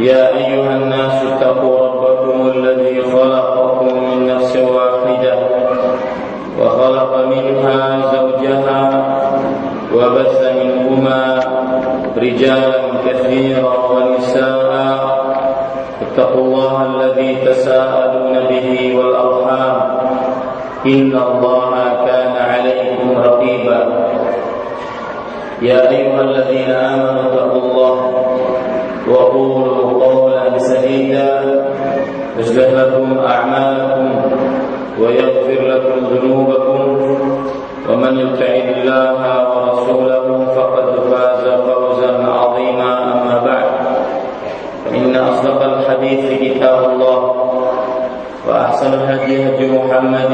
يا 0.00 0.36
أيها 0.36 0.76
الناس 0.76 1.12
اتقوا 1.32 1.78
ربكم 1.86 2.50
الذي 2.54 3.02
خلقكم 3.02 3.86
من 3.86 4.26
نفس 4.26 4.56
واحدة 4.56 5.38
وخلق 6.60 7.26
منها 7.26 8.00
زوجها 8.12 8.82
وبث 9.94 10.40
منهما 10.62 11.40
رجالا 12.16 12.80
كثيرا 13.06 13.76
ونساء. 13.92 14.70
اتقوا 16.02 16.44
الله 16.44 16.86
الذي 16.86 17.36
تساءلون 17.46 18.34
به 18.50 18.96
والأرحام. 18.98 19.80
إن 20.86 21.12
الله 21.28 21.72
كان 22.06 22.34
عليكم 22.36 23.18
رقيبا. 23.18 23.80
يا 25.62 25.90
أيها 25.90 26.20
الذين 26.20 26.70
آمنوا 26.70 27.22
اتقوا 27.22 27.62
الله 27.62 27.96
وقولوا 29.10 29.69
سديدا 30.70 31.30
يصلح 32.38 32.68
لكم 32.80 33.18
أعمالكم 33.18 34.06
ويغفر 35.00 35.60
لكم 35.72 35.96
ذنوبكم. 36.14 36.80
ومن 37.88 38.12
يطع 38.18 38.52
الله 38.76 39.18
ورسوله 39.50 40.26
فقد 40.56 40.86
فاز 41.10 41.44
فوزا 41.66 42.12
عظيما. 42.26 42.90
أما 43.12 43.36
بعد 43.46 43.70
فإن 44.84 45.16
أصدق 45.16 45.62
الحديث 45.62 46.24
كتاب 46.42 46.78
الله 46.90 47.20
وأحسن 48.48 48.94
الهدي 48.94 49.48
هدي 49.48 49.66
محمد 49.78 50.32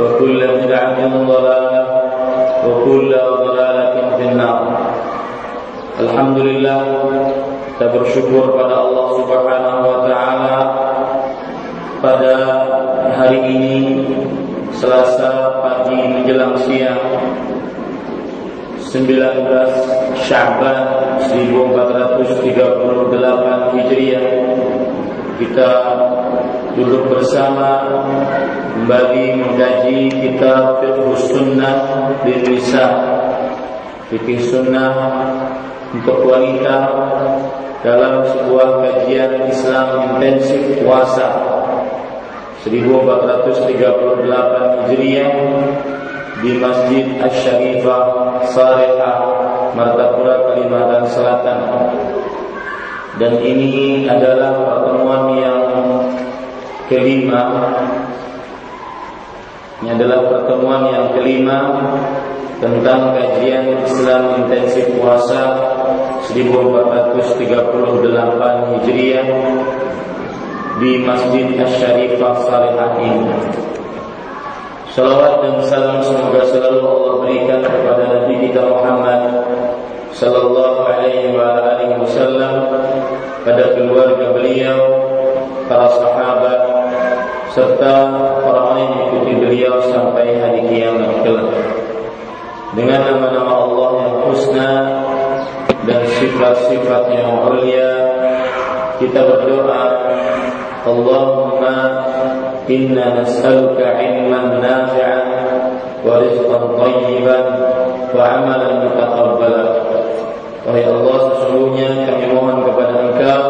وكل 0.00 0.46
بدعة 0.46 0.98
ضلالة 1.06 1.86
وكل 2.66 3.10
ضلالة 3.44 4.16
في 4.16 4.24
النار 4.24 4.58
Alhamdulillah 5.98 6.78
kita 7.74 7.90
bersyukur 7.90 8.54
pada 8.54 8.86
Allah 8.86 9.06
Subhanahu 9.18 9.82
wa 9.82 9.98
taala 10.06 10.58
pada 11.98 12.34
hari 13.18 13.42
ini 13.50 14.06
Selasa 14.78 15.58
pagi 15.58 15.98
menjelang 15.98 16.54
siang 16.62 17.02
19 18.78 20.22
Sya'ban 20.22 21.18
1438 21.34 23.74
Hijriah 23.74 24.22
kita 25.42 25.70
duduk 26.78 27.10
bersama 27.10 27.90
kembali 28.73 29.37
mengkaji 29.37 30.09
kitab 30.09 30.81
Fiqh 30.81 31.29
Sunnah 31.29 32.09
di 32.25 32.33
Nisa 32.41 32.89
Fikih 34.09 34.41
Sunnah 34.49 34.93
untuk 35.93 36.25
wanita 36.25 36.77
dalam 37.85 38.25
sebuah 38.25 38.81
kajian 38.81 39.45
Islam 39.45 40.17
intensif 40.17 40.81
puasa. 40.81 41.29
1438 42.65 44.25
Hijriah 44.89 45.31
di 46.41 46.51
Masjid 46.57 47.05
Asy-Syarifah 47.21 48.03
Salihah 48.55 49.17
Martapura 49.77 50.49
Kalimantan 50.49 51.05
Selatan. 51.13 51.59
Dan 53.21 53.37
ini 53.37 54.09
adalah 54.09 54.57
pertemuan 54.57 55.37
yang 55.37 55.61
kelima 56.87 57.43
ini 59.83 59.99
adalah 59.99 60.31
pertemuan 60.31 60.87
yang 60.95 61.11
kelima 61.11 61.59
tentang 62.63 63.11
kajian 63.19 63.83
Islam 63.83 64.39
intensif 64.39 64.87
puasa 64.95 65.59
1438 66.31 67.19
Hijriah 68.71 69.27
di 70.79 71.03
Masjid 71.03 71.51
Asy-Syarifah 71.59 72.33
Salihah 72.47 72.91
ini. 73.03 73.27
Salawat 74.95 75.43
dan 75.43 75.59
salam 75.67 75.99
semoga 75.99 76.47
selalu 76.47 76.79
Allah 76.79 77.13
berikan 77.19 77.59
kepada 77.59 78.03
Nabi 78.07 78.39
kita 78.47 78.63
Muhammad 78.63 79.19
sallallahu 80.15 80.79
alaihi 80.87 81.35
wa 81.35 81.59
alihi 81.59 81.99
wasallam 81.99 82.71
pada 83.43 83.75
keluarga 83.75 84.31
beliau, 84.31 84.79
para 85.67 85.91
sahabat 85.91 86.72
serta 87.53 87.93
orang 88.41 88.81
yang 88.81 88.89
mengikuti 88.97 89.33
beliau 89.37 89.77
sampai 89.93 90.41
hari 90.41 90.65
kiamat 90.73 91.21
kelak. 91.21 91.53
Dengan 92.73 93.05
nama-nama 93.05 93.53
Allah 93.69 93.89
yang 94.01 94.15
husna 94.25 94.71
dan 95.85 96.01
sifat-sifat 96.17 97.03
yang 97.13 97.45
mulia 97.45 97.91
kita 98.97 99.21
berdoa 99.21 99.83
Allahumma 100.83 101.77
inna 102.65 103.21
nas'aluka 103.21 104.01
ilman 104.01 104.57
nafi'an 104.57 105.27
wa 106.01 106.17
rizqan 106.25 106.63
tayyiban 106.81 107.45
wa 108.17 108.23
amalan 108.41 108.73
mutaqabbalan 108.89 109.69
Wahai 110.63 110.87
Allah 110.87 111.17
sesungguhnya 111.27 112.07
kami 112.07 112.25
mohon 112.31 112.63
kepada 112.63 112.95
Engkau 112.95 113.43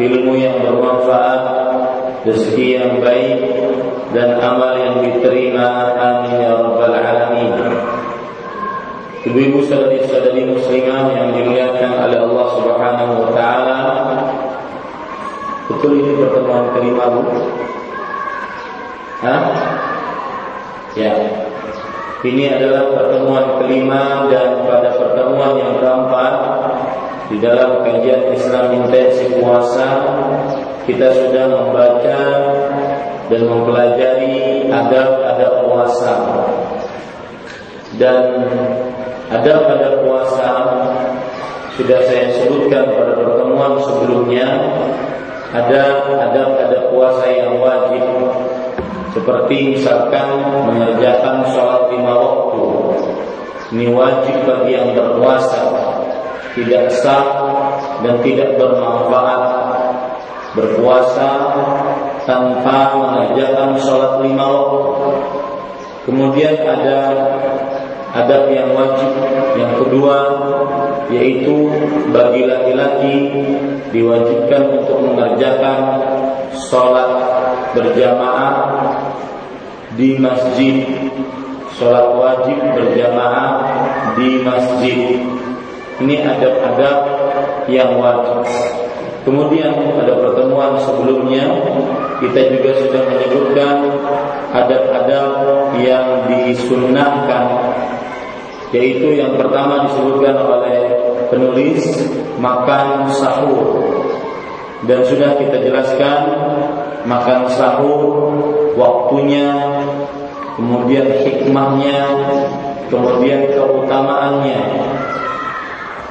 ilmu 0.00 0.32
yang 0.34 0.51
rezeki 2.22 2.66
yang 2.78 2.92
baik 3.02 3.42
dan 4.14 4.38
amal 4.38 4.78
yang 4.78 5.02
diterima 5.02 5.96
amin 5.98 6.38
ya 6.38 6.54
rabbal 6.54 6.94
alamin 6.94 7.54
Ibu-ibu 9.22 9.62
saudari-saudari 9.70 10.50
muslimah 10.50 11.14
yang 11.14 11.30
dimuliakan 11.30 11.94
oleh 11.94 12.18
Allah 12.18 12.46
Subhanahu 12.58 13.12
wa 13.22 13.30
taala. 13.30 13.78
Betul 15.70 16.02
ini 16.02 16.18
pertemuan 16.18 16.74
kelima, 16.74 17.06
Bu? 17.06 17.22
Hah? 19.22 19.42
Ya. 20.98 21.14
Ini 22.26 22.44
adalah 22.58 22.90
pertemuan 22.98 23.46
kelima 23.62 24.26
dan 24.26 24.66
pada 24.66 24.90
pertemuan 24.98 25.54
yang 25.54 25.78
keempat 25.78 26.34
di 27.30 27.38
dalam 27.38 27.86
kajian 27.86 28.34
Islam 28.34 28.74
intensif 28.74 29.38
puasa 29.38 29.86
kita 30.82 31.08
sudah 31.14 31.44
membaca 31.46 32.18
dan 33.30 33.42
mempelajari 33.46 34.66
adab-adab 34.66 35.52
puasa. 35.70 36.14
Dan 38.00 38.18
ada 39.30 39.52
pada 39.68 39.88
puasa 40.02 40.48
sudah 41.78 42.00
saya 42.04 42.34
sebutkan 42.36 42.84
pada 42.88 43.16
pertemuan 43.16 43.80
sebelumnya 43.80 44.48
ada 45.52 46.04
ada 46.08 46.42
ada 46.56 46.78
puasa 46.90 47.24
yang 47.30 47.60
wajib. 47.62 48.04
Seperti 49.12 49.76
misalkan 49.76 50.40
mengerjakan 50.72 51.44
sholat 51.52 51.92
lima 51.92 52.16
waktu. 52.16 52.64
Ini 53.76 53.86
wajib 53.92 54.36
bagi 54.48 54.72
yang 54.72 54.96
berpuasa. 54.96 55.68
Tidak 56.56 56.84
sah 57.00 57.28
dan 58.04 58.20
tidak 58.24 58.56
bermanfaat 58.56 59.71
berpuasa 60.52 61.30
tanpa 62.28 62.92
mengerjakan 63.00 63.80
sholat 63.80 64.20
lima 64.20 64.44
waktu 64.44 64.80
kemudian 66.04 66.54
ada 66.60 66.98
adab 68.12 68.52
yang 68.52 68.70
wajib. 68.76 69.12
Yang 69.56 69.72
kedua 69.84 70.16
yaitu 71.12 71.68
bagi 72.12 72.48
laki-laki 72.48 73.16
diwajibkan 73.92 74.80
untuk 74.80 74.98
mengerjakan 75.00 75.78
sholat 76.56 77.10
berjamaah 77.72 78.54
di 79.96 80.20
masjid. 80.20 80.88
Sholat 81.72 82.12
wajib 82.20 82.58
berjamaah 82.76 83.50
di 84.20 84.44
masjid. 84.44 85.00
Ini 86.02 86.16
adab-adab 86.24 86.98
yang 87.70 87.96
wajib 87.96 88.44
Kemudian 89.22 89.70
pada 89.94 90.18
pertemuan 90.18 90.74
sebelumnya 90.82 91.46
kita 92.18 92.58
juga 92.58 92.70
sudah 92.82 93.02
menyebutkan 93.06 93.76
adab-adab 94.50 95.30
yang 95.78 96.26
disunnahkan 96.26 97.46
yaitu 98.74 99.20
yang 99.20 99.36
pertama 99.38 99.86
disebutkan 99.86 100.36
oleh 100.42 100.78
penulis 101.30 101.86
makan 102.40 103.06
sahur. 103.14 103.94
Dan 104.82 105.06
sudah 105.06 105.38
kita 105.38 105.62
jelaskan 105.62 106.20
makan 107.06 107.46
sahur 107.54 108.34
waktunya 108.74 109.54
kemudian 110.58 111.06
hikmahnya 111.22 112.00
kemudian 112.90 113.46
keutamaannya 113.54 114.60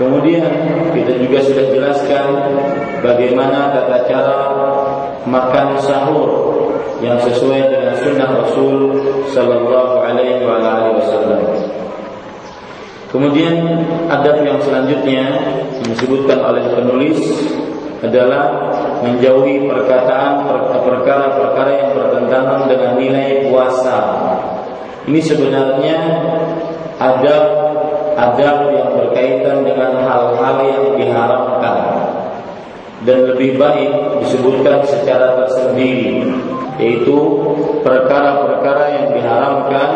kemudian 0.01 0.49
kita 0.97 1.13
juga 1.21 1.39
sudah 1.45 1.65
jelaskan 1.69 2.25
bagaimana 3.05 3.69
tata 3.69 3.97
cara 4.09 4.39
makan 5.29 5.77
sahur 5.77 6.29
yang 7.05 7.17
sesuai 7.21 7.69
dengan 7.69 7.93
sunnah 8.01 8.29
Rasul 8.29 8.77
Sallallahu 9.29 10.01
Alaihi 10.01 10.41
Wasallam. 10.41 11.41
Kemudian 13.11 13.85
adab 14.07 14.39
yang 14.41 14.57
selanjutnya 14.63 15.25
disebutkan 15.83 16.39
oleh 16.39 16.63
penulis 16.71 17.19
adalah 18.01 18.71
menjauhi 19.03 19.67
perkataan 19.67 20.47
perkara-perkara 20.81 21.71
yang 21.75 21.91
bertentangan 21.93 22.71
dengan 22.71 22.91
nilai 22.97 23.51
puasa. 23.51 23.97
Ini 25.05 25.19
sebenarnya 25.21 25.97
adab 27.01 27.70
adab 28.15 28.71
yang 28.73 28.89
berkaitan 28.97 29.63
dengan 29.63 30.01
hal-hal 30.03 30.57
yang 30.65 30.85
diharamkan 30.95 31.77
dan 33.01 33.19
lebih 33.33 33.57
baik 33.57 34.21
disebutkan 34.21 34.85
secara 34.85 35.41
tersendiri 35.45 36.21
yaitu 36.77 37.17
perkara-perkara 37.81 38.85
yang 38.89 39.07
diharamkan 39.13 39.89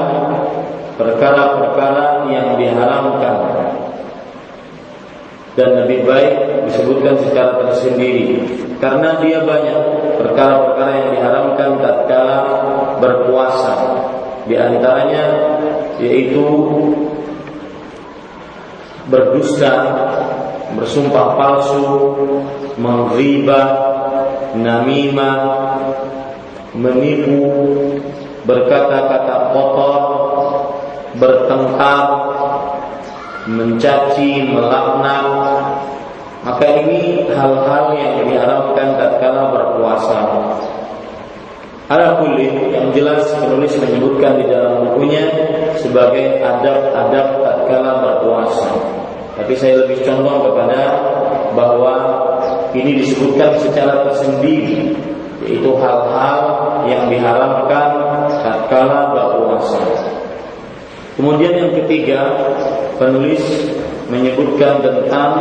perkara-perkara 0.95 2.31
yang 2.31 2.55
diharamkan. 2.59 3.37
Dan 5.55 5.87
lebih 5.87 6.03
baik 6.03 6.67
disebutkan 6.67 7.15
secara 7.23 7.63
tersendiri 7.63 8.43
karena 8.83 9.15
dia 9.23 9.39
banyak 9.39 9.79
perkara-perkara 10.19 10.91
yang 10.99 11.09
diharamkan 11.15 11.79
tatkala 11.79 12.37
berpuasa. 12.99 13.75
Di 14.51 14.59
antaranya 14.59 15.23
yaitu 16.03 16.43
berdusta, 19.09 19.73
bersumpah 20.75 21.27
palsu, 21.37 21.85
menghibah, 22.75 23.67
namimah, 24.57 25.39
menipu, 26.75 27.47
berkata-kata 28.43 29.35
kotor, 29.55 30.01
bertengkar, 31.15 32.07
mencaci, 33.45 34.41
melaknat, 34.49 35.27
maka 36.45 36.65
ini 36.85 37.25
hal-hal 37.29 37.93
yang 37.97 38.25
diharapkan 38.29 38.97
tatkala 39.01 39.49
berpuasa. 39.49 40.19
Ala 41.85 42.17
kulli 42.17 42.73
yang 42.73 42.89
jelas 42.97 43.29
penulis 43.37 43.77
menyebutkan 43.77 44.41
di 44.41 44.45
dalam 44.49 44.89
bukunya 44.89 45.25
sebagai 45.77 46.41
adab-adab 46.41 47.45
tatkala 47.45 47.91
berpuasa. 48.01 48.69
Tapi 49.35 49.53
saya 49.59 49.83
lebih 49.83 49.99
condong 50.07 50.47
kepada 50.47 50.81
bahwa 51.55 51.95
ini 52.71 53.03
disebutkan 53.03 53.59
secara 53.59 54.07
tersendiri 54.07 54.95
yaitu 55.45 55.71
hal-hal 55.77 56.41
yang 56.89 57.11
diharamkan 57.11 57.89
tatkala 58.41 59.13
berpuasa. 59.13 59.83
Kemudian 61.15 61.53
yang 61.55 61.71
ketiga, 61.83 62.27
penulis 62.99 63.43
menyebutkan 64.11 64.83
tentang 64.83 65.31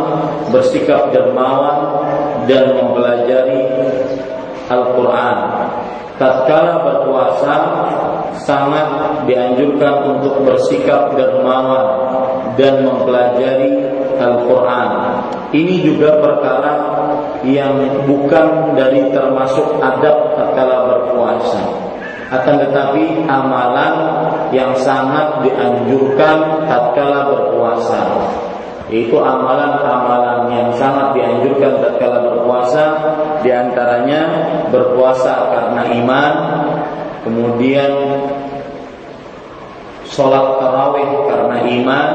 bersikap 0.54 1.10
dermawan 1.10 2.06
dan 2.46 2.78
mempelajari 2.78 3.62
Al-Quran. 4.70 5.36
Tatkala 6.14 6.78
berpuasa 6.86 7.56
sangat 8.38 8.86
dianjurkan 9.26 10.14
untuk 10.14 10.46
bersikap 10.46 11.10
dermawan 11.18 12.13
dan 12.54 12.86
mempelajari 12.86 13.70
Al-Quran. 14.18 14.90
Ini 15.54 15.74
juga 15.82 16.18
perkara 16.18 16.74
yang 17.46 17.76
bukan 18.08 18.74
dari 18.74 19.12
termasuk 19.12 19.78
adab 19.78 20.34
tatkala 20.34 20.88
berpuasa 20.88 21.84
akan 22.32 22.54
tetapi 22.66 23.28
amalan 23.28 23.94
yang 24.50 24.72
sangat 24.80 25.44
dianjurkan 25.44 26.66
tatkala 26.66 27.30
berpuasa 27.30 28.00
yaitu 28.88 29.16
amalan-amalan 29.16 30.50
yang 30.52 30.68
sangat 30.76 31.16
dianjurkan 31.16 31.80
tatkala 31.80 32.20
berpuasa 32.20 32.84
di 33.40 33.50
antaranya 33.52 34.20
berpuasa 34.68 35.52
karena 35.52 35.82
iman 36.00 36.34
kemudian 37.24 37.92
sholat 40.04 40.60
tarawih 40.60 41.10
karena 41.28 41.56
iman 41.64 42.08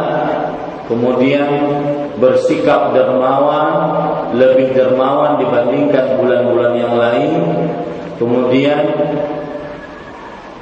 kemudian 0.89 1.49
bersikap 2.17 2.91
dermawan 2.97 3.69
lebih 4.33 4.73
dermawan 4.73 5.37
dibandingkan 5.37 6.17
bulan-bulan 6.17 6.73
yang 6.75 6.93
lain 6.97 7.31
kemudian 8.17 8.83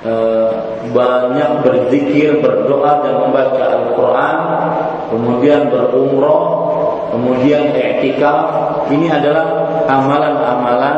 Eh, 0.08 0.52
banyak 0.94 1.68
berzikir, 1.68 2.40
berdoa 2.40 3.04
dan 3.04 3.28
membaca 3.28 3.66
Al-Quran, 3.66 4.38
kemudian 5.12 5.74
berumroh, 5.74 6.44
kemudian 7.12 7.74
etika. 7.74 8.46
Ini 8.88 9.10
adalah 9.10 9.68
amalan-amalan 9.90 10.98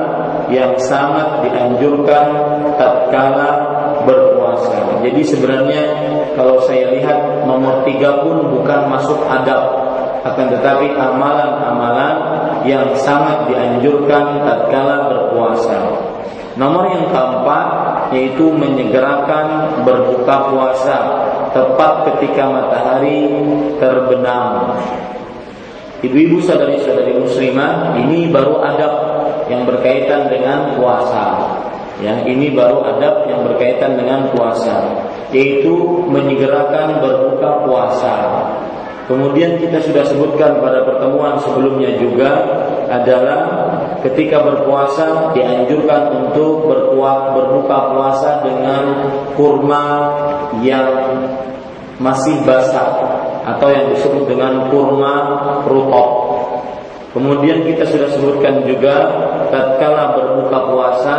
yang 0.54 0.78
sangat 0.78 1.42
dianjurkan 1.48 2.28
tatkala 2.78 3.79
berpuasa. 4.60 5.00
Jadi 5.04 5.22
sebenarnya 5.24 5.84
kalau 6.36 6.60
saya 6.68 6.92
lihat 6.92 7.48
nomor 7.48 7.88
tiga 7.88 8.20
pun 8.24 8.52
bukan 8.52 8.92
masuk 8.92 9.20
adab, 9.32 9.88
akan 10.28 10.46
tetapi 10.52 11.00
amalan-amalan 11.00 12.16
yang 12.68 12.92
sangat 13.00 13.48
dianjurkan 13.48 14.44
tatkala 14.44 15.08
berpuasa. 15.08 15.80
Nomor 16.60 16.92
yang 16.92 17.08
keempat 17.08 17.68
yaitu 18.12 18.52
menyegerakan 18.52 19.80
berbuka 19.88 20.52
puasa 20.52 20.98
tepat 21.56 22.12
ketika 22.12 22.52
matahari 22.52 23.32
terbenam. 23.80 24.76
Ibu-ibu 26.00 26.40
sadari-sadari 26.44 27.16
muslimah, 27.16 27.96
ini 28.00 28.32
baru 28.32 28.60
adab 28.64 28.94
yang 29.52 29.68
berkaitan 29.68 30.32
dengan 30.32 30.76
puasa. 30.80 31.49
Yang 32.00 32.20
ini 32.32 32.48
baru 32.56 32.80
adab 32.96 33.28
yang 33.28 33.44
berkaitan 33.44 34.00
dengan 34.00 34.32
puasa, 34.32 34.88
yaitu 35.36 35.76
menyegerakan 36.08 37.04
berbuka 37.04 37.68
puasa. 37.68 38.16
Kemudian 39.10 39.58
kita 39.58 39.82
sudah 39.84 40.06
sebutkan 40.06 40.62
pada 40.62 40.86
pertemuan 40.86 41.36
sebelumnya 41.42 41.98
juga 41.98 42.30
adalah 42.88 43.42
ketika 44.06 44.38
berpuasa 44.40 45.34
dianjurkan 45.34 46.14
untuk 46.14 46.70
berpuas, 46.70 47.36
berbuka 47.36 47.78
puasa 47.90 48.30
dengan 48.46 48.84
kurma 49.34 49.86
yang 50.62 50.94
masih 52.00 52.38
basah 52.48 52.96
atau 53.44 53.68
yang 53.68 53.92
disebut 53.92 54.30
dengan 54.30 54.70
kurma 54.72 55.14
rutop. 55.68 56.10
Kemudian 57.10 57.66
kita 57.66 57.90
sudah 57.90 58.14
sebutkan 58.14 58.62
juga 58.70 59.10
tatkala 59.50 60.14
berbuka 60.14 60.58
puasa 60.70 61.16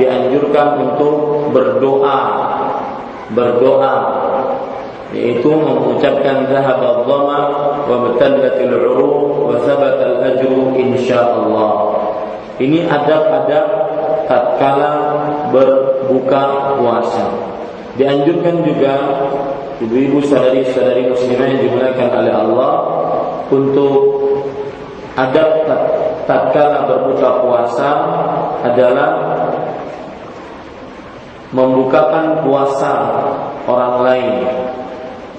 dianjurkan 0.00 0.68
untuk 0.80 1.48
berdoa. 1.54 2.20
Berdoa 3.32 3.94
yaitu 5.14 5.46
mengucapkan 5.46 6.50
zahaba 6.50 7.06
dhama 7.06 7.40
wa 7.86 7.96
batallatil 8.10 8.74
uruq 8.74 9.46
wa 9.46 9.56
thabata 9.62 10.02
al 10.10 10.16
ajru 10.34 10.74
insyaallah. 10.74 11.72
Ini 12.58 12.86
adab-adab 12.90 13.66
tatkala 14.26 14.90
berbuka 15.54 16.74
puasa. 16.78 17.26
Dianjurkan 17.94 18.66
juga 18.66 18.94
ibu-ibu 19.78 20.18
saudari-saudari 20.26 21.10
muslimah 21.14 21.46
yang 21.46 21.60
dimuliakan 21.62 22.08
oleh 22.10 22.34
Allah 22.34 22.72
untuk 23.54 23.94
adab 25.14 25.62
tatkala 26.26 26.90
berbuka 26.90 27.28
puasa 27.42 27.90
adalah 28.66 29.10
membukakan 31.54 32.42
puasa 32.42 32.92
orang 33.70 33.94
lain 34.02 34.34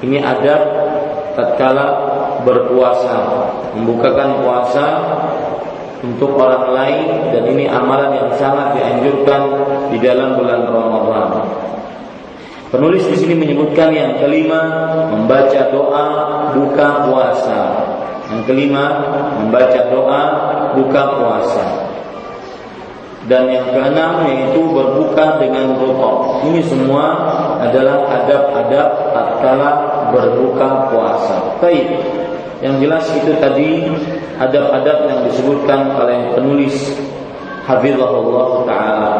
ini 0.03 0.19
adab 0.19 0.62
tatkala 1.39 1.88
berpuasa, 2.43 3.15
membukakan 3.74 4.43
puasa 4.43 4.86
untuk 6.03 6.36
orang 6.36 6.75
lain 6.75 7.07
dan 7.34 7.43
ini 7.48 7.65
amalan 7.65 8.12
yang 8.13 8.29
sangat 8.38 8.75
dianjurkan 8.77 9.41
di 9.89 9.98
dalam 10.03 10.36
bulan 10.36 10.67
Ramadan. 10.67 11.48
Penulis 12.69 13.07
di 13.07 13.15
sini 13.15 13.39
menyebutkan 13.39 13.95
yang 13.95 14.19
kelima 14.19 14.91
membaca 15.15 15.72
doa 15.72 16.07
buka 16.51 17.07
puasa. 17.07 17.62
Yang 18.29 18.41
kelima 18.51 18.84
membaca 19.39 19.81
doa 19.89 20.22
buka 20.75 21.03
puasa. 21.17 21.85
Dan 23.25 23.50
yang 23.50 23.65
keenam 23.74 24.22
yaitu 24.29 24.62
berbuka 24.70 25.41
dengan 25.41 25.74
rukuk. 25.82 26.46
Ini 26.46 26.62
semua 26.70 27.05
adalah 27.58 28.05
adab-adab 28.22 28.89
tatkala 29.17 29.72
berbuka 30.13 30.94
puasa. 30.94 31.58
Baik. 31.58 31.89
Yang 32.62 32.75
jelas 32.86 33.05
itu 33.17 33.32
tadi 33.41 33.70
adab-adab 34.38 35.10
yang 35.10 35.20
disebutkan 35.25 35.89
oleh 35.98 36.38
penulis 36.38 36.94
Hafizahullah 37.65 38.50
taala. 38.70 39.13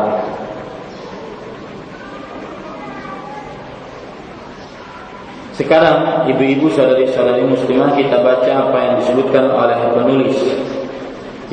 Sekarang 5.56 6.28
ibu-ibu 6.30 6.68
saudari-saudari 6.76 7.48
muslimah 7.48 7.96
kita 7.96 8.20
baca 8.22 8.52
apa 8.70 8.78
yang 8.86 8.94
disebutkan 9.02 9.50
oleh 9.50 9.80
penulis 9.96 10.36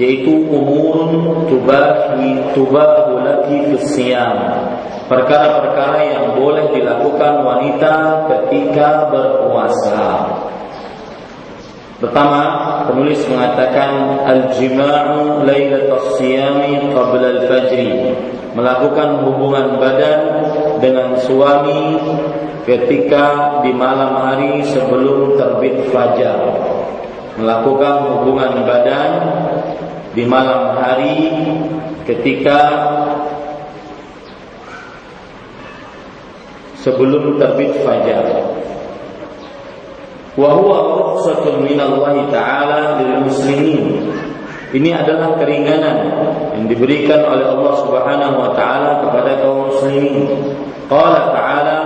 yaitu 0.00 0.48
umurun 0.48 1.44
tubahi 1.48 2.40
tubahu 2.56 3.20
laki 3.20 3.76
fisiyam 3.76 4.36
perkara-perkara 5.06 6.00
yang 6.00 6.26
boleh 6.36 6.72
dilakukan 6.72 7.44
wanita 7.44 7.94
ketika 8.30 9.12
berpuasa 9.12 10.32
Pertama, 12.02 12.42
penulis 12.90 13.22
mengatakan 13.30 14.26
al-jima'u 14.26 15.46
lailatul 15.46 16.18
siyami 16.18 16.90
qabla 16.90 17.38
al-fajri. 17.38 18.10
Melakukan 18.58 19.22
hubungan 19.22 19.78
badan 19.78 20.20
dengan 20.82 21.14
suami 21.22 22.02
ketika 22.66 23.58
di 23.62 23.70
malam 23.70 24.18
hari 24.18 24.66
sebelum 24.66 25.38
terbit 25.38 25.78
fajar. 25.94 26.42
Melakukan 27.38 28.10
hubungan 28.10 28.66
badan 28.66 29.10
di 30.12 30.24
malam 30.28 30.76
hari 30.76 31.32
ketika 32.04 32.58
sebelum 36.80 37.40
terbit 37.40 37.80
fajar 37.80 38.26
wa 40.36 40.48
huwa 40.56 40.78
rukhsatun 41.00 41.64
min 41.64 41.76
Allah 41.80 42.16
taala 42.28 42.80
lil 43.00 43.24
muslimin 43.24 44.12
ini 44.72 44.88
adalah 44.88 45.36
keringanan 45.36 45.96
yang 46.56 46.64
diberikan 46.64 47.20
oleh 47.28 47.44
Allah 47.44 47.74
Subhanahu 47.76 48.36
wa 48.40 48.50
taala 48.56 49.04
kepada 49.04 49.44
kaum 49.44 49.68
muslimin. 49.68 50.32
Qala 50.88 51.28
ta'ala 51.28 51.76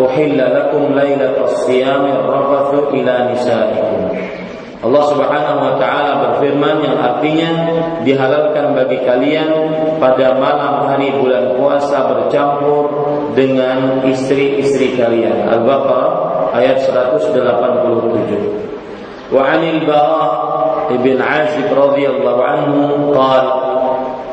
uhilla 0.00 0.48
lakum 0.48 0.96
lailatas 0.96 1.68
siyami 1.68 2.16
rafathu 2.16 2.96
ila 2.96 3.28
nisaikum. 3.28 4.08
Allah 4.80 5.04
Subhanahu 5.12 5.60
wa 5.60 5.76
taala 5.76 6.12
berfirman 6.24 6.80
yang 6.80 6.96
artinya 6.96 7.50
dihalalkan 8.00 8.72
bagi 8.72 9.04
kalian 9.04 9.52
pada 10.00 10.40
malam 10.40 10.88
hari 10.88 11.12
bulan 11.20 11.52
puasa 11.52 12.08
bercampur 12.08 12.88
dengan 13.36 14.00
istri-istri 14.08 14.96
kalian. 14.96 15.52
Al-Baqarah 15.52 16.56
ayat 16.56 16.80
187. 16.88 19.28
Wa 19.28 19.52
'anil 19.52 19.84
Bara' 19.84 20.88
ibn 20.96 21.20
Azib 21.20 21.68
radhiyallahu 21.68 22.40
anhu 22.40 22.80
qala 23.12 23.52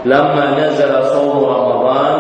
lamma 0.08 0.56
nazala 0.56 1.12
shawm 1.12 1.44
Ramadan 1.44 2.20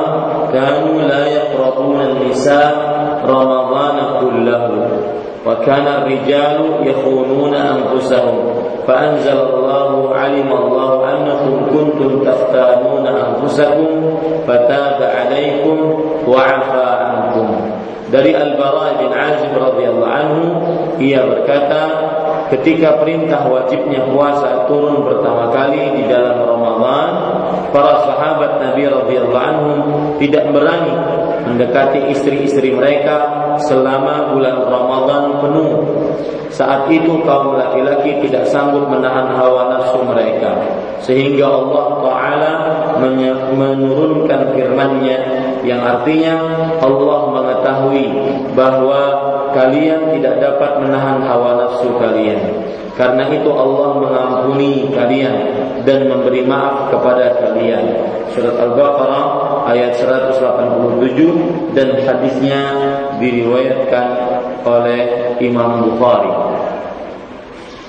kanu 0.52 1.00
la 1.00 1.32
yaqrabuna 1.32 2.12
an-nisa 2.12 2.76
Ramadan 3.24 4.20
kullahu 4.20 5.08
وكان 5.47 5.87
الرجال 5.87 6.71
يخونون 6.83 7.55
أنفسهم 7.55 8.39
فأنزل 8.89 9.39
الله 9.55 10.15
علم 10.15 10.53
الله 10.53 11.11
أنكم 11.13 11.67
كنتم 11.73 12.25
تختانون 12.25 13.07
أنفسكم 13.07 14.17
فتاب 14.49 14.99
عليكم 15.03 15.79
وعفى 16.29 16.85
عنكم 16.85 17.49
dari 18.13 18.37
Al-Bara 18.37 19.01
bin 19.01 19.09
Azib 19.09 19.57
radhiyallahu 19.57 20.05
anhu 20.05 20.45
ia 21.01 21.25
berkata 21.25 21.83
ketika 22.53 23.01
perintah 23.01 23.49
wajibnya 23.49 24.05
puasa 24.13 24.69
turun 24.69 25.01
pertama 25.09 25.49
kali 25.49 25.97
di 25.97 26.05
dalam 26.13 26.45
Ramadan 26.45 27.11
para 27.72 28.04
sahabat 28.08 28.60
Nabi 28.64 28.84
radhiyallahu 28.88 29.48
anhu 29.48 29.72
tidak 30.20 30.50
berani 30.52 30.94
mendekati 31.48 32.12
istri-istri 32.12 32.76
mereka 32.76 33.48
selama 33.64 34.36
bulan 34.36 34.58
Ramadan 34.68 35.24
penuh. 35.42 35.72
Saat 36.52 36.90
itu 36.90 37.22
kaum 37.22 37.54
laki-laki 37.60 38.18
tidak 38.28 38.50
sanggup 38.50 38.90
menahan 38.90 39.30
hawa 39.36 39.78
nafsu 39.78 40.02
mereka. 40.02 40.58
Sehingga 41.04 41.46
Allah 41.46 41.86
taala 42.02 42.54
menurunkan 43.54 44.58
firman-Nya 44.58 45.18
yang 45.62 45.86
artinya 45.86 46.36
Allah 46.82 47.20
mengetahui 47.30 48.08
bahwa 48.58 49.02
kalian 49.58 50.14
tidak 50.14 50.38
dapat 50.38 50.86
menahan 50.86 51.26
hawa 51.26 51.58
nafsu 51.58 51.90
kalian. 51.98 52.38
Karena 52.94 53.30
itu 53.30 53.50
Allah 53.50 53.98
mengampuni 53.98 54.90
kalian 54.94 55.36
dan 55.82 56.06
memberi 56.06 56.46
maaf 56.46 56.94
kepada 56.94 57.34
kalian. 57.42 57.94
Surat 58.34 58.58
Al-Baqarah 58.58 59.26
ayat 59.70 59.98
187 59.98 61.74
dan 61.74 61.98
hadisnya 62.06 62.62
diriwayatkan 63.18 64.08
oleh 64.62 65.34
Imam 65.42 65.86
Bukhari. 65.90 66.34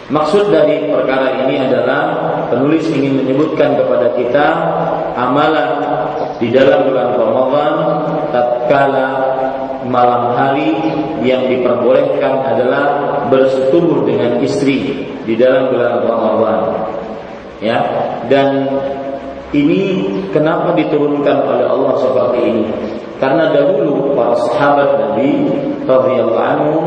Maksud 0.08 0.48
dari 0.48 0.88
perkara 0.88 1.44
ini 1.44 1.68
adalah 1.68 2.16
penulis 2.48 2.88
ingin 2.88 3.20
menyebutkan 3.20 3.76
kepada 3.76 4.16
kita 4.16 4.46
amalan 5.20 5.84
di 6.40 6.48
dalam 6.48 6.88
bulan 6.88 7.12
Ramadan 7.12 7.74
tatkala 8.32 9.36
malam 9.88 10.36
hari 10.36 10.76
yang 11.24 11.48
diperbolehkan 11.48 12.44
adalah 12.44 12.84
bersetubuh 13.32 14.04
dengan 14.04 14.40
istri 14.44 15.08
di 15.24 15.34
dalam 15.36 15.72
bulan 15.72 15.92
Ramadan. 16.04 16.60
Ya, 17.58 17.78
dan 18.30 18.70
ini 19.50 20.06
kenapa 20.30 20.76
diturunkan 20.78 21.36
oleh 21.42 21.66
Allah 21.66 21.92
seperti 21.98 22.38
ini? 22.44 22.64
Karena 23.18 23.50
dahulu 23.50 24.14
para 24.14 24.38
sahabat 24.46 24.94
Nabi 24.94 25.50
radhiyallahu 25.90 26.38
anhu 26.38 26.78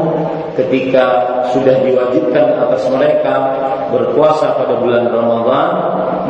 ketika 0.56 1.28
sudah 1.52 1.76
diwajibkan 1.84 2.56
atas 2.56 2.88
mereka 2.88 3.36
berpuasa 3.92 4.56
pada 4.56 4.80
bulan 4.80 5.12
Ramadan, 5.12 5.70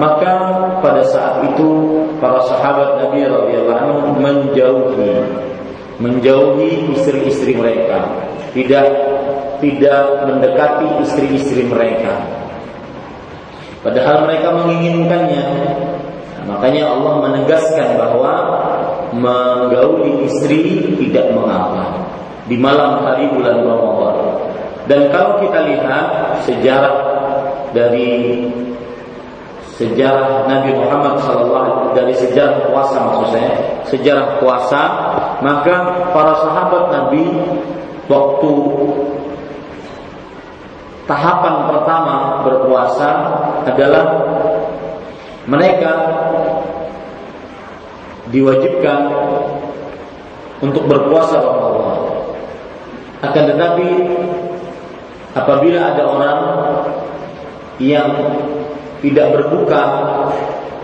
maka 0.02 0.34
pada 0.82 1.06
saat 1.06 1.46
itu 1.54 2.02
para 2.18 2.42
sahabat 2.50 2.98
Nabi 3.06 3.30
radhiyallahu 3.30 3.78
anhu 3.78 3.98
menjauhi 4.18 5.22
menjauhi 6.02 6.92
istri-istri 6.98 7.54
mereka, 7.54 8.10
tidak 8.58 8.86
tidak 9.62 10.26
mendekati 10.26 10.90
istri-istri 11.06 11.70
mereka. 11.70 12.18
Padahal 13.86 14.26
mereka 14.26 14.50
menginginkannya. 14.62 15.46
makanya 16.42 16.90
Allah 16.90 17.14
menegaskan 17.22 18.02
bahwa 18.02 18.34
menggauli 19.14 20.26
istri 20.26 20.90
tidak 20.98 21.30
mengapa 21.38 22.10
di 22.50 22.58
malam 22.58 23.06
hari 23.06 23.30
bulan 23.30 23.62
Ramadan. 23.62 24.18
Dan 24.90 25.14
kalau 25.14 25.38
kita 25.38 25.70
lihat 25.70 26.06
sejarah 26.44 26.98
dari 27.72 28.50
sejarah 29.82 30.46
Nabi 30.46 30.78
Muhammad 30.78 31.18
SAW 31.26 31.98
dari 31.98 32.14
sejarah 32.14 32.70
puasa 32.70 33.02
maksud 33.02 33.28
saya 33.34 33.52
sejarah 33.90 34.38
puasa 34.38 34.82
maka 35.42 36.06
para 36.14 36.38
sahabat 36.38 36.84
Nabi 36.94 37.26
waktu 38.06 38.54
tahapan 41.10 41.56
pertama 41.74 42.46
berpuasa 42.46 43.10
adalah 43.66 44.06
mereka 45.50 45.92
diwajibkan 48.30 49.12
untuk 50.62 50.86
berpuasa 50.86 51.42
Ramadan. 51.42 52.00
Akan 53.22 53.44
tetapi 53.50 53.88
apabila 55.34 55.80
ada 55.94 56.04
orang 56.06 56.40
yang 57.82 58.10
tidak 59.02 59.28
berbuka 59.34 59.84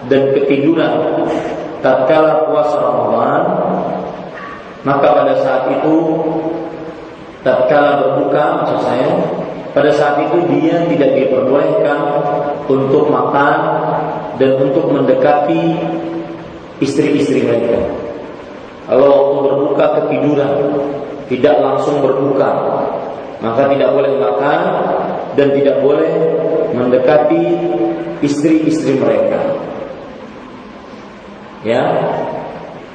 dan 0.10 0.34
ketiduran 0.34 1.24
tatkala 1.86 2.50
puasa 2.50 2.76
Ramadan, 2.82 3.42
maka 4.82 5.08
pada 5.14 5.34
saat 5.46 5.64
itu 5.78 5.96
tatkala 7.46 8.02
berbuka 8.02 8.44
maksud 8.62 8.80
saya 8.82 9.10
pada 9.78 9.94
saat 9.94 10.26
itu 10.26 10.42
dia 10.50 10.82
tidak 10.90 11.12
diperbolehkan 11.14 12.00
untuk 12.66 13.14
makan 13.14 13.58
dan 14.42 14.58
untuk 14.58 14.90
mendekati 14.90 15.78
istri-istri 16.82 17.46
mereka. 17.46 17.78
Kalau 18.90 19.06
waktu 19.06 19.38
berbuka 19.46 19.86
ketiduran, 20.02 20.54
tidak 21.30 21.56
langsung 21.62 22.02
berbuka, 22.02 22.50
maka 23.44 23.70
tidak 23.70 23.94
boleh 23.94 24.14
makan 24.18 24.60
dan 25.38 25.48
tidak 25.54 25.78
boleh 25.86 26.10
mendekati 26.74 27.46
istri-istri 28.22 28.98
mereka. 28.98 29.40
Ya. 31.66 31.84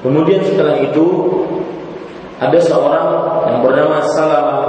Kemudian 0.02 0.43
setelah 0.43 0.83
itu 0.83 1.07
ada 2.43 2.59
seorang 2.59 3.07
yang 3.47 3.59
bernama 3.62 4.02
Salamah 4.11 4.62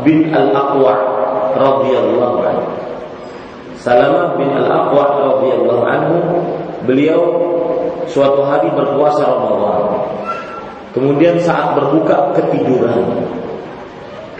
bin 0.00 0.32
Al-Aqwa 0.32 0.94
radhiyallahu 1.52 2.36
anhu. 2.40 2.68
Salamah 3.76 4.40
bin 4.40 4.48
Al-Aqwa 4.56 5.04
radhiyallahu 5.20 5.84
anhu 5.84 6.16
beliau 6.88 7.20
suatu 8.08 8.40
hari 8.48 8.72
berpuasa 8.72 9.28
Ramadan. 9.28 10.00
Kemudian 10.96 11.36
saat 11.44 11.76
berbuka 11.76 12.34
ketiduran. 12.40 13.04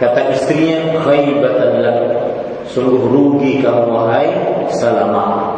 Kata 0.01 0.33
istrinya, 0.33 0.97
"Khaybatan 1.05 1.71
lak." 1.85 2.30
Sungguh 2.69 3.09
rugi 3.09 3.63
kamu 3.63 3.89
wahai 3.89 4.29
Salamah. 4.69 5.57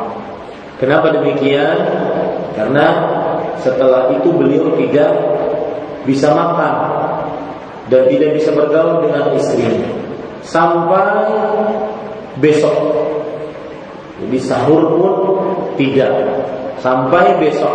Kenapa 0.79 1.12
demikian? 1.15 1.77
Karena 2.53 2.86
setelah 3.60 4.12
itu 4.13 4.29
beliau 4.31 4.75
tidak 4.75 5.12
bisa 6.03 6.36
makan 6.36 6.75
dan 7.88 8.07
tidak 8.12 8.36
bisa 8.36 8.51
bergaul 8.51 9.03
dengan 9.03 9.31
istrinya 9.36 9.89
sampai 10.43 11.24
besok. 12.39 12.75
Jadi 14.24 14.38
sahur 14.39 14.83
pun 15.00 15.15
tidak 15.79 16.12
sampai 16.79 17.39
besok. 17.39 17.74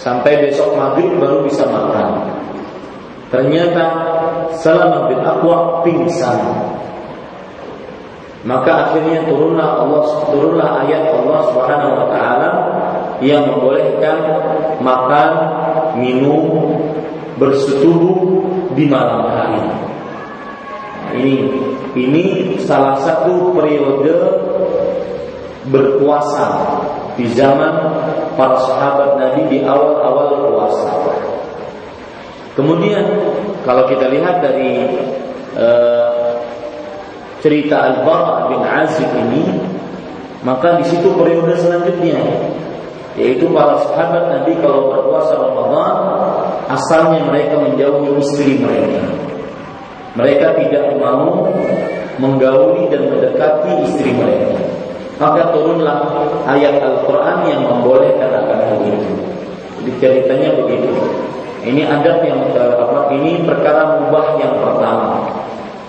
Sampai 0.00 0.40
besok 0.48 0.72
maghrib 0.80 1.12
baru 1.20 1.44
bisa 1.44 1.68
makan. 1.68 2.24
Ternyata 3.28 3.84
Salamah 4.56 5.12
bin 5.12 5.20
Aqwa 5.20 5.84
pingsan. 5.84 6.40
Maka 8.40 8.88
akhirnya 8.88 9.28
turunlah 9.28 9.84
Allah 9.84 10.04
turunlah 10.32 10.68
ayat 10.88 11.12
Allah 11.12 11.38
Subhanahu 11.52 11.92
wa 11.92 12.06
taala 12.08 12.50
yang 13.20 13.52
membolehkan 13.52 14.16
makan, 14.80 15.30
minum, 16.00 16.72
bersetubuh 17.36 18.48
di 18.72 18.88
malam 18.88 19.28
hari. 19.28 19.60
Nah, 19.60 21.12
ini 21.20 21.34
ini 21.92 22.24
salah 22.64 22.96
satu 23.04 23.52
periode 23.52 24.08
berpuasa 25.68 26.80
di 27.20 27.28
zaman 27.36 27.92
para 28.40 28.56
sahabat 28.64 29.20
Nabi 29.20 29.52
di 29.52 29.58
awal-awal 29.68 30.48
puasa. 30.48 30.88
Kemudian 32.56 33.04
kalau 33.68 33.84
kita 33.84 34.08
lihat 34.08 34.40
dari 34.40 34.88
uh, 35.60 36.19
cerita 37.40 37.76
Al-Bara 37.76 38.52
bin 38.52 38.62
Azib 38.64 39.10
ini, 39.16 39.44
maka 40.44 40.80
di 40.80 40.84
situ 40.88 41.12
periode 41.16 41.56
selanjutnya 41.60 42.20
yaitu 43.18 43.50
para 43.50 43.76
sahabat 43.84 44.32
Nabi 44.32 44.54
kalau 44.62 44.94
berpuasa 44.94 45.34
Ramadan 45.34 45.94
asalnya 46.70 47.26
mereka 47.26 47.58
menjauhi 47.58 48.16
istri 48.22 48.56
mereka. 48.56 49.02
Mereka 50.14 50.46
tidak 50.58 50.96
mau 50.98 51.46
menggauli 52.18 52.86
dan 52.90 53.10
mendekati 53.10 53.70
istri 53.86 54.10
mereka. 54.14 54.58
Maka 55.20 55.52
turunlah 55.52 56.06
ayat 56.48 56.80
Al-Quran 56.80 57.38
yang 57.46 57.60
membolehkan 57.66 58.30
akan 58.30 58.58
hal 58.58 58.78
itu. 58.88 59.12
Jadi 59.80 59.90
ceritanya 60.00 60.50
begitu. 60.56 60.90
Ini 61.60 61.84
adab 61.92 62.24
yang 62.24 62.40
apa? 62.56 63.12
Ini 63.12 63.44
perkara 63.44 64.00
mubah 64.00 64.40
yang 64.40 64.54
pertama 64.64 65.09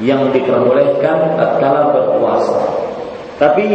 yang 0.01 0.33
diperbolehkan 0.33 1.37
tatkala 1.37 1.93
berpuasa. 1.93 2.59
Tapi 3.37 3.65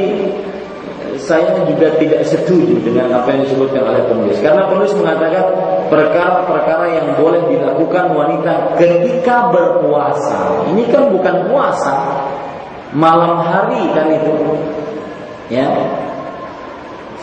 saya 1.16 1.54
juga 1.64 1.96
tidak 1.96 2.22
setuju 2.28 2.76
dengan 2.82 3.08
apa 3.22 3.32
yang 3.32 3.48
disebutkan 3.48 3.82
oleh 3.82 4.02
penulis 4.04 4.36
karena 4.44 4.68
penulis 4.68 4.92
mengatakan 4.94 5.44
perkara-perkara 5.88 6.86
yang 6.92 7.06
boleh 7.16 7.40
dilakukan 7.48 8.12
wanita 8.12 8.76
ketika 8.76 9.48
berpuasa. 9.48 10.66
Ini 10.74 10.82
kan 10.92 11.08
bukan 11.08 11.36
puasa, 11.48 11.94
malam 12.92 13.42
hari 13.42 13.90
kan 13.96 14.06
itu. 14.12 14.34
Ya. 15.48 15.66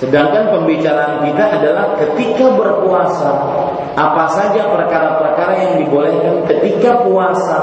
Sedangkan 0.01 0.51
pembicaraan 0.51 1.23
kita 1.23 1.43
adalah 1.61 1.95
ketika 1.95 2.51
berpuasa. 2.59 3.31
Apa 3.93 4.25
saja 4.35 4.67
perkara-perkara 4.67 5.53
yang 5.53 5.73
dibolehkan 5.85 6.43
ketika 6.49 7.05
puasa. 7.07 7.59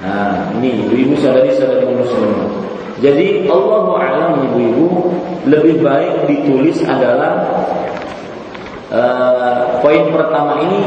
Nah, 0.00 0.48
ini 0.56 0.80
ibu-ibu 0.80 1.14
sadari-sadari 1.20 1.92
muslim. 1.92 2.32
Jadi 3.00 3.48
Allah 3.48 3.84
alam 4.00 4.30
ibu-ibu 4.48 5.12
lebih 5.48 5.80
baik 5.80 6.28
ditulis 6.28 6.80
adalah 6.84 7.48
uh, 8.92 9.80
poin 9.80 10.08
pertama 10.12 10.60
ini 10.64 10.84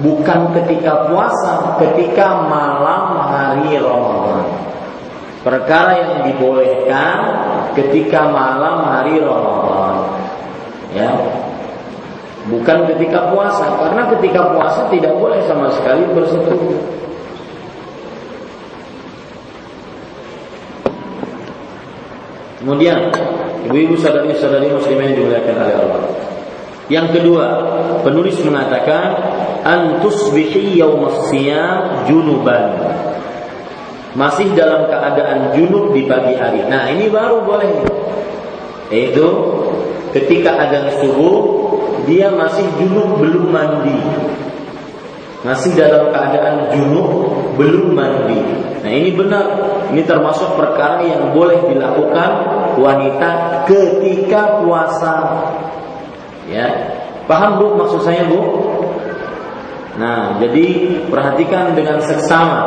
bukan 0.00 0.52
ketika 0.56 1.08
puasa, 1.08 1.80
ketika 1.80 2.44
malam 2.48 3.24
hari 3.28 3.76
Ramadan. 3.76 4.44
Perkara 5.40 5.92
yang 5.96 6.14
dibolehkan 6.28 7.16
ketika 7.72 8.28
malam 8.28 8.84
hari 8.88 9.20
Ramadan. 9.20 10.20
Ya. 10.92 11.12
Bukan 12.48 12.88
ketika 12.88 13.32
puasa, 13.32 13.68
karena 13.80 14.08
ketika 14.16 14.52
puasa 14.56 14.88
tidak 14.88 15.12
boleh 15.16 15.40
sama 15.44 15.72
sekali 15.76 16.04
bersetubuh. 16.12 17.00
Kemudian 22.60 23.08
ibu-ibu 23.64 23.96
sadari-sadari 23.96 24.68
muslimah 24.68 25.04
yang 25.08 25.16
dimuliakan 25.16 25.54
oleh 25.56 25.76
Allah. 25.80 26.02
Yang 26.92 27.06
kedua, 27.16 27.46
penulis 28.04 28.36
mengatakan 28.44 29.16
antusbihi 29.64 30.76
yaumas 30.76 31.32
junuban. 32.04 32.76
Masih 34.12 34.52
dalam 34.52 34.90
keadaan 34.90 35.54
junub 35.56 35.94
di 35.96 36.04
pagi 36.04 36.36
hari. 36.36 36.66
Nah, 36.66 36.90
ini 36.90 37.08
baru 37.08 37.46
boleh. 37.46 37.72
Yaitu 38.90 39.24
ketika 40.10 40.58
ada 40.58 40.90
subuh 40.98 41.70
dia 42.10 42.28
masih 42.34 42.66
junub 42.76 43.22
belum 43.22 43.54
mandi. 43.54 43.96
Masih 45.40 45.72
dalam 45.72 46.12
keadaan 46.12 46.68
junub 46.76 47.32
belum 47.56 47.96
mandi. 47.96 48.40
Nah, 48.80 48.92
ini 48.92 49.12
benar 49.16 49.44
ini 49.92 50.04
termasuk 50.04 50.56
perkara 50.56 51.00
yang 51.04 51.32
boleh 51.32 51.56
dilakukan 51.68 52.30
wanita 52.76 53.64
ketika 53.64 54.60
puasa. 54.60 55.16
Ya. 56.48 56.68
Paham 57.24 57.62
Bu 57.62 57.66
maksud 57.78 58.02
saya 58.02 58.26
Bu? 58.26 58.40
Nah, 59.98 60.38
jadi 60.38 60.98
perhatikan 61.10 61.74
dengan 61.74 61.98
seksama, 61.98 62.60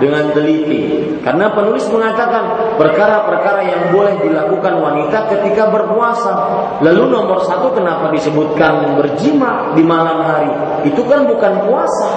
dengan 0.00 0.32
teliti. 0.32 1.12
Karena 1.20 1.52
penulis 1.52 1.84
mengatakan 1.92 2.76
perkara-perkara 2.80 3.60
yang 3.68 3.82
boleh 3.92 4.16
dilakukan 4.24 4.80
wanita 4.80 5.28
ketika 5.28 5.68
berpuasa. 5.68 6.32
Lalu 6.80 7.12
nomor 7.12 7.44
satu 7.44 7.76
kenapa 7.76 8.08
disebutkan 8.08 8.96
berjima 8.96 9.76
di 9.76 9.84
malam 9.84 10.24
hari? 10.24 10.52
Itu 10.88 11.04
kan 11.04 11.28
bukan 11.28 11.68
puasa. 11.68 12.08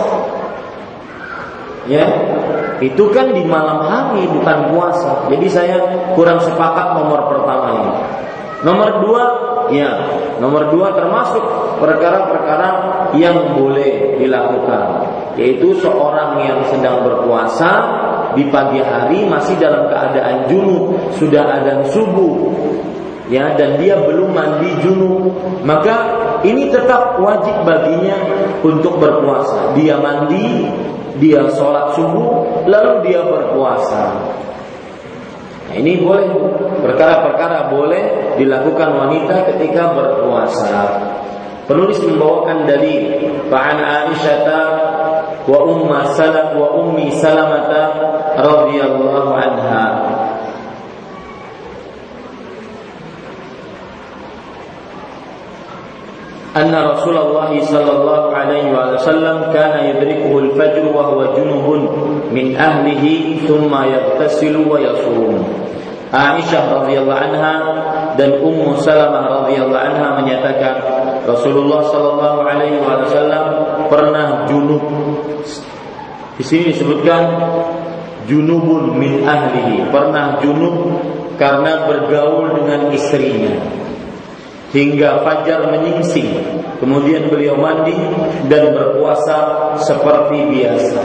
Ya, 1.84 2.08
itu 2.80 3.12
kan 3.12 3.36
di 3.36 3.44
malam 3.44 3.84
hari 3.84 4.24
bukan 4.32 4.72
puasa. 4.72 5.28
Jadi 5.28 5.48
saya 5.52 5.76
kurang 6.16 6.40
sepakat 6.40 6.96
nomor 6.96 7.28
pertama 7.28 7.68
ini. 7.76 7.92
Nomor 8.64 8.90
dua, 9.04 9.24
ya, 9.76 9.92
nomor 10.40 10.72
dua 10.72 10.96
termasuk 10.96 11.44
perkara-perkara 11.84 12.70
yang 13.20 13.60
boleh 13.60 14.03
dilakukan, 14.20 14.86
yaitu 15.38 15.74
seorang 15.82 16.42
yang 16.44 16.60
sedang 16.70 17.06
berpuasa 17.06 17.72
di 18.34 18.46
pagi 18.50 18.82
hari 18.82 19.26
masih 19.30 19.58
dalam 19.62 19.90
keadaan 19.90 20.50
junub, 20.50 20.98
sudah 21.18 21.46
ada 21.46 21.86
subuh, 21.94 22.50
ya, 23.30 23.54
dan 23.54 23.78
dia 23.78 23.98
belum 24.02 24.34
mandi 24.34 24.74
junub, 24.82 25.30
maka 25.64 26.22
ini 26.44 26.68
tetap 26.70 27.22
wajib 27.22 27.56
baginya 27.64 28.18
untuk 28.66 29.00
berpuasa. 29.00 29.72
Dia 29.78 30.02
mandi, 30.02 30.68
dia 31.22 31.46
sholat 31.54 31.94
subuh, 31.96 32.66
lalu 32.66 33.10
dia 33.10 33.22
berpuasa. 33.24 34.04
Nah, 35.70 35.76
ini 35.82 36.04
boleh 36.04 36.28
perkara-perkara 36.84 37.72
boleh 37.72 38.36
dilakukan 38.38 38.90
wanita 38.94 39.50
ketika 39.54 39.90
berpuasa. 39.96 41.02
Penulis 41.64 41.96
membawakan 42.04 42.68
dari 42.68 43.24
Fa'an 43.53 43.79
Aisyah 43.81 44.47
wa 45.49 45.59
umma 45.65 46.05
salat 46.13 46.53
wa 46.53 46.77
ummi 46.77 47.09
salamata 47.17 47.93
radhiyallahu 48.37 49.33
anha 49.33 49.87
أن 56.59 56.75
رسول 56.75 57.15
الله 57.17 57.61
صلى 57.71 57.93
الله 57.93 58.23
عليه 58.35 58.67
وسلم 58.75 59.37
كان 59.55 59.75
يدركه 59.95 60.33
الفجر 60.39 60.85
وهو 60.91 61.19
جنب 61.39 61.67
من 62.35 62.47
أهله 62.57 63.05
ثم 63.47 63.71
يغتسل 63.71 64.55
ويصوم 64.67 65.35
Aisyah 66.09 66.73
radhiyallahu 66.73 67.21
anha 67.21 67.55
dan 68.17 68.41
Ummu 68.41 68.81
Salamah 68.81 69.45
radhiyallahu 69.45 69.77
anha 69.77 70.17
menyatakan 70.17 70.92
Rasulullah 71.24 71.88
sallallahu 71.88 72.40
alaihi 72.44 72.80
wasallam 72.84 73.46
pernah 73.88 74.44
junub. 74.48 74.84
Di 76.36 76.44
sini 76.44 76.76
disebutkan 76.76 77.22
junubun 78.28 78.98
min 79.00 79.24
ahlihi, 79.24 79.88
pernah 79.88 80.40
junub 80.44 81.00
karena 81.40 81.88
bergaul 81.88 82.58
dengan 82.60 82.92
istrinya 82.92 83.56
hingga 84.74 85.22
fajar 85.22 85.70
menyingsing. 85.70 86.60
Kemudian 86.82 87.32
beliau 87.32 87.56
mandi 87.56 87.96
dan 88.52 88.76
berpuasa 88.76 89.72
seperti 89.80 90.44
biasa. 90.52 91.00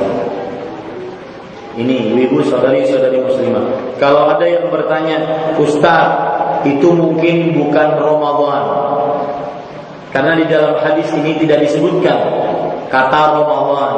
Ini 1.78 2.18
ibu 2.26 2.42
saudari-saudari 2.42 3.22
muslimah. 3.22 3.94
Kalau 4.02 4.26
ada 4.34 4.42
yang 4.42 4.66
bertanya, 4.66 5.22
Ustaz, 5.62 6.10
itu 6.66 6.90
mungkin 6.90 7.54
bukan 7.54 7.88
Ramadan. 8.02 8.64
Karena 10.18 10.34
di 10.34 10.50
dalam 10.50 10.74
hadis 10.82 11.14
ini 11.14 11.38
tidak 11.38 11.62
disebutkan 11.62 12.18
kata 12.90 13.38
Ramadan. 13.38 13.94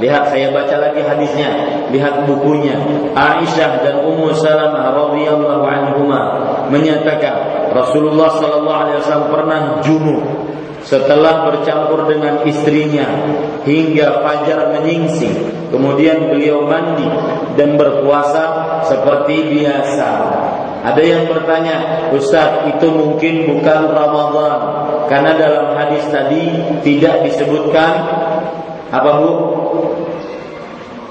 Lihat 0.00 0.32
saya 0.32 0.48
baca 0.56 0.72
lagi 0.80 1.04
hadisnya, 1.04 1.52
lihat 1.92 2.24
bukunya. 2.24 2.72
Aisyah 3.12 3.84
dan 3.84 4.08
Ummu 4.08 4.32
Salamah 4.40 4.88
radhiyallahu 4.88 5.68
anhuma 5.68 6.20
menyatakan 6.72 7.68
Rasulullah 7.76 8.40
sallallahu 8.40 8.80
alaihi 8.88 8.98
wasallam 9.04 9.28
pernah 9.28 9.60
junub 9.84 10.24
setelah 10.80 11.44
bercampur 11.52 12.08
dengan 12.08 12.48
istrinya 12.48 13.04
hingga 13.68 14.24
fajar 14.24 14.80
menyingsing. 14.80 15.68
Kemudian 15.68 16.32
beliau 16.32 16.64
mandi 16.64 17.04
dan 17.60 17.76
berpuasa 17.76 18.80
seperti 18.88 19.60
biasa. 19.60 20.08
Ada 20.88 21.02
yang 21.04 21.28
bertanya, 21.28 22.08
Ustaz 22.16 22.64
itu 22.64 22.88
mungkin 22.88 23.44
bukan 23.44 23.92
Ramadan 23.92 24.87
karena 25.08 25.32
dalam 25.34 25.66
hadis 25.74 26.04
tadi 26.12 26.52
tidak 26.84 27.24
disebutkan 27.24 27.92
apa 28.92 29.10
bu? 29.18 29.32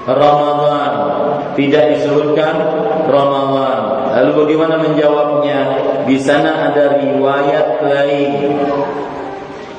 Ramadan 0.08 0.92
tidak 1.52 1.98
disebutkan 1.98 2.54
Ramadan. 3.10 4.08
Lalu 4.16 4.30
bagaimana 4.46 4.80
menjawabnya? 4.80 5.60
Di 6.08 6.16
sana 6.16 6.72
ada 6.72 6.96
riwayat 6.96 7.84
lain 7.84 8.56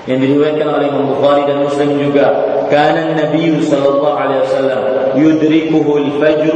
yang 0.06 0.20
diriwayatkan 0.22 0.70
oleh 0.70 0.86
Imam 0.94 1.18
Bukhari 1.18 1.50
dan 1.50 1.66
Muslim 1.66 1.98
juga. 1.98 2.28
Karena 2.70 3.18
Nabi 3.18 3.58
sallallahu 3.66 4.14
alaihi 4.14 4.42
wasallam 4.46 4.82
yudrikuhu 5.18 5.92
al-fajr 5.98 6.56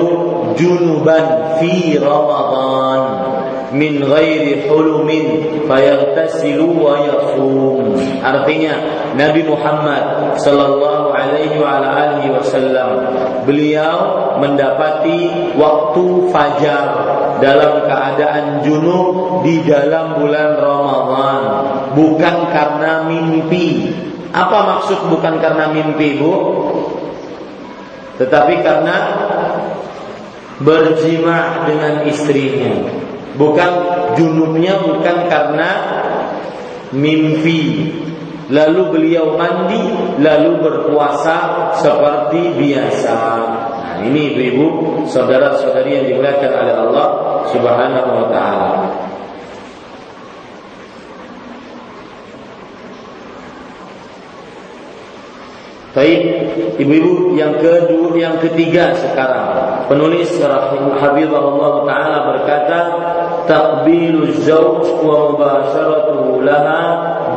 junuban 0.53 1.25
fi 1.57 1.97
Ramadan 1.97 3.32
min 3.73 4.05
ghairi 4.05 4.69
hulumin 4.69 5.65
fayaghtasilu 5.65 6.77
wa 6.77 7.01
yasum. 7.01 7.97
Artinya 8.21 8.73
Nabi 9.17 9.41
Muhammad 9.49 10.37
sallallahu 10.37 11.09
alaihi 11.11 11.57
wa 11.57 11.81
alihi 11.81 12.29
wasallam 12.29 13.17
beliau 13.49 13.97
mendapati 14.37 15.53
waktu 15.57 16.05
fajar 16.29 16.85
dalam 17.41 17.83
keadaan 17.89 18.61
junub 18.61 19.41
di 19.41 19.65
dalam 19.65 20.21
bulan 20.21 20.55
Ramadan 20.61 21.41
bukan 21.97 22.35
karena 22.53 23.03
mimpi. 23.09 23.89
Apa 24.33 24.65
maksud 24.65 25.13
bukan 25.13 25.37
karena 25.37 25.69
mimpi, 25.69 26.17
Bu? 26.17 26.33
Tetapi 28.17 28.65
karena 28.65 28.95
berjima 30.57 31.69
dengan 31.69 32.01
istrinya. 32.09 33.02
Bukan 33.33 33.71
junubnya 34.13 34.77
bukan 34.77 35.17
karena 35.25 35.69
mimpi. 36.93 37.89
Lalu 38.53 38.81
beliau 38.93 39.33
mandi, 39.39 39.81
lalu 40.21 40.61
berpuasa 40.61 41.71
seperti 41.79 42.53
biasa. 42.59 43.17
Nah, 43.81 43.95
ini 44.03 44.35
ibu-ibu, 44.35 44.65
saudara-saudari 45.07 45.95
yang 45.97 46.05
dimuliakan 46.11 46.51
oleh 46.51 46.75
Allah 46.75 47.07
Subhanahu 47.49 48.09
wa 48.13 48.25
taala. 48.29 48.71
Baik, 55.93 56.21
ibu-ibu 56.81 57.37
yang 57.37 57.61
kedua, 57.61 58.17
yang 58.17 58.41
ketiga 58.41 58.97
sekarang. 58.97 59.85
Penulis 59.85 60.41
Habibullah 60.41 61.85
Taala 61.85 62.19
berkata, 62.33 62.79
takbilu 63.45 64.25
zauj 64.41 64.89
wa 65.05 65.29
mubasharatuhu 65.29 66.41
laha 66.41 66.81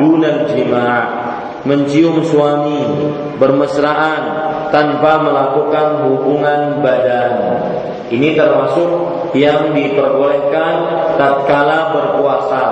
dunal 0.01 0.49
jima' 0.49 1.05
mencium 1.69 2.25
suami 2.25 2.81
bermesraan 3.37 4.21
tanpa 4.73 5.21
melakukan 5.21 6.09
hubungan 6.09 6.81
badan. 6.81 7.33
Ini 8.09 8.33
termasuk 8.33 8.89
yang 9.37 9.69
diperbolehkan 9.77 10.73
tatkala 11.19 11.93
berpuasa. 11.93 12.65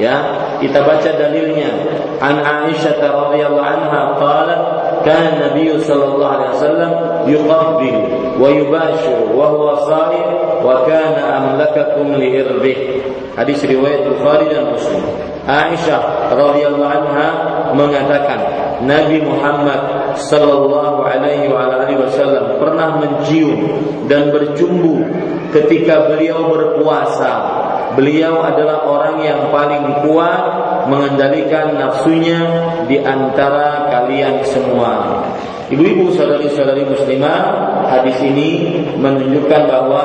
Ya, 0.00 0.16
kita 0.56 0.88
baca 0.88 1.10
dalilnya. 1.20 1.68
An 2.16 2.40
Aisyah 2.40 2.96
radhiyallahu 2.96 3.60
anha 3.60 4.00
qalat 4.16 4.62
كان 5.05 5.23
النبي 5.33 5.79
صلى 5.79 6.05
الله 6.05 6.27
عليه 6.27 6.49
وسلم 6.49 6.91
يقبل 7.27 7.95
ويباشر 8.41 9.17
وهو 9.35 9.75
صائم 9.75 10.25
وكان 10.65 11.13
أملككم 11.13 12.05
لإربه 12.13 12.77
Hadis 13.37 13.61
riwayat 13.61 14.01
Bukhari 14.09 14.49
dan 14.49 14.73
Muslim. 14.73 15.05
Aisyah 15.45 16.33
radhiyallahu 16.33 16.89
anha 16.89 17.27
mengatakan 17.77 18.41
Nabi 18.81 19.21
Muhammad 19.21 20.09
sallallahu 20.17 21.05
alaihi 21.05 21.53
wasallam 22.01 22.57
pernah 22.57 22.97
mencium 22.97 23.77
dan 24.09 24.33
bercumbu 24.33 25.05
ketika 25.53 26.09
beliau 26.09 26.49
berpuasa. 26.49 27.33
Beliau 27.92 28.40
adalah 28.40 28.88
orang 28.88 29.20
yang 29.20 29.52
paling 29.52 30.04
kuat 30.06 30.42
mengendalikan 30.88 31.76
nafsunya 31.76 32.40
di 32.88 32.98
antara 33.04 33.92
kalian 33.92 34.40
semua. 34.48 35.22
Ibu-ibu 35.72 36.12
saudari-saudari 36.12 36.84
muslimah, 36.84 37.40
hadis 37.88 38.16
ini 38.20 38.80
menunjukkan 38.96 39.62
bahwa 39.68 40.02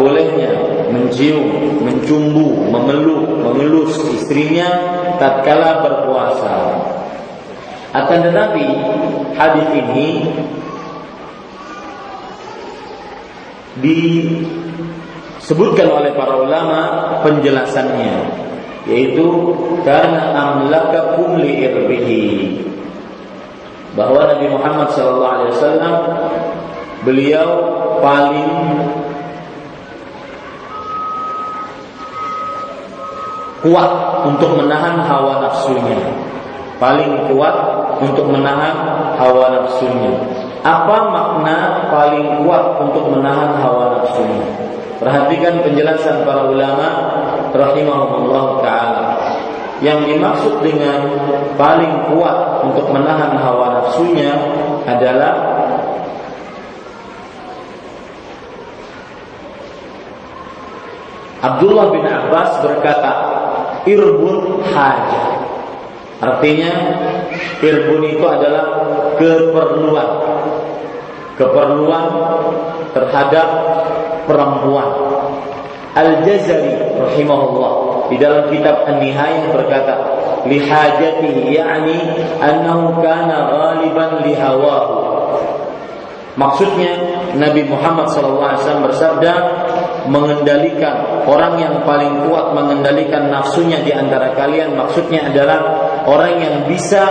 bolehnya 0.00 0.52
mencium, 0.88 1.80
mencumbu, 1.84 2.56
memeluk, 2.72 3.28
mengelus 3.40 4.00
istrinya 4.16 4.68
tatkala 5.20 5.84
berpuasa. 5.84 6.56
Akan 7.92 8.22
tetapi 8.22 8.66
hadis 9.34 9.68
ini 9.76 10.08
disebutkan 15.50 15.90
oleh 15.90 16.14
para 16.14 16.38
ulama 16.38 16.80
penjelasannya 17.26 18.22
yaitu 18.86 19.50
karena 19.82 20.30
amlakakum 20.30 21.42
li 21.42 21.66
irbihi 21.66 22.22
bahwa 23.98 24.30
Nabi 24.30 24.46
Muhammad 24.46 24.94
wasallam 24.94 25.94
beliau 27.02 27.50
paling 27.98 28.46
kuat 33.66 33.92
untuk 34.30 34.54
menahan 34.54 35.02
hawa 35.02 35.50
nafsunya. 35.50 35.98
Paling 36.78 37.26
kuat 37.26 37.56
untuk 37.98 38.30
menahan 38.30 38.72
hawa 39.18 39.50
nafsunya. 39.50 40.14
Apa 40.62 41.10
makna 41.10 41.90
paling 41.90 42.46
kuat 42.46 42.78
untuk 42.86 43.18
menahan 43.18 43.58
hawa 43.58 43.98
nafsunya 43.98 44.69
perhatikan 45.00 45.64
penjelasan 45.64 46.28
para 46.28 46.44
ulama 46.52 46.88
rahimahullah 47.56 48.46
taala. 48.60 49.04
Yang 49.80 50.12
dimaksud 50.12 50.54
dengan 50.60 51.00
paling 51.56 52.12
kuat 52.12 52.68
untuk 52.68 52.92
menahan 52.92 53.32
hawa 53.40 53.80
nafsunya 53.80 54.36
adalah 54.84 55.34
Abdullah 61.40 61.88
bin 61.88 62.04
Abbas 62.04 62.60
berkata, 62.60 63.12
"Irbun 63.88 64.60
hajat." 64.60 65.40
Artinya, 66.20 66.72
irbun 67.64 68.04
itu 68.04 68.24
adalah 68.28 68.64
keperluan. 69.16 70.08
Keperluan 71.40 72.04
terhadap 72.92 73.48
perempuan. 74.28 74.92
Al-Jazari 75.96 77.00
rahimahullah 77.00 77.72
di 78.12 78.16
dalam 78.20 78.52
kitab 78.52 78.84
An-Nihayah 78.84 79.48
berkata, 79.48 79.94
lihajatihi 80.44 81.56
yani 81.56 81.98
annahu 82.38 83.00
kana 83.00 83.50
ghaliban 83.50 84.20
lihawahu 84.24 85.10
Maksudnya 86.38 86.94
Nabi 87.36 87.66
Muhammad 87.68 88.06
SAW 88.08 88.86
bersabda 88.86 89.34
mengendalikan 90.08 91.26
orang 91.28 91.58
yang 91.60 91.82
paling 91.84 92.24
kuat 92.24 92.54
mengendalikan 92.56 93.28
nafsunya 93.28 93.82
di 93.84 93.92
antara 93.92 94.32
kalian 94.32 94.72
maksudnya 94.72 95.28
adalah 95.28 95.58
orang 96.08 96.40
yang 96.40 96.56
bisa 96.64 97.02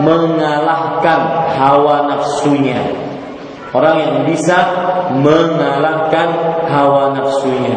mengalahkan 0.00 1.20
hawa 1.58 2.08
nafsunya 2.08 2.80
orang 3.72 3.96
yang 4.00 4.16
bisa 4.24 4.58
mengalahkan 5.12 6.28
hawa 6.68 7.12
nafsunya. 7.16 7.76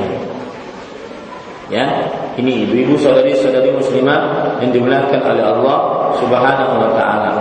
Ya 1.71 1.87
ini 2.35 2.67
ibu-ibu 2.67 2.99
saudari-saudari 2.99 3.71
muslimah 3.75 4.55
yang 4.59 4.71
dimuliakan 4.75 5.19
oleh 5.23 5.43
Allah 5.43 5.77
Subhanahu 6.19 6.73
wa 6.79 6.89
taala. 6.95 7.31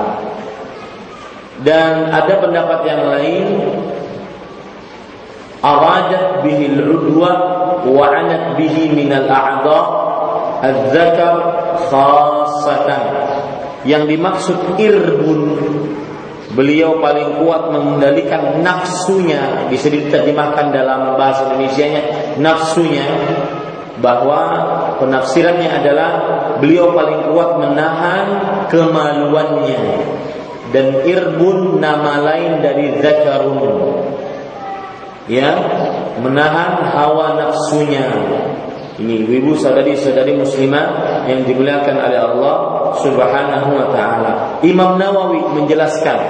Dan 1.60 2.08
ada 2.10 2.34
pendapat 2.40 2.80
yang 2.86 3.02
lain. 3.10 3.46
Aradat 5.60 6.40
bihi 6.40 6.72
al-udwa 6.72 7.32
wa 7.84 8.04
anat 8.08 8.56
bihi 8.56 8.96
min 8.96 9.12
al-a'dha 9.12 9.80
al-zakar 10.64 11.36
khassatan. 11.92 13.02
Yang 13.84 14.02
dimaksud 14.16 14.58
irbun 14.80 15.40
beliau 16.54 16.98
paling 16.98 17.42
kuat 17.42 17.70
mengendalikan 17.70 18.62
nafsunya. 18.62 19.68
Bisa 19.70 19.86
diterjemahkan 19.90 20.74
dalam 20.74 21.14
bahasa 21.14 21.50
Indonesia-nya 21.50 22.02
nafsunya 22.42 23.06
bahwa 24.00 24.40
penafsirannya 24.98 25.68
adalah 25.68 26.10
beliau 26.58 26.96
paling 26.96 27.30
kuat 27.30 27.50
menahan 27.60 28.26
kemaluannya. 28.72 29.82
Dan 30.70 31.02
irbun 31.02 31.82
nama 31.82 32.22
lain 32.22 32.62
dari 32.62 32.94
zakarun. 33.02 33.58
Ya 35.30 35.54
menahan 36.18 36.90
hawa 36.90 37.38
nafsunya 37.38 38.06
ini 39.00 39.24
ibu 39.40 39.56
saudari 39.56 39.96
saudari 39.96 40.36
muslimah 40.36 41.24
yang 41.24 41.48
dimuliakan 41.48 41.96
oleh 41.96 42.20
Allah 42.20 42.56
subhanahu 43.00 43.68
wa 43.72 43.86
taala. 43.88 44.32
Imam 44.60 45.00
Nawawi 45.00 45.40
menjelaskan 45.56 46.20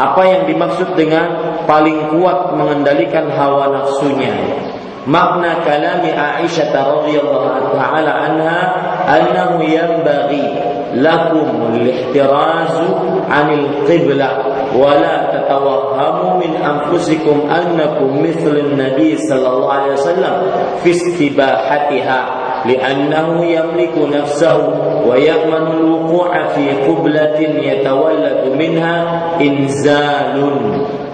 apa 0.00 0.22
yang 0.24 0.48
dimaksud 0.48 0.96
dengan 0.96 1.60
paling 1.68 2.08
kuat 2.08 2.56
mengendalikan 2.56 3.28
hawa 3.28 3.68
nafsunya. 3.68 4.32
Makna 5.04 5.60
kalami 5.64 6.12
Aisyah 6.12 6.72
radhiyallahu 6.72 7.76
taala 7.76 8.12
anha 8.28 8.60
أنه 9.16 9.64
ينبغي 9.64 10.54
لكم 10.94 11.74
الاحتراز 11.74 12.80
عن 13.30 13.52
القبلة 13.52 14.28
ولا 14.76 15.16
تتوهموا 15.32 16.34
من 16.36 16.56
أنفسكم 16.56 17.50
أنكم 17.50 18.22
مثل 18.22 18.56
النبي 18.56 19.16
صلى 19.16 19.48
الله 19.48 19.72
عليه 19.72 19.92
وسلم 19.92 20.32
في 20.84 20.90
استباحتها 20.90 22.26
لأنه 22.66 23.44
يملك 23.44 23.92
نفسه 24.16 24.68
ويأمن 25.06 25.66
الوقوع 25.66 26.46
في 26.48 26.70
قبلة 26.70 27.38
يتولد 27.40 28.56
منها 28.58 29.22
إنزال 29.40 30.52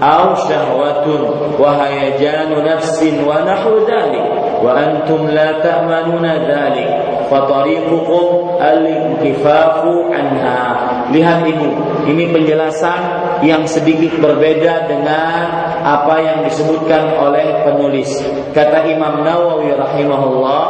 أو 0.03 0.35
شهوة 0.35 1.31
وهيجان 1.59 2.65
نفس 2.65 3.03
ونحو 3.29 3.71
ذلك 3.79 4.27
وأنتم 4.63 5.27
لا 5.29 5.53
تأمنون 5.53 6.27
ذلك. 6.27 7.16
fatariqukum 7.31 8.59
al-inkifafu 8.59 10.11
anha. 10.11 10.63
Lihat 11.11 11.47
ini, 11.47 11.71
ini 12.11 12.25
penjelasan 12.35 13.01
yang 13.47 13.63
sedikit 13.67 14.19
berbeda 14.19 14.91
dengan 14.91 15.39
apa 15.87 16.15
yang 16.19 16.39
disebutkan 16.47 17.15
oleh 17.15 17.63
penulis. 17.63 18.11
Kata 18.51 18.91
Imam 18.91 19.23
Nawawi 19.23 19.71
rahimahullah, 19.75 20.63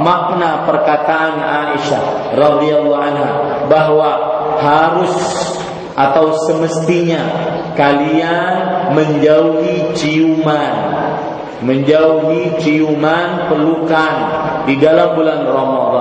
makna 0.00 0.64
perkataan 0.64 1.34
Aisyah 1.40 2.36
radhiyallahu 2.36 2.96
anha 2.96 3.30
bahwa 3.68 4.10
harus 4.56 5.12
atau 5.92 6.32
semestinya 6.48 7.20
kalian 7.76 8.88
menjauhi 8.96 9.92
ciuman 9.92 10.72
menjauhi 11.62 12.58
ciuman 12.58 13.46
pelukan 13.46 14.14
di 14.66 14.74
dalam 14.82 15.14
bulan 15.14 15.46
Ramadan 15.46 15.91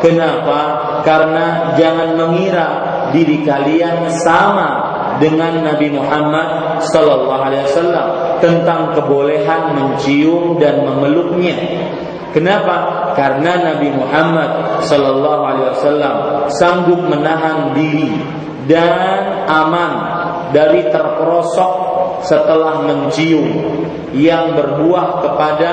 Kenapa? 0.00 0.60
Karena 1.04 1.76
jangan 1.76 2.16
mengira 2.16 2.66
diri 3.12 3.44
kalian 3.44 4.08
sama 4.08 4.68
dengan 5.20 5.60
Nabi 5.60 5.92
Muhammad 5.92 6.80
sallallahu 6.88 7.42
alaihi 7.44 7.64
wasallam 7.68 8.06
tentang 8.40 8.96
kebolehan 8.96 9.76
mencium 9.76 10.56
dan 10.56 10.80
memeluknya. 10.88 11.56
Kenapa? 12.32 13.12
Karena 13.12 13.74
Nabi 13.74 13.92
Muhammad 13.92 14.80
sallallahu 14.88 15.42
alaihi 15.44 15.68
wasallam 15.76 16.16
sanggup 16.48 17.04
menahan 17.04 17.76
diri 17.76 18.16
dan 18.64 19.44
aman 19.44 19.92
dari 20.54 20.88
terperosok 20.88 21.72
setelah 22.24 22.86
mencium 22.86 23.84
yang 24.16 24.56
berbuah 24.56 25.20
kepada 25.26 25.72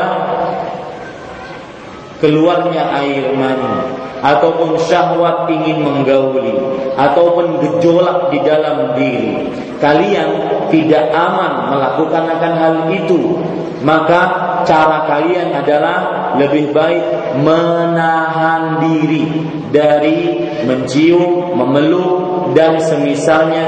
keluarnya 2.17 2.83
air 2.97 3.31
mani 3.37 4.06
ataupun 4.21 4.77
syahwat 4.81 5.45
ingin 5.49 5.85
menggauli 5.85 6.57
ataupun 6.97 7.61
gejolak 7.61 8.33
di 8.33 8.39
dalam 8.41 8.97
diri 8.97 9.49
kalian 9.77 10.29
tidak 10.73 11.13
aman 11.13 11.69
melakukan 11.69 12.23
akan 12.25 12.53
hal 12.57 12.75
itu 12.89 13.37
maka 13.85 14.21
cara 14.65 15.05
kalian 15.05 15.53
adalah 15.53 16.33
lebih 16.35 16.73
baik 16.73 17.03
menahan 17.39 18.81
diri 18.81 19.25
dari 19.69 20.41
mencium, 20.65 21.53
memeluk 21.53 22.51
dan 22.57 22.81
semisalnya 22.81 23.65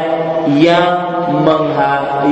yang 0.58 1.10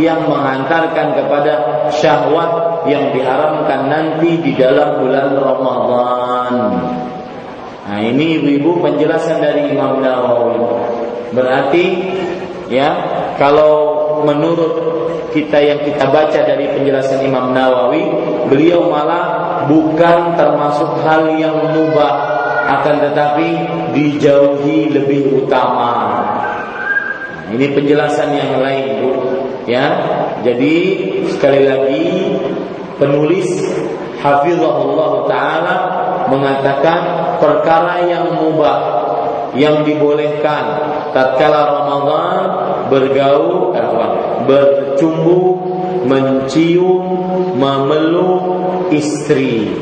yang 0.02 0.26
menghantarkan 0.26 1.14
kepada 1.14 1.54
syahwat 1.94 2.82
yang 2.90 3.14
diharamkan 3.14 3.94
nanti 3.94 4.42
di 4.42 4.52
dalam 4.58 5.06
bulan 5.06 5.38
Ramadan. 5.38 6.54
Nah, 7.88 8.04
ini 8.04 8.36
ibu-ibu 8.36 8.84
penjelasan 8.84 9.40
dari 9.40 9.72
Imam 9.72 10.04
Nawawi. 10.04 10.60
Berarti 11.32 11.86
ya, 12.68 12.92
kalau 13.40 13.96
menurut 14.28 14.76
kita 15.32 15.56
yang 15.56 15.80
kita 15.88 16.12
baca 16.12 16.36
dari 16.44 16.68
penjelasan 16.76 17.24
Imam 17.24 17.56
Nawawi, 17.56 18.04
beliau 18.52 18.92
malah 18.92 19.64
bukan 19.72 20.36
termasuk 20.36 21.00
hal 21.08 21.32
yang 21.40 21.56
mubah, 21.72 22.14
akan 22.68 22.96
tetapi 23.08 23.48
dijauhi 23.96 24.92
lebih 24.92 25.48
utama. 25.48 25.96
Nah, 27.48 27.56
ini 27.56 27.72
penjelasan 27.72 28.36
yang 28.36 28.60
lain, 28.60 28.86
Bu. 29.00 29.12
Ya. 29.64 29.96
Jadi 30.44 30.76
sekali 31.32 31.64
lagi 31.64 32.04
penulis 33.00 33.48
Hafizahullah 34.20 35.30
taala 35.30 35.76
mengatakan 36.28 37.00
perkara 37.40 38.06
yang 38.06 38.38
mubah 38.38 38.80
yang 39.58 39.82
dibolehkan. 39.82 40.64
Tatkala 41.16 41.82
Ramadan 41.82 42.40
bergaul 42.94 43.74
apa 43.74 44.06
bercumbu 44.46 45.40
mencium 46.06 47.04
memeluk 47.58 48.44
istri 48.94 49.76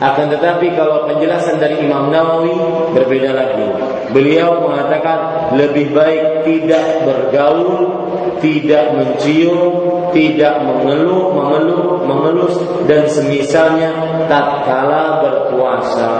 akan 0.00 0.32
tetapi 0.32 0.72
kalau 0.72 1.04
penjelasan 1.04 1.60
dari 1.60 1.84
Imam 1.84 2.08
Nawawi 2.08 2.56
berbeda 2.96 3.36
lagi. 3.36 3.68
Beliau 4.16 4.64
mengatakan 4.64 5.52
lebih 5.60 5.92
baik 5.92 6.48
tidak 6.48 7.04
bergaul, 7.04 8.08
tidak 8.40 8.96
mencium, 8.96 10.08
tidak 10.16 10.56
mengeluh, 10.64 11.36
mengeluh, 11.36 12.00
mengelus 12.08 12.56
dan 12.88 13.04
semisalnya 13.12 13.92
tatkala 14.26 15.20
berpuasa. 15.20 16.12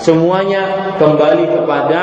Semuanya 0.00 0.96
kembali 0.96 1.52
kepada 1.52 2.00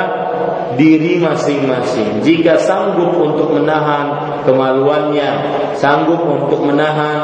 diri 0.80 1.19
masing-masing. 1.19 2.24
Jika 2.24 2.56
sanggup 2.63 3.17
untuk 3.19 3.52
menahan 3.52 4.39
kemaluannya, 4.48 5.30
sanggup 5.76 6.24
untuk 6.24 6.63
menahan 6.63 7.19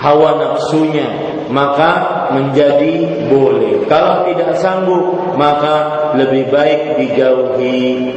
hawa 0.00 0.40
nafsunya, 0.40 1.06
maka 1.52 2.26
menjadi 2.32 3.28
boleh. 3.28 3.84
Kalau 3.84 4.24
tidak 4.24 4.56
sanggup, 4.56 5.36
maka 5.36 6.10
lebih 6.16 6.48
baik 6.48 6.96
dijauhi. 6.96 8.16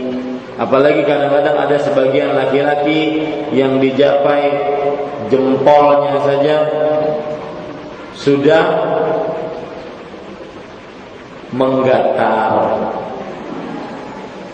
Apalagi 0.55 1.03
kadang-kadang 1.03 1.57
ada 1.59 1.77
sebagian 1.81 2.37
laki-laki 2.37 3.25
yang 3.51 3.83
dijapai 3.83 4.53
jempolnya 5.27 6.23
saja 6.23 6.57
sudah 8.15 8.63
menggatal. 11.51 12.79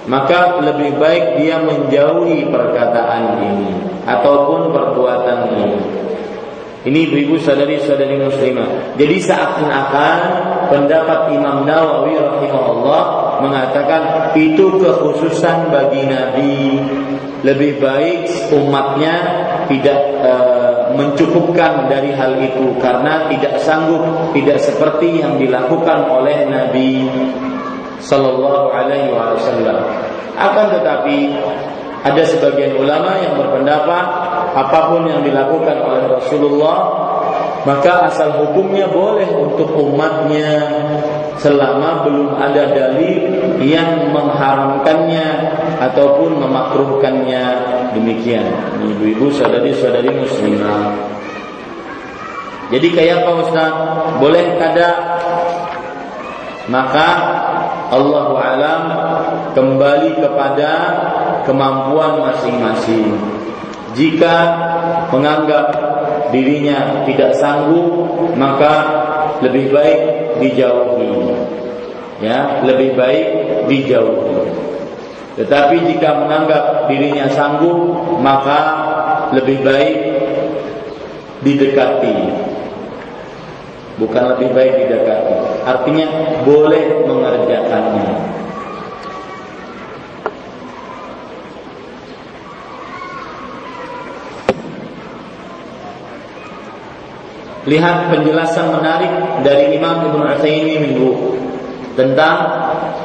maka 0.09 0.57
lebih 0.65 0.97
baik 0.97 1.37
dia 1.37 1.61
menjauhi 1.61 2.49
perkataan 2.49 3.45
ini 3.45 3.77
ataupun 4.09 4.73
perbuatan 4.73 5.39
ini. 5.53 5.98
Ini 6.89 7.05
ibu-ibu 7.05 7.37
sadari-sadari 7.37 8.17
muslimah. 8.17 8.97
Jadi 8.97 9.21
seakan-akan 9.21 10.19
pendapat 10.73 11.37
Imam 11.37 11.61
Nawawi 11.61 12.17
rahimahullah 12.17 13.03
mengatakan 13.45 14.33
itu 14.33 14.73
kekhususan 14.81 15.69
bagi 15.69 16.09
Nabi. 16.09 16.81
Lebih 17.45 17.77
baik 17.77 18.51
umatnya 18.51 19.15
tidak 19.69 20.01
e, 20.17 20.33
mencukupkan 20.97 21.87
dari 21.87 22.09
hal 22.11 22.35
itu 22.41 22.73
karena 22.81 23.29
tidak 23.29 23.61
sanggup, 23.61 24.33
tidak 24.33 24.57
seperti 24.57 25.21
yang 25.21 25.37
dilakukan 25.37 26.09
oleh 26.09 26.49
Nabi 26.49 27.05
Sallallahu 28.01 28.73
Alaihi 28.73 29.13
Wasallam. 29.13 29.77
Akan 30.35 30.73
tetapi 30.73 31.37
ada 32.01 32.23
sebagian 32.25 32.79
ulama 32.79 33.19
yang 33.19 33.35
berpendapat 33.35 34.05
apa 34.55 34.79
pun 34.93 35.05
yang 35.05 35.21
dilakukan 35.21 35.77
oleh 35.83 36.03
Rasulullah 36.09 36.79
maka 37.67 38.07
asal 38.07 38.33
hukumnya 38.39 38.87
boleh 38.87 39.27
untuk 39.35 39.75
umatnya 39.75 40.63
selama 41.35 42.07
belum 42.07 42.39
ada 42.39 42.71
dalil 42.71 43.19
yang 43.59 44.15
mengharamkannya 44.15 45.27
ataupun 45.79 46.39
memakruhkannya. 46.39 47.45
Demikian 47.95 48.45
ibu-ibu 48.79 49.33
saudari-saudari 49.33 50.13
muslimah. 50.13 50.93
Jadi 52.69 52.87
kayak 52.93 53.25
apa 53.25 53.31
Ustaz 53.43 53.71
boleh 54.21 54.45
kada? 54.61 54.89
Maka 56.69 57.07
Allah 57.89 58.29
alam 58.37 58.83
kembali 59.57 60.21
kepada 60.21 60.71
kemampuan 61.49 62.21
masing-masing. 62.29 63.09
Jika 63.97 64.35
menganggap 65.09 65.67
dirinya 66.29 67.03
tidak 67.09 67.33
sanggup, 67.37 67.87
maka 68.37 68.73
lebih 69.41 69.73
baik 69.73 69.99
dijauhi. 70.41 71.09
Ya, 72.19 72.61
lebih 72.67 72.99
baik 72.99 73.27
dijauhi. 73.71 74.51
Tetapi 75.39 75.75
jika 75.87 76.19
menganggap 76.19 76.91
dirinya 76.91 77.31
sanggup, 77.31 77.95
maka 78.19 78.59
lebih 79.31 79.63
baik 79.63 79.97
didekati 81.39 82.49
bukan 83.99 84.23
lebih 84.35 84.49
baik 84.55 84.73
didekati. 84.87 85.35
Artinya 85.67 86.07
boleh 86.47 87.03
mengerjakannya. 87.03 88.38
Lihat 97.69 98.09
penjelasan 98.09 98.73
menarik 98.73 99.13
dari 99.45 99.77
Imam 99.77 100.09
Ibnu 100.09 100.25
Utsaimin 100.25 100.89
minggu 100.89 101.37
tentang 101.93 102.37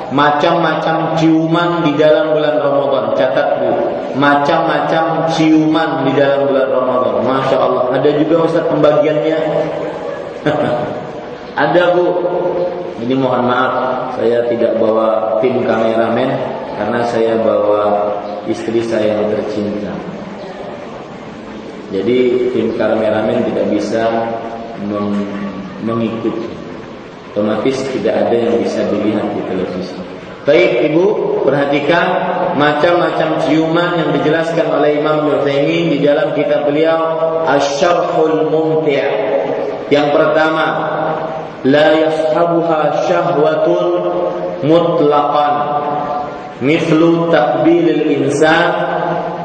macam-macam 0.09 1.19
ciuman 1.21 1.85
di 1.85 1.93
dalam 2.01 2.33
bulan 2.33 2.57
Ramadan. 2.65 3.13
Catat 3.13 3.61
bu, 3.61 3.71
macam-macam 4.17 5.29
ciuman 5.29 6.09
di 6.09 6.13
dalam 6.17 6.49
bulan 6.49 6.69
Ramadan. 6.73 7.15
Masya 7.29 7.57
Allah. 7.61 7.85
Ada 7.93 8.11
juga 8.17 8.49
Ustaz 8.49 8.65
pembagiannya 8.73 9.39
Ada 11.69 11.83
bu. 11.93 12.07
Ini 13.05 13.15
mohon 13.21 13.45
maaf, 13.45 14.17
saya 14.17 14.47
tidak 14.49 14.79
bawa 14.81 15.37
tim 15.43 15.61
kameramen 15.67 16.31
karena 16.79 17.05
saya 17.05 17.37
bawa 17.43 18.09
istri 18.49 18.81
saya 18.81 19.19
yang 19.19 19.29
tercinta. 19.35 19.93
Jadi 21.91 22.49
tim 22.55 22.75
kameramen 22.79 23.45
tidak 23.51 23.67
bisa 23.71 24.09
meng 24.83 25.15
mengikuti. 25.85 26.51
Otomatis 27.35 27.83
tidak 27.91 28.15
ada 28.15 28.37
yang 28.37 28.63
bisa 28.63 28.87
dilihat 28.95 29.27
di 29.35 29.43
televisi. 29.51 29.99
Baik 30.45 30.93
Ibu, 30.93 31.05
perhatikan 31.43 32.07
macam-macam 32.55 33.43
ciuman 33.43 33.97
yang 33.97 34.11
dijelaskan 34.15 34.71
oleh 34.71 35.01
Imam 35.01 35.27
Nurtaimin 35.27 35.99
di 35.99 35.99
dalam 36.05 36.37
kitab 36.37 36.69
beliau 36.69 37.01
Asy-Syarhul 37.49 38.53
Mumti'. 38.53 39.03
Yang 39.89 40.09
pertama, 40.13 40.67
la 41.65 41.89
yashabuha 41.97 43.09
syahwatun 43.09 43.89
mutlaqan 44.69 45.57
mithlu 46.61 47.33
takbilil 47.33 48.05
insan 48.05 48.69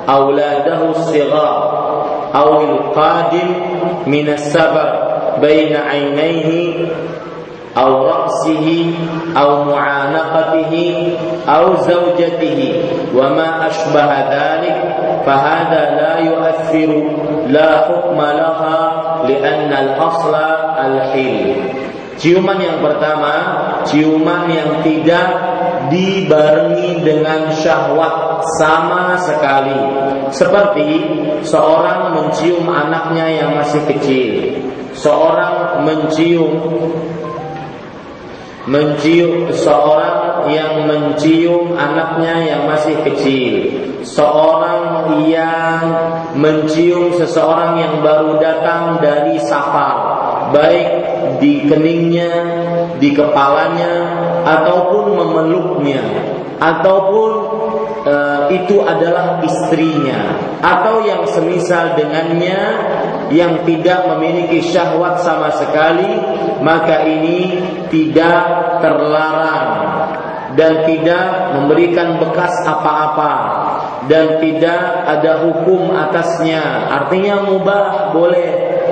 auladahu 0.03 0.93
sighar 1.09 1.57
aw 2.35 2.49
al-qadim 2.59 3.49
min 4.05 4.29
as-sabar 4.29 5.08
baina 5.39 5.87
'ainayhi 5.87 6.91
aw 7.75 7.91
ra'sihi 8.03 8.91
aw 9.33 9.65
mu'anaqatihi 9.65 10.85
aw 11.47 11.79
zawjatihi 11.85 12.69
wa 13.15 13.31
ma 13.33 13.65
ashbaha 13.71 14.27
dhalik 14.29 14.77
fahada 15.23 15.81
la 15.95 16.13
yu'athiru 16.21 17.01
la 17.49 17.89
hukma 17.89 18.27
laha 18.35 18.77
li'anna 19.25 19.75
al-asla 19.95 20.75
al-hil. 20.77 21.57
Ciuman 22.19 22.59
yang 22.59 22.83
pertama, 22.83 23.35
ciuman 23.87 24.51
yang 24.51 24.83
tidak 24.83 25.27
dibarengi 25.87 26.99
dengan 26.99 27.47
syahwat 27.55 28.43
sama 28.59 29.15
sekali. 29.23 29.79
Seperti 30.27 30.89
seorang 31.47 32.11
mencium 32.11 32.67
anaknya 32.67 33.25
yang 33.39 33.55
masih 33.55 33.87
kecil. 33.87 34.29
Seorang 34.93 35.85
mencium. 35.85 36.53
Mencium 38.69 39.49
seorang 39.49 40.45
yang 40.47 40.85
mencium 40.85 41.73
anaknya 41.73 42.53
yang 42.53 42.61
masih 42.69 43.01
kecil, 43.01 43.53
seorang 44.05 45.09
yang 45.25 45.83
mencium 46.37 47.13
seseorang 47.17 47.81
yang 47.81 47.95
baru 48.05 48.37
datang 48.37 49.01
dari 49.01 49.41
safar, 49.41 49.95
baik 50.53 50.89
di 51.41 51.65
keningnya, 51.65 52.33
di 53.01 53.09
kepalanya, 53.11 53.93
ataupun 54.45 55.17
memeluknya, 55.17 56.01
ataupun 56.61 57.58
e, 58.03 58.15
itu 58.61 58.83
adalah 58.83 59.39
istrinya, 59.43 60.35
atau 60.59 61.03
yang 61.03 61.23
semisal 61.27 61.95
dengannya 61.95 62.59
yang 63.29 63.61
tidak 63.63 64.09
memiliki 64.15 64.63
syahwat 64.65 65.21
sama 65.21 65.53
sekali, 65.53 66.09
maka 66.59 67.05
ini 67.05 67.61
tidak 67.93 68.41
terlarang 68.81 69.69
dan 70.57 70.83
tidak 70.89 71.55
memberikan 71.55 72.17
bekas 72.17 72.51
apa-apa 72.65 73.33
dan 74.09 74.41
tidak 74.41 74.81
ada 75.05 75.45
hukum 75.45 75.93
atasnya. 75.93 76.89
Artinya 76.89 77.45
mubah 77.45 78.11
boleh. 78.11 78.49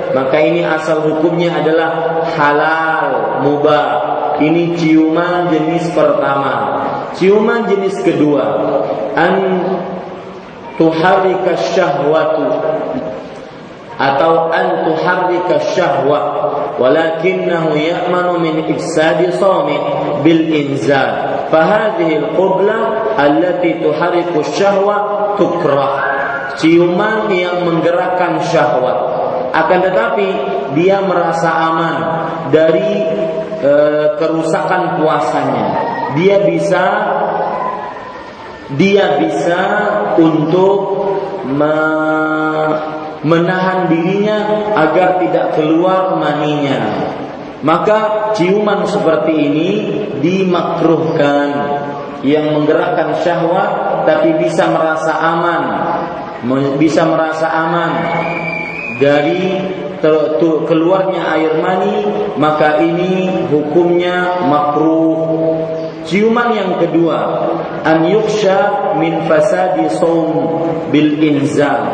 Maka 0.08 0.40
ini 0.40 0.64
asal 0.64 1.04
hukumnya 1.04 1.60
adalah 1.60 2.24
halal, 2.32 3.06
mubah. 3.44 3.86
Ini 4.38 4.78
ciuman 4.78 5.50
jenis 5.50 5.90
pertama. 5.92 6.86
Ciuman 7.18 7.66
jenis 7.66 7.98
kedua, 8.06 8.44
an 9.18 9.34
tuharrika 10.78 11.58
syahwatu. 11.58 12.46
Atau 13.98 14.54
an 14.54 14.86
tuharrika 14.86 15.58
syahwat 15.74 16.26
walakinahu 16.78 17.74
ya'manu 17.74 18.38
min 18.38 18.62
ifsadi 18.70 19.34
sawmi 19.34 19.74
bil 20.22 20.46
inzal. 20.54 21.42
Fahadhihi 21.50 22.14
al 22.22 22.26
qubla 22.38 22.78
allati 23.18 23.82
tuharriku 23.82 24.38
syahwa 24.54 25.34
tukrah 25.34 26.18
ciuman 26.58 27.30
yang 27.30 27.62
menggerakkan 27.66 28.42
syahwat 28.42 28.98
akan 29.54 29.78
tetapi 29.80 30.28
dia 30.76 31.00
merasa 31.00 31.48
aman 31.48 31.96
dari 32.52 33.06
e, 33.62 33.72
kerusakan 34.20 35.00
puasanya 35.00 35.66
dia 36.18 36.44
bisa 36.44 36.84
dia 38.76 39.16
bisa 39.16 39.62
untuk 40.20 40.80
me, 41.48 41.76
menahan 43.24 43.88
dirinya 43.88 44.38
agar 44.76 45.16
tidak 45.22 45.56
keluar 45.56 46.20
maninya. 46.20 47.08
Maka 47.64 48.30
ciuman 48.36 48.84
seperti 48.84 49.32
ini 49.32 49.70
dimakruhkan. 50.20 51.80
Yang 52.18 52.50
menggerakkan 52.50 53.14
syahwat 53.22 54.02
tapi 54.02 54.34
bisa 54.42 54.66
merasa 54.66 55.14
aman, 55.22 55.62
bisa 56.74 57.06
merasa 57.06 57.46
aman 57.46 57.92
dari 58.98 59.54
keluarnya 60.66 61.22
air 61.38 61.62
mani, 61.62 61.96
maka 62.34 62.82
ini 62.82 63.46
hukumnya 63.46 64.42
makruh 64.50 65.77
ciuman 66.08 66.56
yang 66.56 66.72
kedua 66.80 67.20
an 67.84 68.08
yuksha 68.08 68.96
min 68.96 69.28
fasadi 69.28 69.92
saum 69.92 70.64
bil 70.88 71.20
inzal 71.20 71.84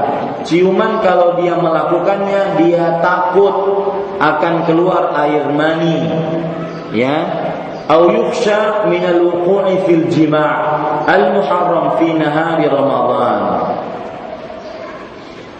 ciuman 0.46 1.02
kalau 1.02 1.34
dia 1.42 1.58
melakukannya 1.58 2.62
dia 2.62 3.02
takut 3.02 3.90
akan 4.22 4.54
keluar 4.68 5.10
air 5.26 5.50
mani 5.50 5.98
ya. 6.94 7.18
Au 7.84 8.08
yuksha 8.08 8.88
min 8.88 9.04
al-wuqu'i 9.04 9.84
fil 9.84 10.08
jima' 10.08 11.04
al-muharram 11.04 12.00
fi 12.00 12.16
nahari 12.16 12.64
Ramadan. 12.64 13.40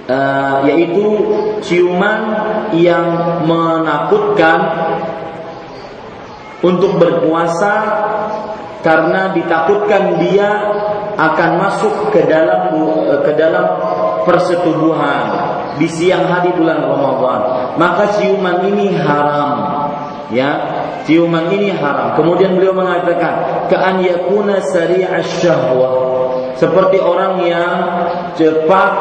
Uh, 0.04 0.60
yaitu 0.68 1.04
ciuman 1.64 2.20
yang 2.76 3.08
menakutkan 3.48 4.60
untuk 6.64 6.96
berpuasa 7.00 7.72
karena 8.84 9.32
ditakutkan 9.32 10.20
dia 10.20 10.48
akan 11.16 11.50
masuk 11.56 12.12
ke 12.12 12.28
dalam 12.28 12.68
ke 13.24 13.32
dalam 13.32 13.66
persetubuhan 14.28 15.24
di 15.80 15.88
siang 15.88 16.28
hari 16.28 16.52
bulan 16.52 16.84
Ramadan. 16.84 17.40
Maka 17.80 18.20
ciuman 18.20 18.60
ini 18.68 18.92
haram 18.92 19.52
ya. 20.28 20.50
Ciuman 21.08 21.48
ini 21.48 21.72
haram. 21.72 22.12
Kemudian 22.16 22.60
beliau 22.60 22.76
mengatakan 22.76 23.68
ka'an 23.72 24.04
yakuna 24.04 24.60
sari'ash 24.68 25.40
syahwah 25.40 25.92
seperti 26.60 27.00
orang 27.00 27.40
yang 27.44 27.76
cepat 28.36 28.92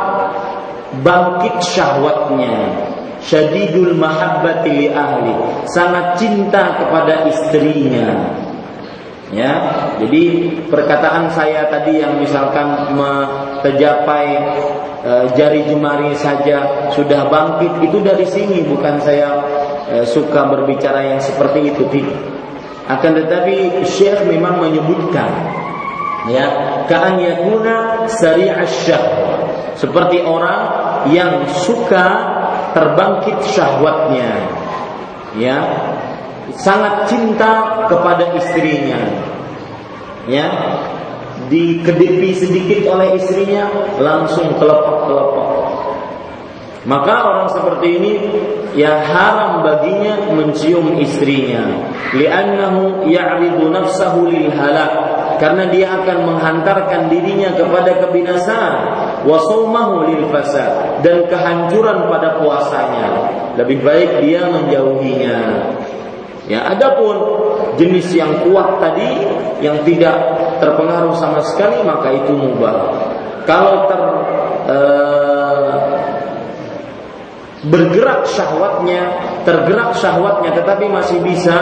bangkit 1.03 1.59
syahwatnya. 1.59 2.87
Syadidul 3.23 3.95
mahabbati 3.95 4.67
li 4.67 4.87
ahli. 4.91 5.31
Sangat 5.71 6.19
cinta 6.19 6.75
kepada 6.75 7.23
istrinya 7.23 8.42
ya 9.31 9.51
jadi 10.01 10.23
perkataan 10.67 11.31
saya 11.31 11.69
tadi 11.71 12.03
yang 12.03 12.19
misalkan 12.19 12.91
tercapai 13.63 14.27
e, 15.03 15.13
jari 15.37 15.63
jemari 15.69 16.11
saja 16.17 16.89
sudah 16.91 17.31
bangkit 17.31 17.87
itu 17.87 17.97
dari 18.03 18.27
sini 18.27 18.67
bukan 18.67 18.99
saya 18.99 19.29
e, 19.87 19.95
suka 20.03 20.49
berbicara 20.51 21.15
yang 21.15 21.21
seperti 21.23 21.71
itu 21.71 21.83
tidak. 21.87 22.19
Akan 22.83 23.15
tetapi 23.15 23.87
Syekh 23.87 24.27
memang 24.27 24.59
menyebutkan 24.59 25.31
ya 26.27 26.47
ka'an 26.87 27.19
yakuna 27.19 28.07
sari'asyah 28.11 29.03
seperti 29.79 30.23
orang 30.23 30.59
yang 31.11 31.47
suka 31.51 32.07
terbangkit 32.71 33.39
syahwatnya 33.51 34.31
ya 35.35 35.57
sangat 36.57 37.09
cinta 37.09 37.85
kepada 37.89 38.33
istrinya. 38.37 38.99
Ya. 40.27 40.47
Dikedepi 41.43 42.31
sedikit 42.33 42.87
oleh 42.87 43.19
istrinya 43.19 43.67
langsung 43.99 44.55
kelepok-kelepok 44.57 45.53
maka 46.83 47.15
orang 47.23 47.47
seperti 47.47 47.87
ini 47.95 48.13
ya 48.75 48.99
haram 49.07 49.63
baginya 49.63 50.27
mencium 50.35 50.99
istrinya. 50.99 51.63
Li'annahu 52.11 53.07
ya'ridu 53.07 53.71
nafsahu 53.71 54.27
lil 54.27 54.51
halak. 54.51 54.91
Karena 55.39 55.67
dia 55.71 55.91
akan 55.91 56.27
menghantarkan 56.27 57.07
dirinya 57.07 57.55
kepada 57.55 58.03
kebinasaan. 58.03 58.75
Wa 59.23 59.39
lil 60.11 60.27
fasad. 60.27 60.99
Dan 61.07 61.23
kehancuran 61.31 62.11
pada 62.11 62.43
puasanya. 62.43 63.31
Lebih 63.55 63.79
baik 63.79 64.11
dia 64.19 64.43
menjauhinya 64.51 65.39
ya 66.49 66.67
adapun 66.75 67.15
jenis 67.79 68.11
yang 68.11 68.43
kuat 68.43 68.83
tadi 68.83 69.09
yang 69.63 69.79
tidak 69.87 70.15
terpengaruh 70.59 71.15
sama 71.15 71.39
sekali 71.47 71.79
maka 71.87 72.11
itu 72.11 72.35
mubah 72.35 72.75
kalau 73.43 73.87
ter 73.91 74.01
uh, 74.71 75.93
bergerak 77.63 78.27
syahwatnya, 78.27 79.07
tergerak 79.47 79.95
syahwatnya 79.95 80.51
tetapi 80.51 80.91
masih 80.91 81.23
bisa 81.23 81.55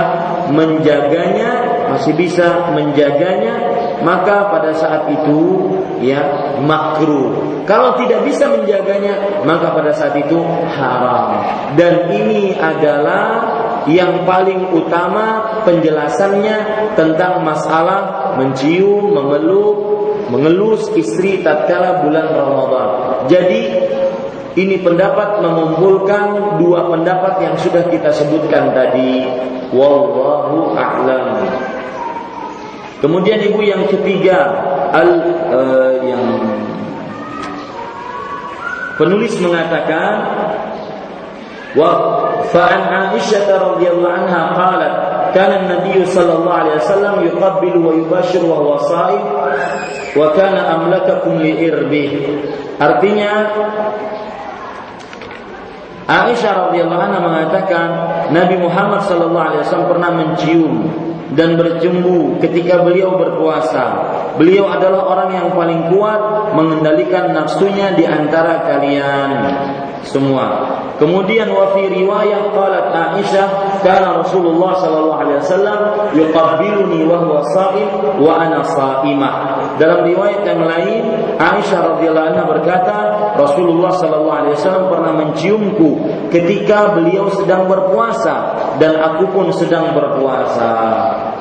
menjaganya, 0.50 1.62
masih 1.94 2.18
bisa 2.18 2.74
menjaganya, 2.74 3.54
maka 4.02 4.50
pada 4.50 4.74
saat 4.74 5.06
itu 5.14 5.70
ya 6.02 6.22
makruh. 6.66 7.62
Kalau 7.70 7.94
tidak 8.02 8.26
bisa 8.26 8.50
menjaganya, 8.50 9.46
maka 9.46 9.78
pada 9.78 9.94
saat 9.94 10.18
itu 10.18 10.42
haram. 10.74 11.38
Dan 11.78 12.10
ini 12.10 12.58
adalah 12.58 13.61
yang 13.90 14.28
paling 14.30 14.70
utama 14.76 15.58
penjelasannya 15.66 16.58
tentang 16.94 17.42
masalah 17.42 18.34
mencium, 18.38 19.10
memeluk, 19.10 19.78
mengelus 20.30 20.86
istri 20.94 21.42
tatkala 21.42 22.06
bulan 22.06 22.30
Ramadan. 22.30 22.90
Jadi 23.26 23.62
ini 24.60 24.76
pendapat 24.84 25.40
mengumpulkan 25.40 26.60
dua 26.60 26.92
pendapat 26.92 27.40
yang 27.42 27.56
sudah 27.56 27.88
kita 27.88 28.12
sebutkan 28.12 28.76
tadi. 28.76 29.24
Wallahu 29.72 30.76
a'lam. 30.76 31.48
Kemudian 33.00 33.40
ibu 33.48 33.64
yang 33.64 33.88
ketiga 33.88 34.52
al 34.92 35.10
uh, 35.50 35.94
yang 36.04 36.24
penulis 39.00 39.34
mengatakan 39.42 40.12
radhiyallahu 43.56 44.12
anha 44.12 44.42
qalat 44.56 44.94
kana 45.32 45.64
an-nabiy 45.64 46.04
sallallahu 46.04 46.52
alaihi 46.52 46.78
wasallam 46.84 47.16
yuqabbilu 47.24 47.80
wa 47.80 47.92
yubashir 47.96 48.44
wa 48.44 48.60
huwa 48.60 48.84
sha'im 48.84 49.24
wa 50.20 50.36
kana 50.36 50.60
amlakakum 50.76 51.40
li 51.40 51.56
irbih 51.72 52.12
artinya 52.76 53.32
Aisyah 56.12 56.68
radhiyallahu 56.68 57.04
anha 57.08 57.20
mengatakan 57.24 57.88
Nabi 58.36 58.60
Muhammad 58.60 59.08
sallallahu 59.08 59.48
alaihi 59.48 59.64
wasallam 59.64 59.90
pernah 59.96 60.12
mencium 60.12 60.74
dan 61.32 61.56
bercumbu 61.56 62.42
ketika 62.44 62.84
beliau 62.84 63.16
berpuasa. 63.16 64.12
Beliau 64.36 64.68
adalah 64.68 65.08
orang 65.08 65.30
yang 65.32 65.48
paling 65.56 65.88
kuat 65.88 66.52
mengendalikan 66.52 67.32
nafsunya 67.32 67.96
di 67.96 68.04
antara 68.04 68.68
kalian 68.68 69.32
semua. 70.04 70.81
Kemudian 71.02 71.50
wa 71.50 71.74
fi 71.74 71.90
riwayah 71.90 72.54
qalat 72.54 72.94
Aisyah 72.94 73.82
kana 73.82 74.22
Rasulullah 74.22 74.78
sallallahu 74.78 75.18
alaihi 75.18 75.42
wasallam 75.42 75.80
yuqabbiluni 76.14 77.10
wa 77.10 77.18
huwa 77.26 77.42
sha'im 77.50 77.90
wa 78.22 78.38
ana 78.38 78.62
sha'imah. 78.62 79.34
Dalam 79.82 80.06
riwayat 80.06 80.46
yang 80.46 80.62
lain 80.62 81.02
Aisyah 81.42 81.98
radhiyallahu 81.98 82.28
anha 82.38 82.44
berkata 82.46 82.98
Rasulullah 83.34 83.90
sallallahu 83.98 84.38
alaihi 84.46 84.54
wasallam 84.62 84.94
pernah 84.94 85.14
menciumku 85.26 85.90
ketika 86.30 86.94
beliau 86.94 87.34
sedang 87.34 87.66
berpuasa 87.66 88.54
dan 88.78 89.02
aku 89.02 89.26
pun 89.34 89.50
sedang 89.58 89.98
berpuasa. 89.98 90.70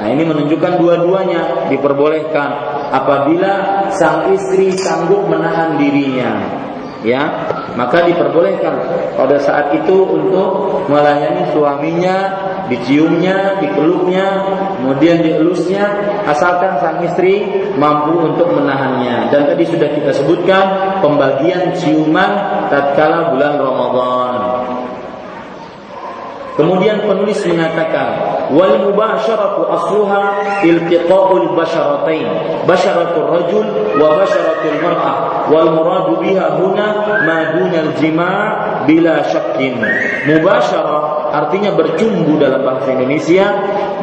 Nah, 0.00 0.08
ini 0.08 0.24
menunjukkan 0.24 0.80
dua-duanya 0.80 1.68
diperbolehkan 1.68 2.48
apabila 2.96 3.84
sang 3.92 4.32
istri 4.32 4.72
sanggup 4.72 5.28
menahan 5.28 5.76
dirinya 5.76 6.61
ya 7.04 7.49
maka 7.74 8.04
diperbolehkan 8.06 8.74
pada 9.14 9.36
saat 9.40 9.72
itu 9.76 10.04
untuk 10.04 10.82
melayani 10.90 11.48
suaminya 11.54 12.16
diciumnya 12.70 13.58
dipeluknya 13.58 14.26
kemudian 14.78 15.22
dielusnya 15.22 15.84
asalkan 16.26 16.78
sang 16.78 17.02
istri 17.02 17.46
mampu 17.76 18.16
untuk 18.30 18.52
menahannya. 18.54 19.32
Dan 19.34 19.50
tadi 19.50 19.64
sudah 19.66 19.88
kita 19.90 20.11
sebutkan 20.14 20.64
pembagian 21.02 21.74
ciuman 21.76 22.66
tatkala 22.70 23.34
bulan 23.34 23.54
Ramadan 23.58 24.59
Kemudian 26.61 27.08
penulis 27.08 27.40
mengatakan 27.48 28.20
wal 28.52 28.84
mubasharatu 28.84 29.64
asluha 29.64 30.44
iltiqa'ul 30.61 31.56
basharatain 31.56 32.28
basharatul 32.68 33.32
rajul 33.32 33.64
wa 33.96 34.20
basharatul 34.20 34.76
mar'ah 34.84 35.48
wal 35.48 35.72
muradu 35.72 36.20
biha 36.20 36.61
huna 36.61 37.16
ma 37.24 37.56
dunal 37.56 37.96
jima' 37.96 38.44
bila 38.84 39.24
syakkin. 39.32 39.80
Mubasyarah 40.28 41.32
artinya 41.32 41.72
bercumbu 41.72 42.36
dalam 42.36 42.61
bahasa 42.61 42.92
Indonesia 42.92 43.46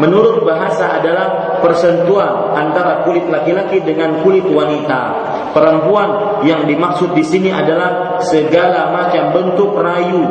menurut 0.01 0.41
bahasa 0.41 0.97
adalah 0.97 1.61
persentuhan 1.61 2.57
antara 2.57 3.05
kulit 3.05 3.29
laki-laki 3.29 3.85
dengan 3.85 4.25
kulit 4.25 4.49
wanita. 4.49 5.13
Perempuan 5.53 6.41
yang 6.41 6.65
dimaksud 6.65 7.13
di 7.13 7.21
sini 7.21 7.53
adalah 7.53 8.17
segala 8.25 8.89
macam 8.97 9.29
bentuk 9.29 9.77
rayu 9.77 10.25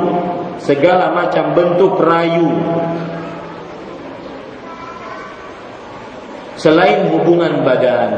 segala 0.61 1.13
macam 1.13 1.53
bentuk 1.57 2.01
rayu. 2.01 2.49
Selain 6.57 7.13
hubungan 7.13 7.63
badan 7.63 8.11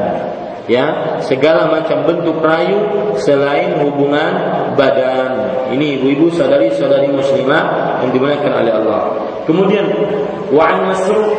ya 0.69 1.17
segala 1.25 1.73
macam 1.73 2.05
bentuk 2.05 2.37
rayu 2.45 2.77
selain 3.17 3.81
hubungan 3.81 4.31
badan 4.77 5.49
Ini 5.69 6.01
ibu-ibu 6.01 6.33
saudari-saudari 6.33 7.13
muslimah 7.13 8.01
yang 8.01 8.09
dimuliakan 8.09 8.53
oleh 8.65 8.73
Allah. 8.73 9.01
Kemudian 9.45 9.85
wa 10.49 10.65
an 10.65 10.89
Masruq 10.89 11.37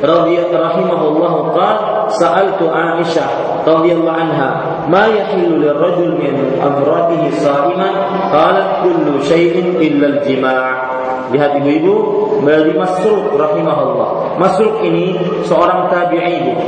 radhiyallahu 0.00 1.52
qala 1.52 2.08
sa'altu 2.08 2.72
Aisyah 2.72 3.60
radhiyallahu 3.68 4.16
anha 4.16 4.48
ma 4.88 5.12
yahillu 5.12 5.60
lirrajul 5.60 6.16
min 6.16 6.56
amratihi 6.56 7.36
sa'iman 7.36 7.92
qalat 8.32 8.80
kullu 8.80 9.20
shay'in 9.28 9.76
illa 9.76 10.16
al-jima' 10.16 10.90
Lihat 11.30 11.62
ibu-ibu 11.62 11.94
dari 12.42 12.74
Masruq 12.74 13.38
rahimahullah. 13.38 14.34
Masruq 14.42 14.82
ini 14.82 15.14
seorang 15.46 15.86
tabi'i. 15.86 16.58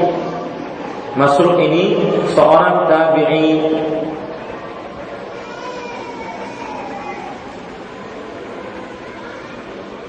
Masruq 1.13 1.61
ini 1.61 2.01
seorang 2.33 2.89
tabi'i. 2.89 3.61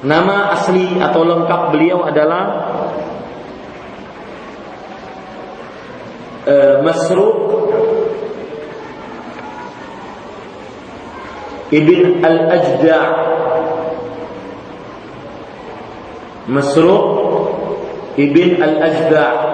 Nama 0.03 0.51
asli 0.55 0.99
atau 0.99 1.23
lengkap 1.27 1.61
beliau 1.75 2.07
adalah 2.07 2.43
uh, 6.47 6.75
Masruq 6.83 7.35
Ibn 11.71 11.99
Al-Ajda' 12.23 13.07
Masruq 16.51 17.05
Ibn 18.19 18.49
Al-Ajda' 18.59 19.52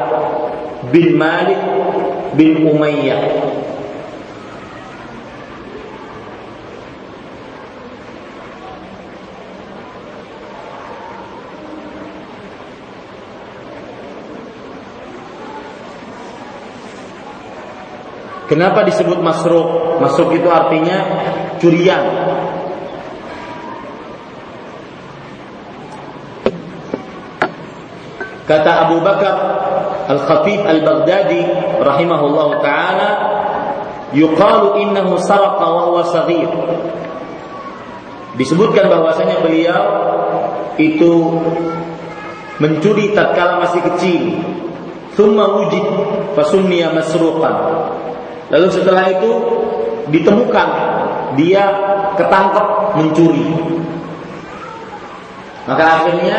bin 0.88 1.20
Malik 1.20 1.60
bin 2.40 2.64
Umayyah 2.64 3.22
Kenapa 18.50 18.82
disebut 18.82 19.22
masruk? 19.22 20.02
Masruk 20.02 20.34
itu 20.34 20.50
artinya 20.50 21.06
curian. 21.62 22.02
Kata 28.50 28.90
Abu 28.90 29.06
Bakar 29.06 29.59
Al-Khatib 30.10 30.66
Al-Baghdadi 30.66 31.41
rahimahullah 31.86 32.49
taala, 32.66 33.10
yuqalu 34.10 34.82
innahu 34.82 35.22
saraqa 35.22 35.66
wa 35.70 35.93
huwa 35.93 36.01
saghir. 36.10 36.49
Disebutkan 38.34 38.89
bahwasanya 38.89 39.45
beliau 39.45 39.84
itu 40.82 41.14
mencuri 42.57 43.14
tatkala 43.14 43.62
masih 43.62 43.86
kecil. 43.93 44.24
Thumma 45.14 45.62
wujid 45.62 45.86
fasummiya 46.34 46.89
masruqan. 46.95 47.55
Lalu 48.49 48.68
setelah 48.72 49.14
itu 49.14 49.32
ditemukan 50.10 50.70
dia 51.38 51.70
ketangkep 52.18 52.66
mencuri. 52.97 53.45
Maka 55.70 55.84
akhirnya 56.01 56.38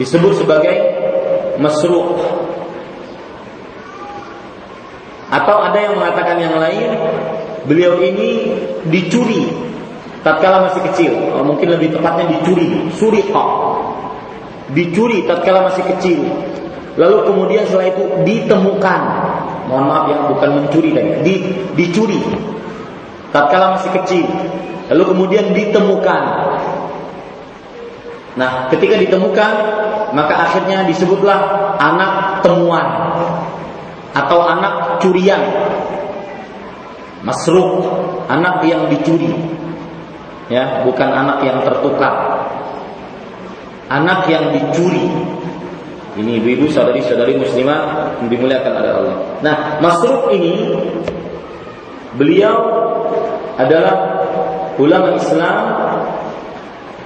disebut 0.00 0.42
sebagai 0.42 0.91
masruq. 1.62 2.18
Atau 5.32 5.56
ada 5.64 5.78
yang 5.80 5.96
mengatakan 5.96 6.36
yang 6.36 6.60
lain, 6.60 6.92
beliau 7.64 7.96
ini 8.04 8.52
dicuri 8.90 9.48
tatkala 10.20 10.68
masih 10.68 10.84
kecil. 10.92 11.12
Mungkin 11.40 11.72
lebih 11.72 11.96
tepatnya 11.96 12.28
dicuri, 12.36 12.92
suriqa. 12.92 13.44
Dicuri 14.76 15.24
tatkala 15.24 15.72
masih 15.72 15.86
kecil. 15.96 16.20
Lalu 17.00 17.24
kemudian 17.24 17.64
setelah 17.64 17.88
itu 17.88 18.04
ditemukan 18.28 19.00
mohon 19.72 19.88
maaf 19.88 20.04
ya 20.12 20.16
bukan 20.28 20.50
mencuri 20.60 20.92
tadi 20.92 21.10
di, 21.24 21.34
dicuri 21.72 22.20
tatkala 23.32 23.80
masih 23.80 23.90
kecil 23.96 24.28
lalu 24.92 25.16
kemudian 25.16 25.56
ditemukan 25.56 26.22
nah 28.32 28.68
ketika 28.72 28.96
ditemukan 28.96 29.54
maka 30.12 30.34
akhirnya 30.48 30.84
disebutlah 30.84 31.38
anak 31.80 32.44
temuan 32.44 32.86
atau 34.12 34.38
anak 34.44 35.00
curian. 35.00 35.40
Masruk 37.24 37.86
anak 38.28 38.60
yang 38.66 38.90
dicuri. 38.92 39.32
Ya 40.52 40.84
bukan 40.84 41.08
anak 41.08 41.40
yang 41.46 41.64
tertukar. 41.64 42.44
Anak 43.88 44.28
yang 44.28 44.52
dicuri. 44.52 45.08
Ini 46.12 46.44
ibu-ibu 46.44 46.68
saudari-saudari 46.68 47.40
muslimah 47.40 48.12
yang 48.20 48.28
dimuliakan 48.28 48.72
oleh 48.84 48.90
Allah. 48.92 49.16
Nah, 49.40 49.56
Masruk 49.80 50.28
ini 50.28 50.76
beliau 52.20 52.52
adalah 53.56 54.20
ulama 54.76 55.16
Islam 55.16 55.56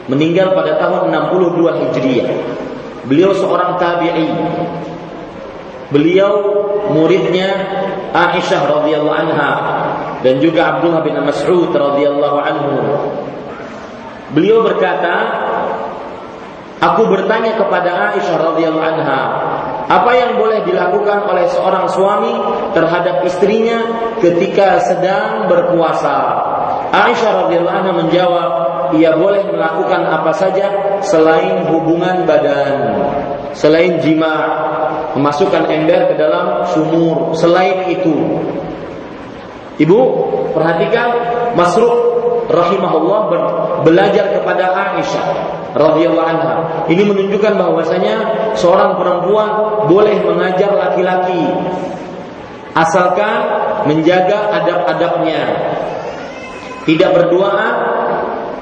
meninggal 0.06 0.54
pada 0.54 0.78
tahun 0.78 1.10
62 1.10 1.82
Hijriah. 1.82 2.30
Beliau 3.06 3.30
seorang 3.34 3.78
tabi'i. 3.78 4.28
Beliau 5.86 6.32
muridnya 6.90 7.50
Aisyah 8.10 8.62
radhiyallahu 8.66 9.18
anha 9.22 9.52
dan 10.26 10.42
juga 10.42 10.74
Abdullah 10.78 11.06
bin 11.06 11.14
Mas'ud 11.22 11.70
radhiyallahu 11.70 12.38
anhu. 12.42 12.74
Beliau 14.34 14.66
berkata, 14.66 15.14
Aku 16.76 17.08
bertanya 17.08 17.56
kepada 17.56 18.12
Aisyah 18.12 18.36
radhiyallahu 18.36 18.84
anha, 18.84 19.22
apa 19.86 20.10
yang 20.12 20.36
boleh 20.36 20.60
dilakukan 20.66 21.24
oleh 21.24 21.48
seorang 21.48 21.88
suami 21.88 22.34
terhadap 22.76 23.24
istrinya 23.24 23.80
ketika 24.20 24.84
sedang 24.84 25.48
berpuasa? 25.48 26.18
Aisyah 26.96 27.32
radhiyallahu 27.44 27.76
anha 27.76 27.92
menjawab, 27.92 28.50
ia 28.96 29.12
boleh 29.12 29.44
melakukan 29.52 30.00
apa 30.08 30.32
saja 30.32 30.96
selain 31.04 31.68
hubungan 31.68 32.24
badan, 32.24 33.04
selain 33.52 34.00
jima, 34.00 34.48
memasukkan 35.12 35.68
ember 35.68 36.08
ke 36.08 36.14
dalam 36.16 36.64
sumur, 36.72 37.36
selain 37.36 37.84
itu. 37.92 38.40
Ibu, 39.76 40.00
perhatikan 40.56 41.08
Masruq 41.52 42.16
rahimahullah 42.48 43.20
belajar 43.84 44.32
kepada 44.40 44.72
Aisyah 44.72 45.26
radhiyallahu 45.76 46.28
anha. 46.32 46.54
Ini 46.88 47.02
menunjukkan 47.04 47.60
bahwasanya 47.60 48.16
seorang 48.56 48.96
perempuan 48.96 49.84
boleh 49.84 50.16
mengajar 50.24 50.72
laki-laki 50.72 51.44
asalkan 52.72 53.36
menjaga 53.88 54.52
adab-adabnya. 54.62 55.42
Tidak 56.86 57.10
berduaan, 57.10 57.74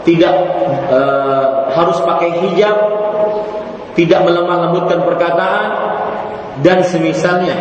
tidak 0.08 0.32
e, 0.88 1.00
harus 1.76 1.98
pakai 2.00 2.30
hijab, 2.40 2.76
tidak 3.92 4.20
melemah 4.24 4.68
lembutkan 4.68 5.04
perkataan 5.04 5.68
dan 6.64 6.80
semisalnya. 6.80 7.52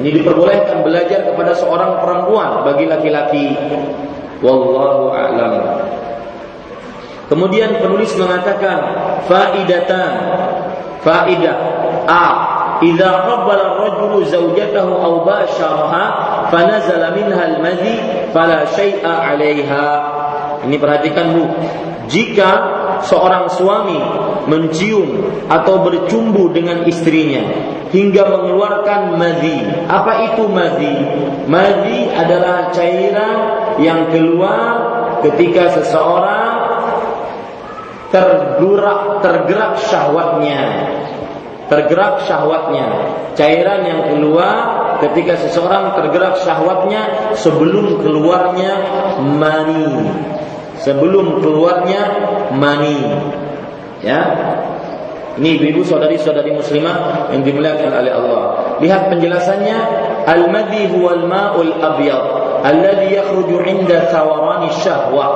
Ini 0.00 0.10
diperbolehkan 0.16 0.82
belajar 0.82 1.22
kepada 1.28 1.52
seorang 1.54 2.02
perempuan 2.02 2.66
bagi 2.66 2.88
laki-laki. 2.88 3.46
Wallahu 4.40 5.12
a'lam. 5.12 5.52
Kemudian 7.30 7.78
penulis 7.78 8.10
mengatakan 8.18 8.78
faidatan 9.30 10.10
faidah 11.04 11.56
a 12.10 12.26
idza 12.82 13.10
qabbala 13.28 13.76
ar-rajulu 13.76 14.24
zawjatahu 14.26 14.92
aw 14.98 15.12
basharaha 15.22 16.04
fanazala 16.50 17.14
minha 17.16 17.38
al-madhi 17.38 17.96
fala 18.34 18.66
'alayha 18.66 19.86
ini 20.66 20.76
perhatikan 20.76 21.32
Bu 21.32 21.44
jika 22.10 22.50
seorang 23.06 23.48
suami 23.48 23.96
mencium 24.50 25.30
atau 25.46 25.80
bercumbu 25.80 26.50
dengan 26.52 26.84
istrinya 26.84 27.40
hingga 27.90 28.26
mengeluarkan 28.26 29.18
madhi. 29.18 29.62
Apa 29.86 30.34
itu 30.34 30.46
madhi? 30.50 30.94
Madhi 31.46 32.10
adalah 32.14 32.70
cairan 32.74 33.38
yang 33.82 34.10
keluar 34.10 34.66
ketika 35.22 35.70
seseorang 35.80 36.50
tergerak 38.10 39.22
tergerak 39.22 39.78
syahwatnya 39.86 40.90
tergerak 41.70 42.26
syahwatnya 42.26 42.86
cairan 43.38 43.86
yang 43.86 44.00
keluar 44.10 44.89
ketika 45.00 45.36
seseorang 45.48 45.96
tergerak 45.96 46.38
syahwatnya 46.44 47.34
sebelum 47.34 48.00
keluarnya 48.04 48.72
mani. 49.20 50.06
Sebelum 50.80 51.40
keluarnya 51.44 52.02
mani. 52.56 53.00
Ya. 54.00 54.20
Ini 55.40 55.56
ibu-ibu 55.56 55.84
saudari-saudari 55.86 56.52
muslimah 56.52 57.30
yang 57.32 57.40
dimuliakan 57.44 57.90
oleh 57.96 58.12
Allah. 58.12 58.42
Lihat 58.80 59.08
penjelasannya. 59.08 59.78
Al-madhi 60.28 60.88
huwal 60.92 61.24
ma'ul 61.24 61.72
abyad. 61.80 62.24
Alladhi 62.60 63.16
yakhruju 63.16 63.56
'inda 63.64 64.12
thawarani 64.12 64.68
syahwah. 64.84 65.32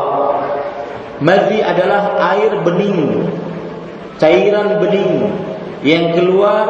Madhi 1.25 1.63
adalah 1.65 2.21
air 2.37 2.53
bening, 2.67 3.31
cairan 4.19 4.83
bening 4.83 5.31
yang 5.87 6.13
keluar 6.13 6.67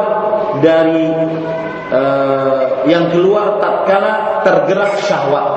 dari 0.61 1.11
uh, 1.91 2.85
yang 2.89 3.09
keluar 3.13 3.57
tatkala 3.61 4.41
tergerak 4.41 4.97
syahwat. 5.03 5.47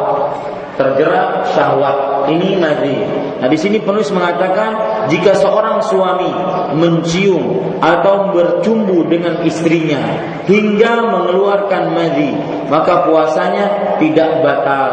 Tergerak 0.76 1.48
syahwat. 1.52 2.28
Ini 2.28 2.60
madhi. 2.60 2.98
Nah, 3.38 3.48
di 3.48 3.58
sini 3.58 3.78
penulis 3.82 4.10
mengatakan 4.10 4.74
jika 5.08 5.34
seorang 5.34 5.80
suami 5.82 6.30
mencium 6.74 7.78
atau 7.78 8.34
bercumbu 8.34 9.06
dengan 9.06 9.42
istrinya 9.46 9.98
hingga 10.44 11.06
mengeluarkan 11.06 11.94
madhi, 11.94 12.34
maka 12.66 13.06
puasanya 13.06 13.96
tidak 14.02 14.42
batal. 14.42 14.92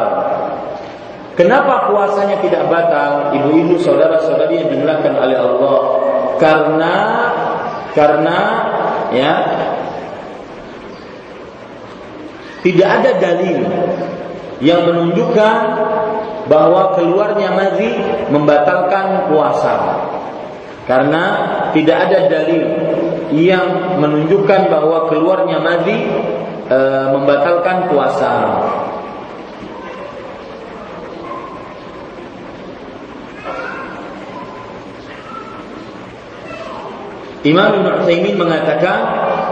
Kenapa 1.36 1.92
puasanya 1.92 2.40
tidak 2.40 2.64
batal? 2.72 3.36
Ibu-ibu, 3.36 3.76
saudara-saudari 3.84 4.64
yang 4.64 4.70
dimuliakan 4.72 5.14
oleh 5.20 5.36
Allah. 5.36 5.80
Karena 6.40 6.96
karena 7.92 8.40
ya 9.12 9.34
tidak 12.66 12.90
ada 12.90 13.12
dalil 13.22 13.62
yang 14.58 14.90
menunjukkan 14.90 15.56
bahwa 16.50 16.98
keluarnya 16.98 17.54
madhi 17.54 17.94
membatalkan 18.34 19.30
puasa. 19.30 19.74
Karena 20.90 21.24
tidak 21.78 22.10
ada 22.10 22.20
dalil 22.26 22.66
yang 23.38 23.98
menunjukkan 24.02 24.70
bahwa 24.70 25.10
keluarnya 25.10 25.62
madhi 25.62 25.98
e, 26.70 26.80
membatalkan 27.14 27.90
puasa. 27.90 28.34
Imam 37.46 37.78
Ibn 37.78 38.02
Utsaimin 38.02 38.42
mengatakan 38.42 38.98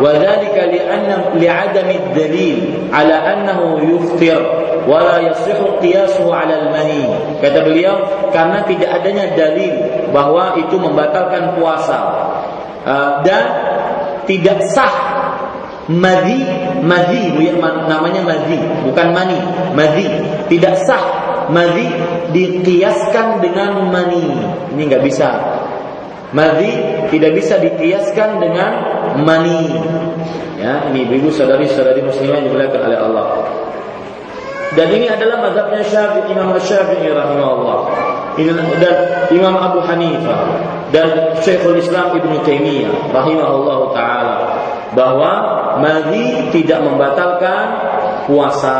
وذلك 0.00 0.56
لأن 0.56 1.08
لعدم 1.34 1.88
الدليل 1.90 2.58
على 2.92 3.14
أنه 3.14 3.60
يفطر 3.82 4.40
ولا 4.88 5.18
يصح 5.18 5.58
قياسه 5.82 6.34
على 6.34 6.54
المني 6.54 7.04
kata 7.38 7.62
beliau 7.62 7.96
karena 8.34 8.66
tidak 8.66 8.90
adanya 8.98 9.30
dalil 9.38 9.74
bahwa 10.10 10.58
itu 10.58 10.74
membatalkan 10.74 11.54
puasa 11.54 11.98
uh, 12.82 13.22
dan 13.22 13.44
tidak 14.26 14.58
sah 14.74 14.90
madhi 15.88 16.44
madhi 16.84 17.32
namanya 17.88 18.22
madhi 18.26 18.60
bukan 18.84 19.08
mani 19.14 19.38
madhi 19.72 20.06
tidak 20.52 20.76
sah 20.84 21.00
madhi 21.48 21.88
dikiaskan 22.34 23.40
dengan 23.40 23.88
mani 23.88 24.24
ini 24.76 24.82
nggak 24.84 25.00
bisa 25.00 25.28
Madhi 26.33 26.73
tidak 27.13 27.31
bisa 27.37 27.61
dikiaskan 27.61 28.41
dengan 28.41 28.71
mani. 29.21 29.69
Ya, 30.57 30.89
ini 30.89 31.05
ibu 31.05 31.29
saudari-saudari 31.29 32.01
muslimah 32.01 32.41
yang 32.41 32.45
dimuliakan 32.49 32.81
oleh 32.89 32.99
Allah. 32.99 33.27
Dan 34.73 34.89
ini 34.89 35.05
adalah 35.05 35.45
mazhabnya 35.45 35.85
Syafi'i 35.85 36.33
Imam 36.33 36.49
Syafi'i 36.57 37.13
rahimahullah. 37.13 37.79
Dan 38.81 38.95
Imam 39.29 39.53
Abu 39.53 39.85
Hanifah 39.85 40.41
dan 40.89 41.37
Syekhul 41.45 41.77
Islam 41.77 42.17
Ibnu 42.17 42.41
Taimiyah 42.41 43.13
rahimahullah 43.13 43.79
taala 43.93 44.35
bahwa 44.97 45.31
madhi 45.77 46.49
tidak 46.49 46.81
membatalkan 46.81 47.65
puasa. 48.25 48.77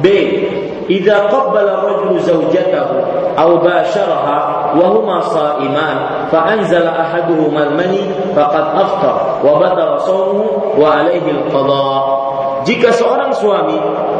B 0.00 0.08
idza 0.92 1.32
qabbala 1.32 1.88
rajulu 1.88 2.20
zawjatahu 2.20 2.96
aw 3.32 3.50
basharaha 3.64 4.38
wa 4.76 4.86
huma 4.92 5.24
sha'iman 5.24 6.28
fa 6.28 6.52
anzala 6.52 6.92
ahaduhuma 7.08 7.72
al-mani 7.72 8.12
faqad 8.36 8.66
aftar 8.76 9.40
wa 9.40 9.56
sawmuhu 10.04 10.76
wa 10.76 11.00
alaihi 11.00 11.32
al-qada 11.32 11.88
jika 12.68 12.92
seorang 12.92 13.32
suami 13.32 13.78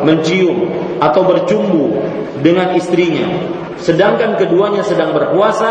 mencium 0.09 0.73
atau 0.99 1.23
bercumbu 1.29 2.01
dengan 2.41 2.73
istrinya 2.73 3.29
sedangkan 3.77 4.39
keduanya 4.39 4.81
sedang 4.81 5.12
berpuasa 5.12 5.70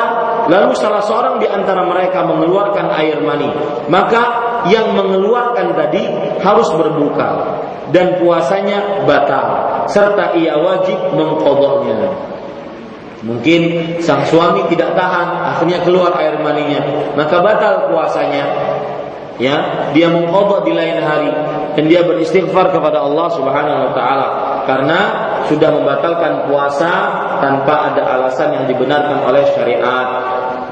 lalu 0.52 0.76
salah 0.76 1.04
seorang 1.04 1.40
di 1.40 1.48
antara 1.48 1.88
mereka 1.88 2.28
mengeluarkan 2.28 2.92
air 3.00 3.24
mani, 3.24 3.48
maka 3.88 4.24
yang 4.68 4.94
mengeluarkan 4.96 5.74
tadi 5.80 6.04
harus 6.44 6.70
berbuka 6.76 7.30
dan 7.96 8.20
puasanya 8.20 9.08
batal 9.08 9.71
serta 9.92 10.34
ia 10.34 10.56
wajib 10.58 10.98
mengkodoknya 11.14 12.32
Mungkin 13.22 13.62
sang 14.02 14.26
suami 14.26 14.66
tidak 14.74 14.98
tahan, 14.98 15.54
akhirnya 15.54 15.86
keluar 15.86 16.10
air 16.18 16.42
maninya, 16.42 16.82
maka 17.14 17.38
batal 17.38 17.94
puasanya. 17.94 18.50
Ya, 19.38 19.90
dia 19.94 20.10
mengkodok 20.10 20.66
di 20.66 20.74
lain 20.74 21.02
hari 21.02 21.30
dan 21.78 21.86
dia 21.86 22.02
beristighfar 22.02 22.74
kepada 22.74 23.02
Allah 23.02 23.30
Subhanahu 23.34 23.90
wa 23.90 23.92
taala 23.94 24.28
karena 24.70 25.00
sudah 25.50 25.70
membatalkan 25.70 26.50
puasa 26.50 26.92
tanpa 27.42 27.94
ada 27.94 28.06
alasan 28.18 28.58
yang 28.58 28.66
dibenarkan 28.70 29.22
oleh 29.26 29.46
syariat. 29.54 30.08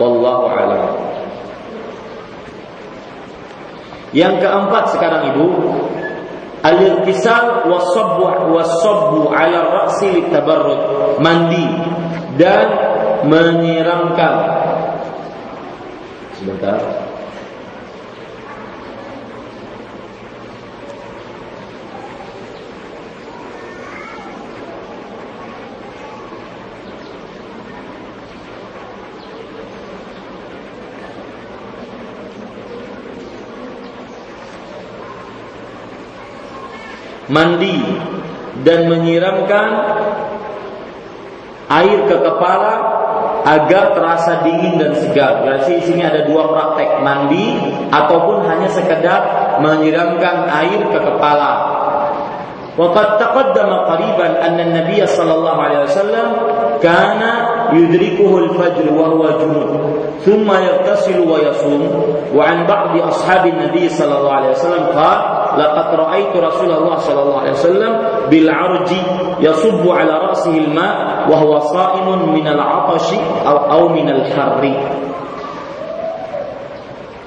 Wallahu 0.01 0.45
a'lam. 0.49 0.81
Yang 4.09 4.41
keempat 4.41 4.83
sekarang 4.97 5.33
Ibu, 5.33 5.45
al-irtisal 6.63 7.67
was-sabbu 7.69 8.53
was-sabbu 8.55 9.31
'ala 9.31 9.59
ra'si 9.83 10.23
litabarrud. 10.23 11.17
Mandi 11.23 11.67
dan 12.39 12.67
menyiramkan 13.27 14.35
sebentar 16.39 17.08
mandi 37.29 37.79
dan 38.65 38.89
menyiramkan 38.89 39.69
air 41.69 41.99
ke 42.09 42.17
kepala 42.17 42.73
agar 43.45 43.95
terasa 43.95 44.43
dingin 44.43 44.81
dan 44.81 44.91
segar. 44.99 45.45
Jadi 45.45 45.85
sini 45.85 46.03
ada 46.03 46.27
dua 46.27 46.49
praktek 46.51 46.99
mandi 46.99 47.55
ataupun 47.93 48.43
hanya 48.49 48.67
sekedar 48.67 49.21
menyiramkan 49.63 50.49
air 50.49 50.81
ke 50.89 50.99
kepala. 50.99 51.79
Waqad 52.79 53.19
taqaddama 53.19 53.91
qariban 53.91 54.39
anna 54.39 54.63
an-nabiy 54.63 55.03
sallallahu 55.03 55.59
alaihi 55.59 55.83
wasallam 55.83 56.27
kana 56.79 57.31
yudrikuhu 57.75 58.47
al-fajr 58.47 58.87
wa 58.95 59.11
huwa 59.11 59.35
junub 59.35 59.69
thumma 60.23 60.63
yaghtasilu 60.63 61.27
wa 61.27 61.43
yasum 61.43 61.91
wa 62.31 62.39
an 62.39 62.63
ba'di 62.63 63.03
ashabi 63.03 63.51
an-nabiy 63.51 63.91
sallallahu 63.91 64.31
alaihi 64.31 64.55
wasallam 64.55 64.85
qala 64.95 65.38
laqad 65.57 65.89
ra'aitu 65.95 66.37
Rasulullah 66.37 66.97
sallallahu 67.01 67.41
alaihi 67.41 67.55
wasallam 67.57 67.93
bil 68.29 68.47
arji 68.49 69.01
yasubbu 69.41 69.89
ala 69.89 70.33
ra'sihi 70.33 70.69
al-ma 70.69 70.89
wa 71.25 71.35
huwa 71.39 71.63
sa'imun 71.71 72.35
min 72.35 72.45
al-'atashi 72.45 73.17
aw 73.47 73.57
aw 73.71 73.83
min 73.89 74.09
al-harri. 74.09 74.75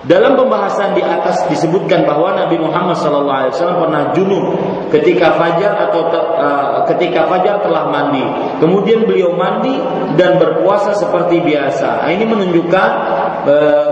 Dalam 0.02 0.34
pembahasan 0.34 0.98
di 0.98 1.02
atas 1.06 1.46
disebutkan 1.46 2.02
bahwa 2.02 2.34
Nabi 2.34 2.58
Muhammad 2.58 2.98
SAW 2.98 3.38
pernah 3.54 4.10
junub 4.10 4.58
ketika 4.90 5.38
fajar 5.38 5.78
atau 5.78 6.10
te, 6.10 6.18
uh, 6.18 6.82
ketika 6.90 7.30
fajar 7.30 7.62
telah 7.62 7.86
mandi. 7.86 8.26
Kemudian 8.58 9.06
beliau 9.06 9.30
mandi 9.38 9.78
dan 10.18 10.42
berpuasa 10.42 10.90
seperti 10.98 11.38
biasa. 11.46 12.10
Ini 12.10 12.26
menunjukkan 12.26 12.90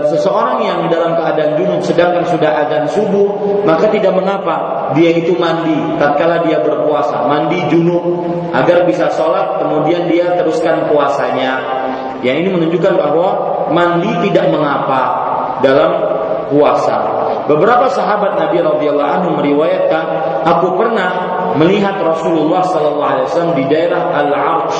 seseorang 0.07 0.63
yang 0.63 0.79
dalam 0.87 1.19
keadaan 1.19 1.59
junub 1.59 1.81
sedangkan 1.83 2.23
sudah 2.27 2.63
adzan 2.63 2.87
subuh, 2.87 3.27
maka 3.67 3.91
tidak 3.91 4.15
mengapa 4.15 4.87
dia 4.95 5.11
itu 5.11 5.35
mandi 5.35 5.75
tatkala 5.99 6.43
dia 6.47 6.63
berpuasa, 6.63 7.27
mandi 7.27 7.59
junub 7.67 8.03
agar 8.55 8.87
bisa 8.87 9.11
sholat 9.11 9.59
kemudian 9.59 10.07
dia 10.07 10.35
teruskan 10.39 10.87
puasanya. 10.87 11.59
Yang 12.21 12.35
ini 12.45 12.49
menunjukkan 12.53 12.93
bahwa 12.95 13.29
mandi 13.73 14.11
tidak 14.29 14.53
mengapa 14.53 15.01
dalam 15.65 15.91
puasa. 16.51 16.97
Beberapa 17.47 17.89
sahabat 17.89 18.37
Nabi 18.37 18.61
radhiyallahu 18.61 19.11
anhu 19.17 19.29
meriwayatkan, 19.41 20.03
aku 20.45 20.77
pernah 20.77 21.09
melihat 21.57 21.97
Rasulullah 21.99 22.61
sallallahu 22.63 23.11
alaihi 23.17 23.27
wasallam 23.31 23.55
di 23.57 23.65
daerah 23.71 24.11
Al-Arsh, 24.13 24.79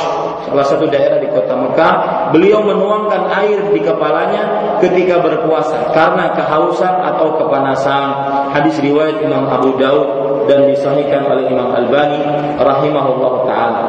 salah 0.52 0.68
satu 0.68 0.86
daerah 0.92 1.24
di 1.24 1.32
kota 1.32 1.56
Mekah, 1.56 1.94
beliau 2.36 2.60
menuangkan 2.60 3.32
air 3.32 3.72
di 3.72 3.80
kepalanya 3.80 4.76
ketika 4.84 5.24
berpuasa 5.24 5.96
karena 5.96 6.36
kehausan 6.36 6.92
atau 6.92 7.40
kepanasan. 7.40 8.08
Hadis 8.52 8.76
riwayat 8.84 9.24
Imam 9.24 9.48
Abu 9.48 9.80
Daud 9.80 10.08
dan 10.52 10.68
disahihkan 10.68 11.24
oleh 11.24 11.48
Imam 11.48 11.72
Albani 11.72 12.20
rahimahullah 12.60 13.34
taala. 13.48 13.84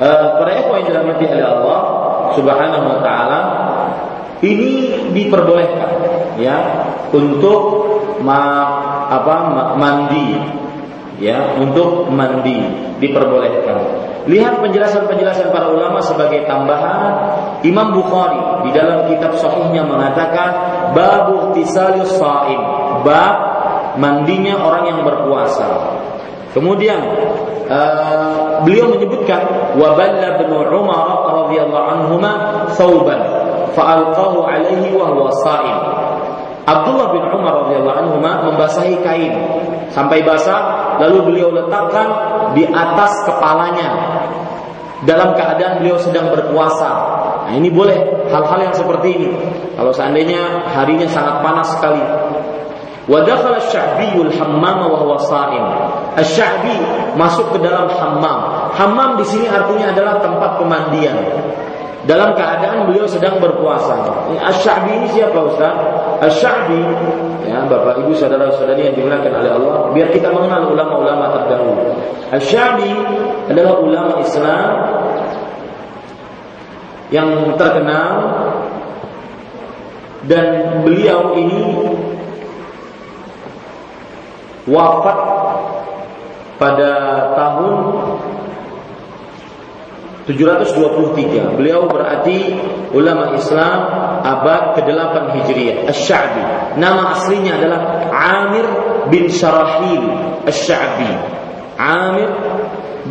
Uh, 0.00 0.40
para 0.40 0.50
ikhwan 0.58 0.82
yang 0.82 0.88
dirahmati 0.90 1.24
oleh 1.28 1.46
Allah 1.46 1.80
Subhanahu 2.34 2.84
wa 2.88 2.98
taala 3.04 3.40
ini 4.40 5.06
diperbolehkan 5.14 5.90
ya 6.40 6.56
untuk 7.14 7.60
ma, 8.24 8.42
apa 9.12 9.52
mandi 9.78 10.34
ya 11.22 11.60
untuk 11.60 12.10
mandi 12.10 12.58
diperbolehkan. 12.98 14.03
Lihat 14.24 14.64
penjelasan-penjelasan 14.64 15.52
para 15.52 15.68
ulama 15.68 16.00
sebagai 16.00 16.48
tambahan 16.48 17.12
Imam 17.60 17.92
Bukhari 17.92 18.64
di 18.64 18.70
dalam 18.72 19.04
kitab 19.04 19.36
sahihnya 19.36 19.84
mengatakan 19.84 20.48
babu 20.96 21.52
tisalus 21.52 22.16
saim 22.16 22.56
bab 23.04 23.36
mandinya 24.00 24.56
orang 24.64 24.84
yang 24.88 25.00
berpuasa. 25.04 25.68
Kemudian 26.56 27.04
uh, 27.68 28.64
beliau 28.64 28.96
menyebutkan 28.96 29.44
wa 29.76 29.92
balla 29.92 30.40
bin 30.40 30.48
Umar 30.56 31.08
radhiyallahu 31.44 31.86
anhuma 31.92 32.32
thawban 32.72 33.20
fa'alqahu 33.76 34.40
alaihi 34.40 34.88
wa 34.96 35.12
huwa 35.12 35.36
saim. 35.44 35.78
Abdullah 36.64 37.12
bin 37.12 37.28
Umar 37.28 37.68
radhiyallahu 37.68 37.96
anhu 38.00 38.14
membasahi 38.24 39.04
kain 39.04 39.36
sampai 39.92 40.24
basah 40.24 40.96
lalu 40.96 41.32
beliau 41.32 41.52
letakkan 41.52 42.08
di 42.56 42.64
atas 42.64 43.12
kepalanya 43.28 44.13
dalam 45.04 45.36
keadaan 45.36 45.80
beliau 45.84 46.00
sedang 46.00 46.32
berpuasa. 46.32 46.92
Nah, 47.44 47.52
ini 47.52 47.68
boleh 47.68 48.28
hal-hal 48.32 48.60
yang 48.60 48.74
seperti 48.74 49.08
ini. 49.20 49.30
Kalau 49.76 49.92
seandainya 49.92 50.64
harinya 50.72 51.08
sangat 51.08 51.44
panas 51.44 51.68
sekali, 51.76 52.00
Wa 53.04 53.20
dakhala 53.20 53.60
asy-Sya'biyul 53.60 54.32
hammam 54.40 54.88
wa 54.88 54.96
huwa 54.96 55.20
sha'im. 55.20 55.64
Asy-Sya'bi 56.16 56.74
masuk 57.20 57.52
ke 57.52 57.58
dalam 57.60 57.84
hammam. 57.92 58.72
Hammam 58.72 59.20
di 59.20 59.24
sini 59.28 59.44
artinya 59.44 59.92
adalah 59.92 60.24
tempat 60.24 60.56
pemandian. 60.56 61.16
Dalam 62.04 62.36
keadaan 62.36 62.84
beliau 62.84 63.08
sedang 63.08 63.40
berpuasa. 63.40 64.28
Asy-Sya'bi 64.36 64.92
ini 64.92 65.08
siapa 65.16 65.40
Ustaz? 65.40 65.72
Asy-Sya'bi 66.20 66.80
ya 67.48 67.64
Bapak 67.64 68.04
Ibu 68.04 68.12
saudara-saudari 68.12 68.92
yang 68.92 68.94
dimuliakan 68.96 69.32
oleh 69.40 69.50
Allah, 69.56 69.76
biar 69.96 70.08
kita 70.12 70.28
mengenal 70.28 70.68
ulama-ulama 70.68 71.32
terdahulu. 71.32 71.96
Asy-Sya'bi 72.28 72.92
adalah 73.48 73.74
ulama 73.80 74.20
Islam 74.20 74.68
yang 77.08 77.28
terkenal 77.56 78.12
dan 80.28 80.80
beliau 80.84 81.36
ini 81.36 81.64
wafat 84.68 85.18
pada 86.56 86.92
tahun 87.36 87.76
723. 90.24 91.60
Beliau 91.60 91.84
berarti 91.84 92.56
ulama 92.96 93.36
Islam 93.36 93.78
abad 94.24 94.72
ke-8 94.80 95.14
Hijriah, 95.36 95.84
Asy-Sya'bi. 95.92 96.42
Nama 96.80 97.02
aslinya 97.12 97.60
adalah 97.60 97.80
Amir 98.08 98.66
bin 99.12 99.28
Syarahil 99.28 100.04
Asy-Sya'bi. 100.48 101.12
Amir 101.76 102.30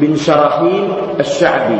bin 0.01 0.17
Syarahil 0.17 0.89
Asy-Sya'bi. 1.21 1.77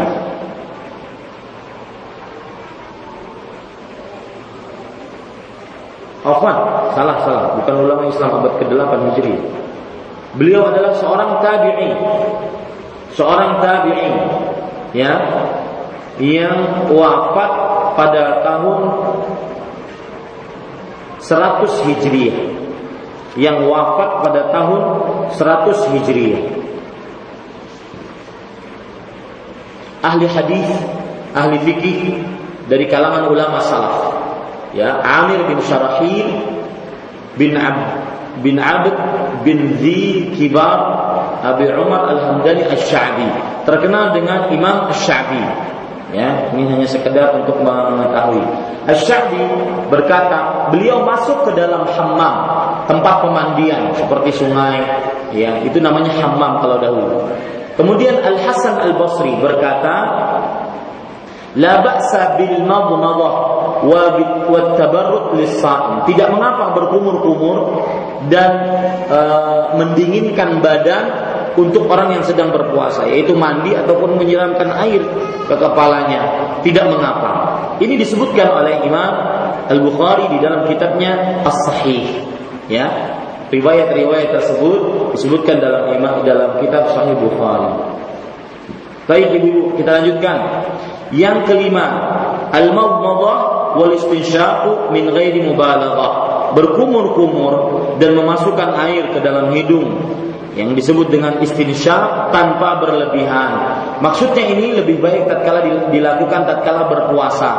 Afwan, 6.24 6.56
salah 6.96 7.20
salah, 7.26 7.46
bukan 7.60 7.76
ulama 7.84 8.08
Islam 8.08 8.38
abad 8.38 8.54
ke-8 8.62 8.92
Hijriah. 9.12 9.44
Beliau 10.38 10.70
adalah 10.70 10.94
seorang 10.94 11.42
tabi'i. 11.42 11.90
Seorang 13.14 13.62
tabi'i 13.62 14.10
ya 14.94 15.14
yang 16.22 16.88
wafat 16.94 17.52
pada 17.98 18.46
tahun 18.46 18.82
100 21.18 21.88
Hijriah. 21.90 22.38
Yang 23.34 23.58
wafat 23.66 24.10
pada 24.22 24.42
tahun 24.54 24.82
100 25.34 25.94
Hijriah. 25.98 26.44
Ahli 30.04 30.28
hadis, 30.30 30.70
ahli 31.34 31.58
fikih 31.64 32.22
dari 32.70 32.86
kalangan 32.92 33.32
ulama 33.32 33.58
salaf. 33.64 33.98
Ya, 34.76 35.00
Amir 35.02 35.48
bin 35.50 35.58
Syarahil 35.64 36.28
bin 37.40 37.58
Abd 37.58 38.03
bin 38.42 38.58
Abd 38.58 38.96
bin 39.46 39.78
Zi 39.78 40.34
Kibar 40.34 40.80
Abi 41.44 41.68
Umar 41.76 42.08
Al-Hamdani 42.10 42.66
Asy-Sya'bi 42.72 43.28
terkenal 43.68 44.16
dengan 44.16 44.50
Imam 44.50 44.90
Asy-Sya'bi 44.90 45.44
ya 46.16 46.54
ini 46.54 46.70
hanya 46.70 46.88
sekedar 46.88 47.36
untuk 47.38 47.60
mengetahui. 47.62 48.42
Asy-Sya'bi 48.88 49.44
berkata 49.92 50.70
beliau 50.72 51.04
masuk 51.04 51.46
ke 51.46 51.52
dalam 51.54 51.86
hammam 51.86 52.36
tempat 52.88 53.16
pemandian 53.26 53.92
seperti 53.96 54.32
sungai. 54.34 54.82
Ya 55.34 55.60
itu 55.66 55.82
namanya 55.82 56.14
hammam 56.18 56.62
kalau 56.62 56.78
dahulu. 56.80 57.28
Kemudian 57.74 58.22
Al 58.22 58.38
Hasan 58.38 58.78
Al 58.78 58.94
Basri 58.94 59.34
berkata 59.42 59.96
La 61.54 61.86
ba'sa 61.86 62.34
bil 62.42 62.66
madmadah 62.66 63.34
wa 63.86 64.60
tabarrud 64.74 65.38
lis 65.38 65.62
Tidak 66.10 66.28
mengapa 66.34 66.74
berkumur-kumur 66.74 67.86
dan 68.26 68.52
e, 69.06 69.20
mendinginkan 69.78 70.64
badan 70.66 71.06
untuk 71.54 71.86
orang 71.86 72.18
yang 72.18 72.24
sedang 72.26 72.50
berpuasa, 72.50 73.06
yaitu 73.06 73.38
mandi 73.38 73.78
ataupun 73.78 74.18
menyiramkan 74.18 74.74
air 74.82 75.06
ke 75.46 75.54
kepalanya. 75.54 76.22
Tidak 76.66 76.86
mengapa. 76.90 77.32
Ini 77.78 78.02
disebutkan 78.02 78.50
oleh 78.50 78.82
Imam 78.82 79.14
Al-Bukhari 79.70 80.34
di 80.34 80.38
dalam 80.42 80.66
kitabnya 80.66 81.44
As-Sahih. 81.46 82.34
Ya, 82.72 82.90
riwayat-riwayat 83.54 84.34
tersebut 84.34 85.14
disebutkan 85.14 85.62
dalam 85.62 85.94
imam 85.94 86.26
dalam 86.26 86.58
kitab 86.58 86.90
Sahih 86.96 87.14
Bukhari. 87.22 88.02
Baik 89.06 89.36
ibu, 89.36 89.76
kita 89.78 90.00
lanjutkan. 90.00 90.38
Yang 91.14 91.38
kelima, 91.46 91.86
al-madmadah 92.50 93.78
wal 93.78 93.94
istinsyaqu 93.94 94.90
min 94.90 95.14
ghairi 95.14 95.46
mubalaghah. 95.46 96.14
Berkumur-kumur 96.58 97.54
dan 97.98 98.18
memasukkan 98.18 98.70
air 98.78 99.10
ke 99.14 99.22
dalam 99.22 99.54
hidung 99.54 99.94
yang 100.54 100.78
disebut 100.78 101.10
dengan 101.10 101.42
istinsyaq 101.42 102.30
tanpa 102.30 102.82
berlebihan. 102.82 103.52
Maksudnya 104.02 104.54
ini 104.54 104.78
lebih 104.78 105.02
baik 105.02 105.26
tatkala 105.26 105.90
dilakukan 105.90 106.46
tatkala 106.46 106.90
berpuasa, 106.90 107.52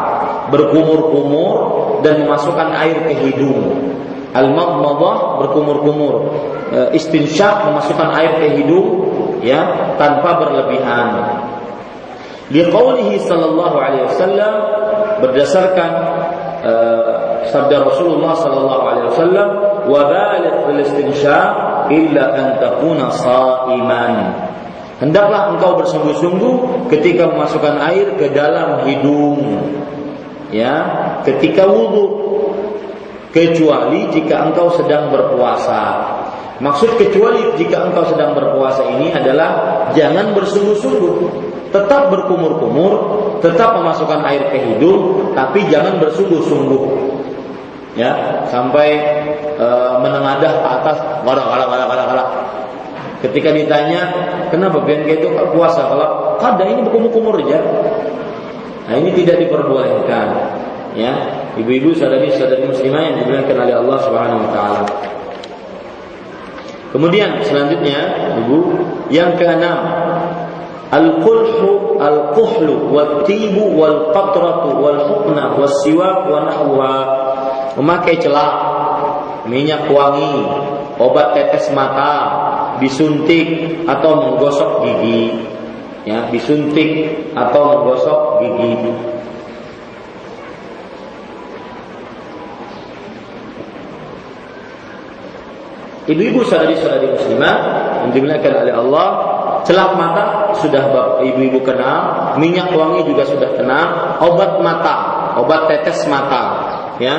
berkumur-kumur 0.54 1.54
dan 2.06 2.22
memasukkan 2.22 2.70
air 2.74 3.02
ke 3.10 3.12
hidung. 3.18 3.90
Al-madmadah 4.34 5.42
berkumur-kumur, 5.46 6.14
e, 6.70 6.98
memasukkan 7.70 8.08
air 8.18 8.32
ke 8.38 8.46
hidung 8.62 8.86
ya 9.42 9.94
tanpa 9.98 10.42
berlebihan. 10.42 11.10
Liqaulihi 12.52 13.24
sallallahu 13.24 13.76
alaihi 13.80 14.04
wasallam 14.04 14.52
berdasarkan 15.24 15.90
uh, 16.60 17.02
sabda 17.48 17.88
Rasulullah 17.88 18.36
sallallahu 18.36 18.84
alaihi 18.84 19.06
wasallam 19.08 19.48
wa 19.88 20.00
baligh 20.08 20.54
fil 20.68 20.80
istinsyaq 20.84 21.88
illa 21.88 22.24
an 22.36 22.46
takuna 22.60 23.08
shaiman. 23.16 24.14
Hendaklah 25.00 25.56
engkau 25.56 25.80
bersungguh-sungguh 25.80 26.88
ketika 26.92 27.32
memasukkan 27.32 27.76
air 27.90 28.14
ke 28.14 28.30
dalam 28.30 28.86
hidung. 28.86 29.40
Ya, 30.54 30.86
ketika 31.26 31.66
wudhu 31.66 32.24
kecuali 33.34 34.06
jika 34.14 34.46
engkau 34.46 34.70
sedang 34.78 35.10
berpuasa. 35.10 36.13
Maksud 36.62 36.94
kecuali 37.00 37.42
jika 37.58 37.90
engkau 37.90 38.06
sedang 38.06 38.34
berpuasa 38.38 38.86
ini 38.86 39.10
adalah 39.10 39.82
jangan 39.90 40.30
bersungguh-sungguh 40.38 41.44
tetap 41.74 42.06
berkumur-kumur, 42.06 42.92
tetap 43.42 43.74
memasukkan 43.74 44.22
air 44.30 44.46
ke 44.54 44.58
hidung, 44.62 45.34
tapi 45.34 45.66
jangan 45.66 45.98
bersungguh-sungguh. 45.98 47.10
Ya, 47.98 48.42
sampai 48.46 48.94
e, 49.58 49.66
menengadah 49.98 50.52
ke 50.54 50.68
atas, 50.70 50.98
galak 51.26 51.46
galak 51.46 51.66
galak 51.66 51.86
galak 51.90 52.06
galak. 52.06 52.28
Ketika 53.26 53.50
ditanya, 53.50 54.00
kenapa 54.54 54.78
BNK 54.86 55.18
itu 55.18 55.28
puasa? 55.50 55.82
Kalau 55.90 56.38
kadang 56.38 56.78
ini 56.78 56.80
berkumur-kumur 56.86 57.42
aja. 57.42 57.58
Nah, 58.86 58.94
ini 58.94 59.10
tidak 59.18 59.42
diperbolehkan. 59.42 60.26
Ya, 60.94 61.10
ibu-ibu 61.58 61.90
sadari-sadari 61.98 62.70
muslimah 62.70 63.02
yang 63.02 63.14
dimuliakan 63.18 63.56
oleh 63.66 63.74
Allah 63.74 63.98
Subhanahu 64.06 64.42
wa 64.46 64.50
taala. 64.54 64.82
Kemudian 66.94 67.42
selanjutnya, 67.42 67.98
Ibu, 68.38 68.58
yang 69.10 69.34
keenam, 69.34 69.82
Al-qulhu 70.94 71.98
al-quhlu 71.98 72.94
wat-tibu 72.94 73.66
wal-qatratu 73.74 74.78
wal-hukna 74.78 75.58
was-siwak 75.58 76.30
wa 76.30 76.46
nahwa. 76.46 76.94
Memakai 77.74 78.22
celak, 78.22 78.54
minyak 79.50 79.90
wangi, 79.90 80.46
obat 81.02 81.34
tetes 81.34 81.66
mata, 81.74 82.14
disuntik 82.78 83.82
atau 83.90 84.22
menggosok 84.22 84.86
gigi. 84.86 85.50
Ya, 86.06 86.30
disuntik 86.30 87.10
atau 87.34 87.74
menggosok 87.74 88.20
gigi. 88.38 88.74
Ibu-ibu 96.04 96.44
saudari-saudari 96.44 97.16
muslimah 97.16 97.56
yang 98.04 98.10
dimuliakan 98.12 98.52
oleh 98.60 98.74
Allah, 98.76 99.08
celak 99.64 99.96
mata 99.96 100.24
sudah 100.60 100.84
ibu-ibu 101.24 101.64
kenal, 101.64 102.32
minyak 102.36 102.68
wangi 102.76 103.08
juga 103.08 103.24
sudah 103.24 103.56
kenal, 103.56 104.16
obat 104.20 104.60
mata, 104.60 104.96
obat 105.40 105.72
tetes 105.72 106.04
mata, 106.04 106.42
ya. 107.00 107.16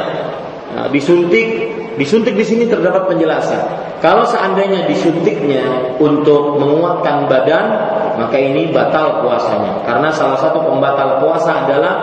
Nah, 0.75 0.88
disuntik, 0.91 1.71
disuntik 1.95 2.36
di 2.36 2.45
sini 2.45 2.63
terdapat 2.67 3.07
penjelasan. 3.09 3.63
Kalau 4.03 4.27
seandainya 4.27 4.86
disuntiknya 4.86 5.95
untuk 5.97 6.59
menguatkan 6.59 7.25
badan, 7.31 7.65
maka 8.19 8.38
ini 8.38 8.69
batal 8.69 9.23
puasanya. 9.23 9.81
Karena 9.88 10.11
salah 10.11 10.38
satu 10.38 10.61
pembatal 10.61 11.23
puasa 11.23 11.65
adalah 11.65 11.93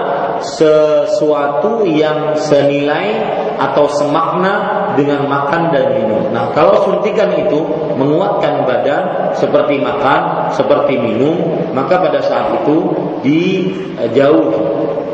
sesuatu 0.43 1.87
yang 1.87 2.35
senilai 2.37 3.23
atau 3.57 3.87
semakna 3.87 4.83
dengan 4.99 5.25
makan 5.31 5.73
dan 5.73 5.97
minum. 5.97 6.29
Nah, 6.35 6.51
kalau 6.53 6.83
suntikan 6.85 7.31
itu 7.33 7.63
menguatkan 7.97 8.67
badan 8.67 9.33
seperti 9.39 9.81
makan, 9.81 10.51
seperti 10.53 10.99
minum, 10.99 11.39
maka 11.73 12.03
pada 12.03 12.21
saat 12.21 12.53
itu 12.63 12.91
dijauhi 13.23 14.63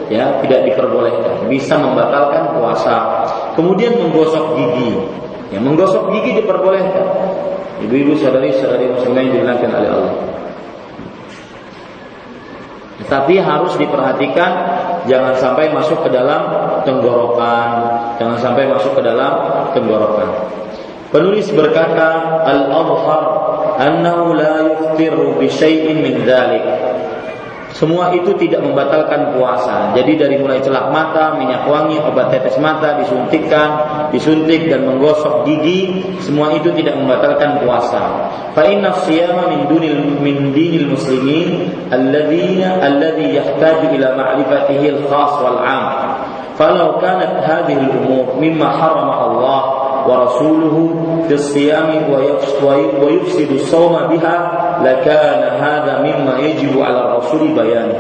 ya, 0.09 0.41
tidak 0.45 0.61
diperbolehkan. 0.73 1.47
Bisa 1.47 1.77
membatalkan 1.77 2.57
puasa. 2.57 3.25
Kemudian 3.55 3.95
menggosok 4.01 4.57
gigi. 4.57 4.97
Ya, 5.53 5.61
menggosok 5.61 6.13
gigi 6.17 6.43
diperbolehkan. 6.43 7.07
Ibu-ibu 7.79 8.19
sadari-sadari 8.19 8.91
muslimah 8.91 9.23
yang 9.23 9.55
oleh 9.55 9.91
Allah. 9.93 10.17
Tapi 13.09 13.41
harus 13.41 13.73
diperhatikan 13.79 14.53
jangan 15.09 15.35
sampai 15.35 15.73
masuk 15.73 16.05
ke 16.07 16.13
dalam 16.13 16.47
tenggorokan, 16.85 17.69
jangan 18.21 18.39
sampai 18.39 18.69
masuk 18.69 18.95
ke 18.95 19.03
dalam 19.03 19.33
tenggorokan. 19.73 20.29
Penulis 21.09 21.49
berkata, 21.57 22.45
"Al-adhar 22.45 23.25
annahu 23.81 24.37
la 24.37 24.55
yuftiru 24.69 25.41
bi 25.41 25.49
syai'in 25.49 26.05
min 26.05 26.29
dzalik." 26.29 26.65
Semua 27.79 28.11
itu 28.11 28.35
tidak 28.35 28.67
membatalkan 28.67 29.39
puasa. 29.39 29.95
Jadi 29.95 30.19
dari 30.19 30.35
mulai 30.43 30.59
celak 30.59 30.91
mata, 30.91 31.39
minyak 31.39 31.63
wangi, 31.63 31.95
obat 32.03 32.35
tetes 32.35 32.59
mata, 32.59 32.99
disuntikkan, 32.99 33.71
disuntik 34.11 34.67
dan 34.67 34.83
menggosok 34.83 35.47
gigi, 35.47 36.03
semua 36.19 36.51
itu 36.59 36.75
tidak 36.75 36.99
membatalkan 36.99 37.63
puasa. 37.63 38.35
Fa 38.51 38.67
inna 38.67 38.99
siyama 39.07 39.47
min 39.55 39.71
dunil 39.71 39.95
min 40.19 40.51
dinil 40.51 40.91
muslimin 40.91 41.71
alladziina 41.95 42.83
alladzi 42.83 43.39
yahtaju 43.39 43.87
ila 43.95 44.09
ma'rifatihi 44.27 44.87
al-khas 44.99 45.33
wal 45.39 45.63
'am. 45.63 45.87
Falau 46.59 46.99
kanat 46.99 47.47
hadhihi 47.47 47.79
al-umur 47.79 48.35
mimma 48.43 48.75
harama 48.75 49.15
Allah 49.31 49.78
ورسوله 50.09 50.95
في 51.29 51.35
الصيام 51.35 51.89
ويفسد 53.03 53.53
الصوم 53.53 53.93
بها 53.93 54.51
لكان 54.85 55.43
هذا 55.63 55.99
مما 55.99 56.39
يجب 56.39 56.81
على 56.83 57.01
الرسول 57.01 57.49
بيانه. 57.49 57.95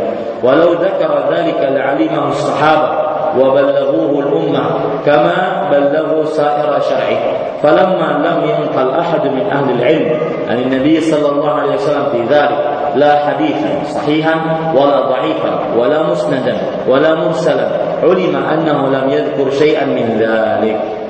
ولو 0.44 0.72
ذكر 0.72 1.34
ذلك 1.34 1.58
لعلمه 1.60 2.28
الصحابة 2.28 3.08
وبلغوه 3.38 4.20
الأمة 4.20 4.70
كما 5.06 5.68
بلغوا 5.70 6.24
سائر 6.24 6.80
شرعه. 6.80 7.22
فلما 7.62 8.28
لم 8.28 8.48
ينقل 8.48 8.90
أحد 8.90 9.26
من 9.26 9.46
أهل 9.50 9.70
العلم 9.70 10.20
عن 10.50 10.58
النبي 10.58 11.00
صلى 11.00 11.32
الله 11.32 11.50
عليه 11.50 11.74
وسلم 11.74 12.04
في 12.12 12.34
ذلك 12.34 12.58
لا 12.94 13.16
حديثا 13.26 13.84
صحيحا 13.84 14.34
ولا 14.74 15.00
ضعيفا 15.00 15.50
ولا 15.76 16.02
مسندا 16.02 16.56
ولا 16.88 17.14
مرسلا 17.14 17.68
علم 18.02 18.36
أنه 18.36 18.88
لم 18.88 19.10
يذكر 19.10 19.50
شيئا 19.50 19.86
من 19.86 20.18
ذلك. 20.20 21.07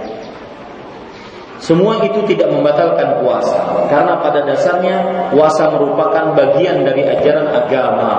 Semua 1.59 1.98
itu 2.06 2.22
tidak 2.30 2.54
membatalkan 2.54 3.18
puasa 3.18 3.59
karena 3.90 4.14
pada 4.22 4.46
dasarnya 4.46 5.26
puasa 5.34 5.66
merupakan 5.74 6.30
bagian 6.38 6.86
dari 6.86 7.02
ajaran 7.02 7.50
agama 7.50 8.11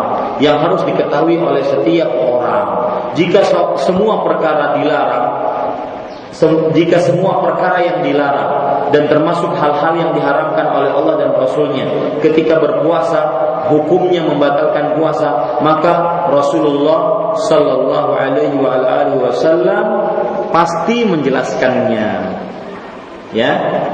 yang 0.43 0.59
harus 0.59 0.83
diketahui 0.83 1.39
oleh 1.39 1.63
setiap 1.63 2.11
orang. 2.19 2.67
Jika 3.15 3.39
semua 3.79 4.27
perkara 4.27 4.75
dilarang, 4.75 5.27
jika 6.71 6.97
semua 7.03 7.43
perkara 7.43 7.83
yang 7.83 7.99
dilarang 8.05 8.51
dan 8.95 9.11
termasuk 9.11 9.51
hal-hal 9.59 9.93
yang 9.97 10.11
diharamkan 10.15 10.65
oleh 10.71 10.91
Allah 10.93 11.15
dan 11.19 11.31
Rasulnya 11.35 11.85
ketika 12.23 12.57
berpuasa 12.61 13.19
hukumnya 13.67 14.23
membatalkan 14.23 14.95
puasa 14.95 15.59
maka 15.59 16.25
Rasulullah 16.31 17.33
Shallallahu 17.49 18.11
Alaihi 18.15 18.55
Wasallam 19.19 19.85
pasti 20.55 21.03
menjelaskannya 21.05 22.38
Ya, 23.29 23.51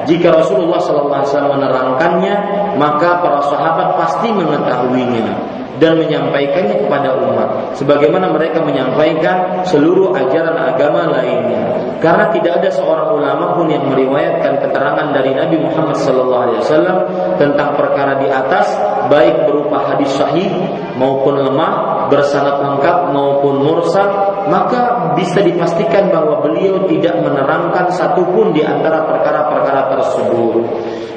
jika 0.07 0.31
Rasulullah 0.31 0.79
SAW 0.79 1.59
menerangkannya, 1.59 2.35
maka 2.79 3.19
para 3.19 3.43
sahabat 3.51 3.99
pasti 3.99 4.31
mengetahuinya 4.31 5.55
dan 5.75 5.99
menyampaikannya 5.99 6.87
kepada 6.87 7.19
umat 7.19 7.75
sebagaimana 7.75 8.31
mereka 8.31 8.63
menyampaikan 8.63 9.67
seluruh 9.67 10.15
ajaran 10.15 10.55
agama 10.55 11.11
lainnya. 11.11 11.67
Karena 11.99 12.31
tidak 12.31 12.63
ada 12.63 12.69
seorang 12.71 13.11
ulama 13.11 13.55
pun 13.59 13.67
yang 13.67 13.83
meriwayatkan 13.91 14.61
keterangan 14.61 15.07
dari 15.11 15.35
Nabi 15.35 15.57
Muhammad 15.59 15.97
SAW 15.99 16.99
tentang 17.35 17.75
perkara 17.75 18.19
di 18.23 18.27
atas 18.31 18.71
baik 19.11 19.47
berupa 19.51 19.83
hadis 19.93 20.11
sahih 20.15 20.47
maupun 20.95 21.43
lemah 21.43 22.07
bersanad 22.07 22.61
lengkap 22.61 23.11
maupun 23.11 23.65
mursal 23.65 24.07
maka 24.47 24.94
bisa 25.15 25.39
dipastikan 25.41 26.11
bahwa 26.11 26.43
beliau 26.43 26.83
tidak 26.85 27.15
menerangkan 27.23 27.89
satupun 27.91 28.51
di 28.51 28.61
antara 28.61 29.07
perkara-perkara 29.07 29.95
tersebut. 29.95 30.63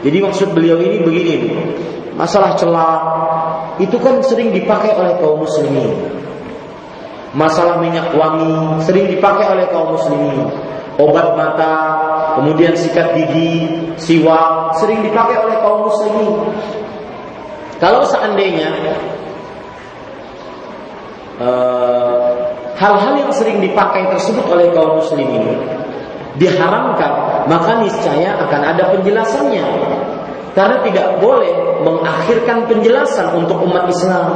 Jadi 0.07 0.19
maksud 0.23 0.55
beliau 0.55 0.79
ini 0.79 1.03
begini, 1.03 1.37
masalah 2.15 2.55
celah 2.55 2.99
itu 3.83 3.99
kan 3.99 4.23
sering 4.23 4.55
dipakai 4.55 4.95
oleh 4.95 5.15
kaum 5.19 5.43
muslimin. 5.43 5.91
Masalah 7.37 7.79
minyak 7.79 8.15
wangi 8.17 8.83
sering 8.83 9.07
dipakai 9.11 9.47
oleh 9.53 9.67
kaum 9.71 9.95
muslimin. 9.95 10.49
Obat 10.99 11.39
mata, 11.39 11.75
kemudian 12.35 12.75
sikat 12.75 13.15
gigi, 13.15 13.71
siwak 13.95 14.75
sering 14.83 14.99
dipakai 15.07 15.39
oleh 15.39 15.57
kaum 15.63 15.87
muslimin. 15.87 16.51
Kalau 17.79 18.03
seandainya 18.03 18.75
uh, 21.39 22.28
hal-hal 22.79 23.15
yang 23.19 23.33
sering 23.35 23.59
dipakai 23.59 24.07
tersebut 24.15 24.47
oleh 24.47 24.71
kaum 24.71 25.03
muslimin 25.03 25.59
diharamkan, 26.39 27.45
maka 27.51 27.83
niscaya 27.83 28.39
akan 28.47 28.61
ada 28.63 28.95
penjelasannya. 28.95 29.67
Karena 30.55 30.83
tidak 30.83 31.23
boleh 31.23 31.51
mengakhirkan 31.87 32.67
penjelasan 32.67 33.35
untuk 33.35 33.63
umat 33.63 33.87
Islam. 33.91 34.27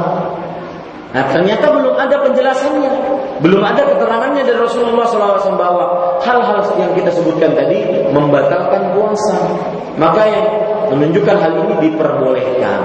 Nah, 1.13 1.23
ternyata 1.29 1.67
belum 1.69 1.95
ada 1.99 2.15
penjelasannya, 2.25 2.91
belum 3.43 3.61
ada 3.61 3.85
keterangannya 3.85 4.43
dari 4.47 4.59
Rasulullah 4.59 5.05
SAW 5.05 5.59
bahwa 5.59 5.85
hal-hal 6.23 6.63
yang 6.79 6.91
kita 6.95 7.11
sebutkan 7.11 7.53
tadi 7.53 8.07
membatalkan 8.11 8.95
puasa. 8.95 9.35
Maka 9.93 10.25
yang 10.25 10.45
menunjukkan 10.89 11.37
hal 11.37 11.53
ini 11.53 11.73
diperbolehkan. 11.91 12.81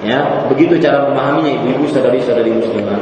Ya, 0.00 0.48
begitu 0.48 0.80
cara 0.80 1.12
memahaminya 1.12 1.60
ibu-ibu 1.60 1.84
saudari-saudari 1.92 2.56
muslimah. 2.56 3.00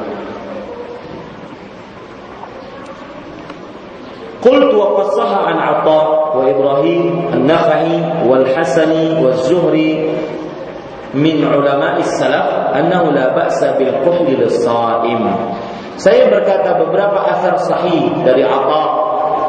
قلت 4.44 4.74
وقد 4.76 5.06
صح 5.06 5.32
عن 5.48 5.58
عطاء 5.58 6.38
وإبراهيم 6.38 7.30
النخعي 7.34 8.02
والحسن 8.28 8.92
والزهري 9.24 10.10
من 11.14 11.46
علماء 11.46 12.00
السلف 12.00 12.46
أنه 12.76 13.04
لا 13.12 13.36
بأس 13.36 13.64
بالكحل 13.64 14.28
للصائم 14.28 15.24
Saya 15.94 16.26
berkata 16.26 16.74
beberapa 16.82 17.22
asar 17.22 17.54
sahih 17.70 18.26
dari 18.26 18.42
Atta, 18.42 18.86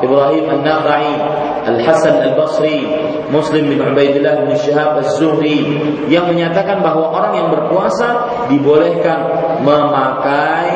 Ibrahim 0.05 0.45
An-Nakhai, 0.61 1.17
Al-Hasan 1.65 2.21
Al-Basri, 2.21 2.85
Muslim 3.33 3.73
bin 3.73 3.81
Ubaidillah 3.81 4.45
bin 4.45 4.53
Syihab 4.53 5.01
Az-Zuhri 5.01 5.65
yang 6.13 6.29
menyatakan 6.29 6.85
bahwa 6.85 7.17
orang 7.17 7.33
yang 7.41 7.49
berpuasa 7.49 8.29
dibolehkan 8.53 9.25
memakai 9.65 10.69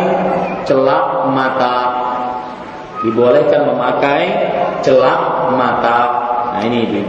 celak 0.64 1.28
mata 1.36 2.01
dibolehkan 3.03 3.67
memakai 3.67 4.23
celak 4.81 5.51
mata. 5.53 6.01
Nah 6.55 6.61
ini 6.63 6.79
itu. 6.87 7.01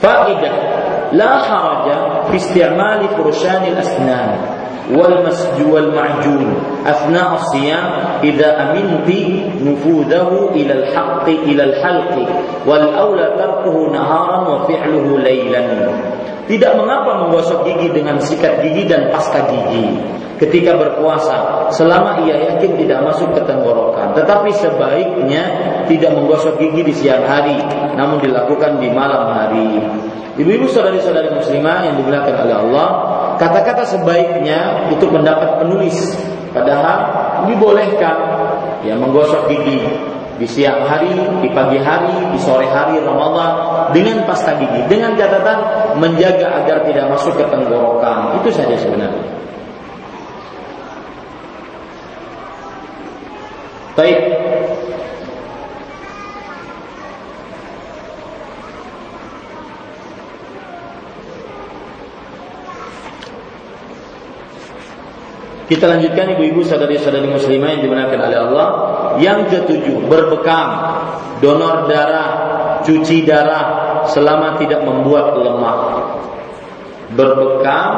Faidah 0.00 0.54
la 1.12 1.32
haraja 1.44 1.96
fi 2.30 2.36
istimali 2.38 3.10
furushan 3.18 3.66
al-asnan 3.68 4.38
wal 4.94 5.22
masju 5.26 5.66
wal 5.70 5.90
ma'jun 5.92 6.56
athna 6.86 7.36
as-siyam 7.36 7.84
idza 8.24 8.48
aminti 8.70 9.44
nufudahu 9.60 10.56
ila 10.56 10.72
al-haqq 10.80 11.26
ila 11.28 11.62
al-halq 11.68 12.14
wal 12.64 12.86
awla 12.96 13.36
tarkuhu 13.36 13.92
naharan 13.92 14.42
wa 14.46 14.58
fi'luhu 14.66 15.20
laylan 15.20 15.68
tidak 16.50 16.74
mengapa 16.74 17.22
menggosok 17.22 17.62
gigi 17.62 17.94
dengan 17.94 18.18
sikat 18.18 18.66
gigi 18.66 18.90
dan 18.90 19.06
pasta 19.14 19.46
gigi 19.46 20.02
ketika 20.42 20.74
berpuasa 20.74 21.68
selama 21.70 22.24
ia 22.26 22.34
yakin 22.50 22.74
tidak 22.80 23.04
masuk 23.06 23.30
ke 23.36 23.44
tenggorokan. 23.46 24.16
Tetapi 24.16 24.50
sebaiknya 24.56 25.42
tidak 25.86 26.16
menggosok 26.16 26.58
gigi 26.58 26.90
di 26.90 26.94
siang 26.96 27.22
hari, 27.22 27.60
namun 27.94 28.18
dilakukan 28.18 28.80
di 28.80 28.88
malam 28.90 29.30
hari. 29.30 29.78
Ibu-ibu 30.40 30.66
saudari-saudari 30.72 31.36
muslimah 31.36 31.84
yang 31.84 31.94
dimuliakan 32.00 32.34
oleh 32.48 32.56
Allah, 32.56 32.88
kata-kata 33.36 33.84
sebaiknya 33.84 34.88
itu 34.88 35.04
pendapat 35.06 35.60
penulis. 35.60 36.16
Padahal 36.50 36.98
dibolehkan 37.46 38.16
ya 38.82 38.96
menggosok 38.98 39.46
gigi 39.52 39.86
di 40.40 40.48
siang 40.48 40.88
hari, 40.88 41.12
di 41.44 41.48
pagi 41.52 41.76
hari, 41.76 42.32
di 42.32 42.40
sore 42.40 42.64
hari 42.64 42.96
Ramadan 43.04 43.92
dengan 43.92 44.24
pasta 44.24 44.56
gigi, 44.56 44.88
dengan 44.88 45.12
catatan 45.12 45.58
menjaga 46.00 46.64
agar 46.64 46.80
tidak 46.88 47.12
masuk 47.12 47.36
ke 47.36 47.44
tenggorokan. 47.44 48.40
Itu 48.40 48.48
saja 48.48 48.72
sebenarnya. 48.80 49.20
Baik. 54.00 54.18
Kita 65.70 65.86
lanjutkan 65.86 66.34
ibu-ibu 66.34 66.66
saudari-saudari 66.66 67.30
muslimah 67.30 67.78
yang 67.78 67.86
dimuliakan 67.86 68.18
oleh 68.26 68.38
Allah. 68.42 68.68
Yang 69.22 69.38
ketujuh, 69.54 70.02
berbekam, 70.10 70.66
donor 71.38 71.86
darah, 71.86 72.30
cuci 72.82 73.22
darah 73.22 73.64
selama 74.10 74.58
tidak 74.58 74.82
membuat 74.82 75.30
lemah. 75.38 75.78
Berbekam, 77.14 77.90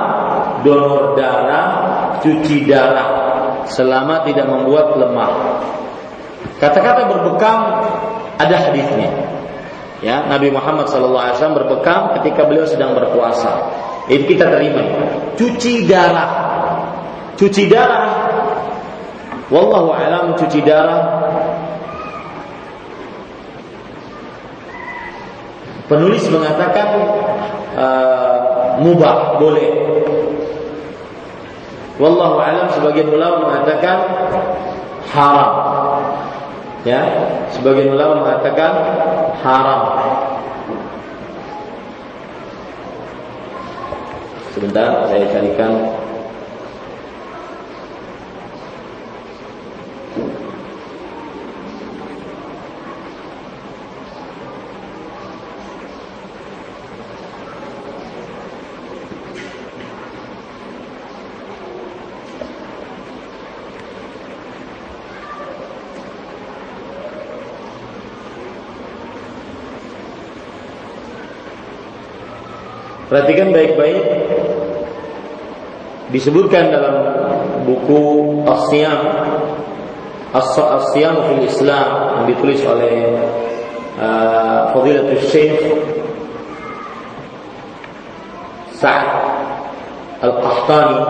donor 0.60 1.16
darah, 1.16 1.66
cuci 2.20 2.68
darah 2.68 3.08
selama 3.64 4.20
tidak 4.28 4.52
membuat 4.52 4.92
lemah. 5.00 5.32
Kata-kata 6.60 7.08
berbekam 7.08 7.58
ada 8.36 8.56
hadisnya. 8.68 9.32
Ya, 10.04 10.28
Nabi 10.28 10.52
Muhammad 10.52 10.92
SAW 10.92 11.56
berbekam 11.56 12.20
ketika 12.20 12.44
beliau 12.44 12.68
sedang 12.68 12.92
berpuasa. 12.92 13.64
Itu 14.12 14.28
kita 14.28 14.52
terima. 14.52 14.84
Cuci 15.40 15.88
darah 15.88 16.51
cuci 17.36 17.68
darah. 17.68 18.08
Wallahu 19.52 19.92
alam 19.92 20.32
cuci 20.36 20.64
darah. 20.64 21.02
Penulis 25.92 26.24
mengatakan 26.32 26.88
uh, 27.76 28.80
mubah 28.80 29.36
boleh. 29.36 29.68
Wallahu 32.00 32.40
alam 32.40 32.66
sebagian 32.72 33.12
ulama 33.12 33.52
mengatakan 33.52 33.96
haram. 35.12 35.52
Ya 36.82 37.04
sebagian 37.52 37.92
ulama 37.92 38.24
mengatakan 38.24 38.72
haram. 39.44 39.82
Sebentar 44.56 45.08
saya 45.12 45.28
carikan 45.28 46.01
Perhatikan 73.12 73.52
baik-baik. 73.52 74.04
Disebutkan 76.16 76.72
dalam 76.72 76.96
buku 77.68 78.00
As-Siyam. 78.48 79.04
As-Siyam 80.32 81.20
fil 81.28 81.44
Islam 81.44 81.88
yang 82.16 82.24
ditulis 82.32 82.64
oleh 82.64 83.12
uh, 84.00 84.72
Fadilatul 84.72 85.20
Syekh 85.28 85.60
Sa'ad 88.80 89.12
Al-Qahtani 90.24 91.00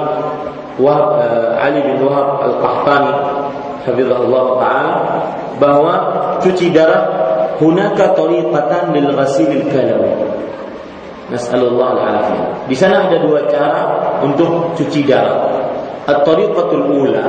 Wahab, 0.83 1.23
uh, 1.23 1.55
Ali 1.63 1.87
bin 1.87 2.03
Wahab 2.03 2.51
Al-Qahtani 2.51 3.15
Hafizahullah 3.87 4.47
Ta'ala 4.59 4.95
bahwa 5.63 5.95
cuci 6.43 6.75
darah 6.75 7.07
hunaka 7.63 8.11
tariqatan 8.19 8.91
lil 8.91 9.07
ghasilil 9.15 9.71
kalawi 9.71 10.33
Nas'alullah 11.31 11.89
al-afiyah. 11.95 12.49
Di 12.67 12.75
sana 12.75 13.07
ada 13.07 13.23
dua 13.23 13.47
cara 13.47 13.83
untuk 14.25 14.75
cuci 14.75 15.07
darah. 15.07 15.63
At-tariqatul 16.03 16.87
ula 16.91 17.27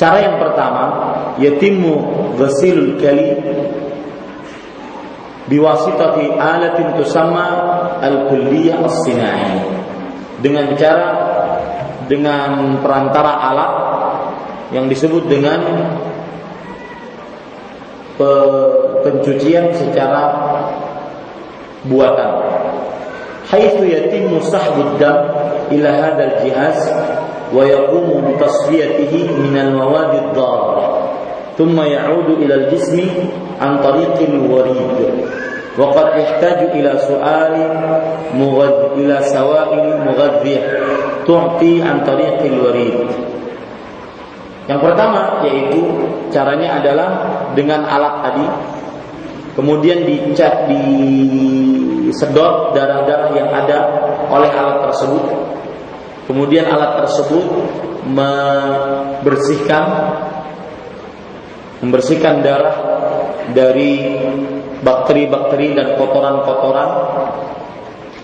Cara 0.00 0.18
yang 0.24 0.40
pertama 0.40 0.84
Yatimu 1.36 1.94
ghasilul 2.40 2.96
kali 2.96 3.36
Biwasitati 5.52 6.32
alatin 6.32 6.96
tusamma 6.96 7.48
Al-kulliyah 8.00 8.80
as-sinai 8.88 9.60
Dengan 10.40 10.72
cara 10.80 11.08
Dengan 12.08 12.80
perantara 12.80 13.32
alat 13.52 13.72
Yang 14.72 14.96
disebut 14.96 15.28
dengan 15.28 15.60
Pencucian 19.04 19.76
secara 19.76 20.22
buatan. 21.88 22.32
Haitsu 23.44 23.84
yatimmu 23.84 24.40
sahbud 24.40 24.96
dam 24.96 25.28
ila 25.68 25.90
hadzal 25.92 26.34
jihaz 26.40 26.78
wa 27.52 27.60
yaqumu 27.62 28.24
bi 28.24 28.32
tasfiyatihi 28.40 29.30
min 29.36 29.54
al 29.54 29.72
mawad 29.76 30.16
ad 30.16 30.28
darra 30.32 30.86
thumma 31.54 31.84
ya'udu 31.86 32.40
ila 32.40 32.54
al 32.56 32.66
jismi 32.72 33.28
an 33.60 33.84
tariq 33.84 34.16
al 34.16 34.36
warid. 34.48 34.80
Wa 35.74 35.90
yahtaju 35.90 36.66
ila 36.70 36.92
su'al 37.02 37.56
mughad 38.38 38.94
ila 38.94 39.16
sawa'il 39.26 40.06
mughadhih 40.06 40.62
tu'ti 41.28 41.82
an 41.84 42.00
tariq 42.06 42.40
al 42.48 42.58
warid. 42.64 42.96
Yang 44.64 44.80
pertama 44.80 45.44
yaitu 45.44 46.08
caranya 46.32 46.80
adalah 46.80 47.08
dengan 47.52 47.84
alat 47.84 48.24
tadi 48.24 48.46
kemudian 49.54 50.06
dicat 50.06 50.70
disedot 50.70 52.74
darah-darah 52.74 53.30
yang 53.34 53.48
ada 53.50 53.78
oleh 54.28 54.50
alat 54.50 54.90
tersebut. 54.90 55.24
Kemudian 56.24 56.64
alat 56.66 57.04
tersebut 57.04 57.46
membersihkan 58.08 59.86
membersihkan 61.84 62.40
darah 62.40 62.76
dari 63.52 64.16
bakteri-bakteri 64.80 65.76
dan 65.76 66.00
kotoran-kotoran. 66.00 66.90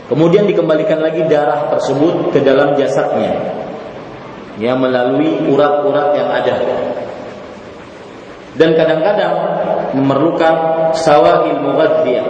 Kemudian 0.09 0.49
dikembalikan 0.49 0.99
lagi 0.99 1.23
darah 1.29 1.71
tersebut 1.71 2.35
ke 2.35 2.41
dalam 2.43 2.75
jasadnya. 2.75 3.37
Ya 4.61 4.77
melalui 4.77 5.41
urat-urat 5.49 6.09
yang 6.17 6.29
ada 6.29 6.57
dan 8.59 8.75
kadang-kadang 8.75 9.35
memerlukan 9.95 10.55
sawahil 10.97 11.59
mughadziyah 11.63 12.27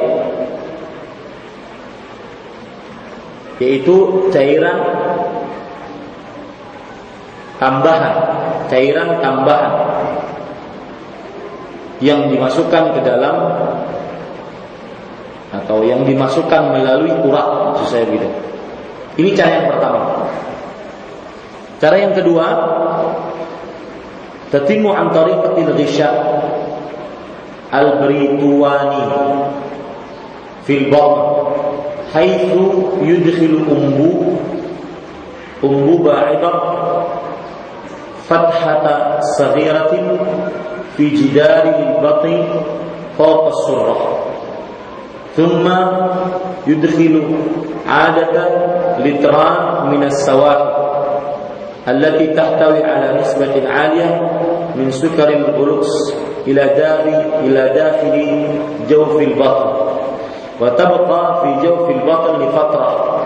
yaitu 3.61 4.29
cairan 4.33 4.81
tambahan, 7.61 8.17
cairan 8.73 9.21
tambahan 9.21 9.73
yang 12.01 12.33
dimasukkan 12.33 12.97
ke 12.97 13.01
dalam 13.05 13.37
atau 15.53 15.85
yang 15.85 16.09
dimasukkan 16.09 16.73
melalui 16.73 17.13
urat 17.13 17.77
maksud 17.77 17.87
saya. 17.93 18.09
Ini 19.21 19.31
cara 19.37 19.51
yang 19.61 19.67
pertama. 19.77 20.01
Cara 21.77 21.97
yang 22.01 22.17
kedua, 22.17 22.47
tatimu 24.51 24.91
an 24.93 25.11
tariqatil 25.15 25.73
ghisya. 25.79 26.11
Al-brituani 27.71 29.03
fil 30.67 30.91
haitsu 32.11 32.63
umbu. 33.71 34.37
Umbu 35.63 35.95
ba'idah. 36.03 36.59
Fathata 38.27 39.19
saghiratin 39.39 40.07
fi 40.95 41.11
jidari 41.11 41.75
al-batni 41.75 42.47
fawqa 43.19 43.51
as-surrah 43.51 44.03
thumma 45.35 45.79
yudkhilu 46.67 47.27
'adatan 47.87 48.53
litran 49.03 49.91
التي 51.89 52.27
تحتوي 52.27 52.85
على 52.85 53.21
نسبة 53.21 53.69
عالية 53.69 54.31
من 54.77 54.91
سكر 54.91 55.29
الغلوكس 55.29 56.15
إلى 56.47 56.65
داخل 56.65 57.23
إلى 57.45 57.73
داخل 57.75 58.47
جوف 58.89 59.17
البطن 59.21 59.71
وتبقى 60.61 61.43
في 61.43 61.67
جوف 61.67 61.91
البطن 61.91 62.39
لفترة 62.45 63.17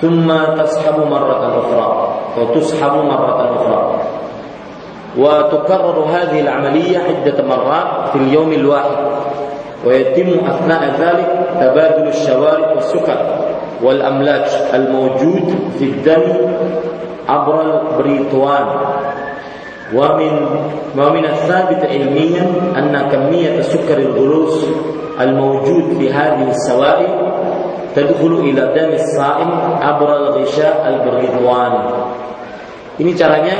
ثم 0.00 0.28
تسحب 0.62 0.98
مرة 1.10 1.58
أخرى 1.60 2.08
وتسحب 2.38 2.92
مرة 2.92 3.54
أخرى. 3.56 4.00
وتكرر 5.18 6.04
هذه 6.10 6.40
العملية 6.40 6.98
عدة 6.98 7.44
مرات 7.44 8.08
في 8.08 8.16
اليوم 8.18 8.52
الواحد 8.52 8.96
ويتم 9.86 10.46
أثناء 10.46 10.82
ذلك 11.00 11.46
تبادل 11.60 12.08
الشوارب 12.08 12.76
والسكر 12.76 13.38
والأملاج 13.82 14.44
الموجود 14.74 15.54
في 15.78 15.84
الدم 15.84 16.22
عبر 17.29 17.55
البريطوان 17.61 18.65
ومن 19.95 20.33
ومن 20.97 21.25
الثابت 21.25 21.81
علميا 21.85 22.45
أن 22.77 22.93
كمية 23.11 23.61
سكر 23.61 23.97
الغلوس 23.97 24.65
الموجود 25.19 25.97
في 25.99 26.13
هذه 26.13 26.49
السوائل 26.49 27.07
تدخل 27.95 28.33
إلى 28.33 28.61
دم 28.61 28.91
الصائم 28.93 29.49
عبر 29.81 30.09
الغشاء 30.17 30.75
البريطوان 30.87 31.73
Ini 32.99 33.15
caranya 33.15 33.55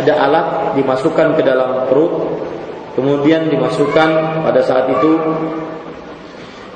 ada 0.00 0.16
alat 0.16 0.46
dimasukkan 0.72 1.36
ke 1.36 1.44
dalam 1.44 1.92
perut, 1.92 2.40
kemudian 2.96 3.52
dimasukkan 3.52 4.40
pada 4.48 4.64
saat 4.64 4.88
itu 4.88 5.12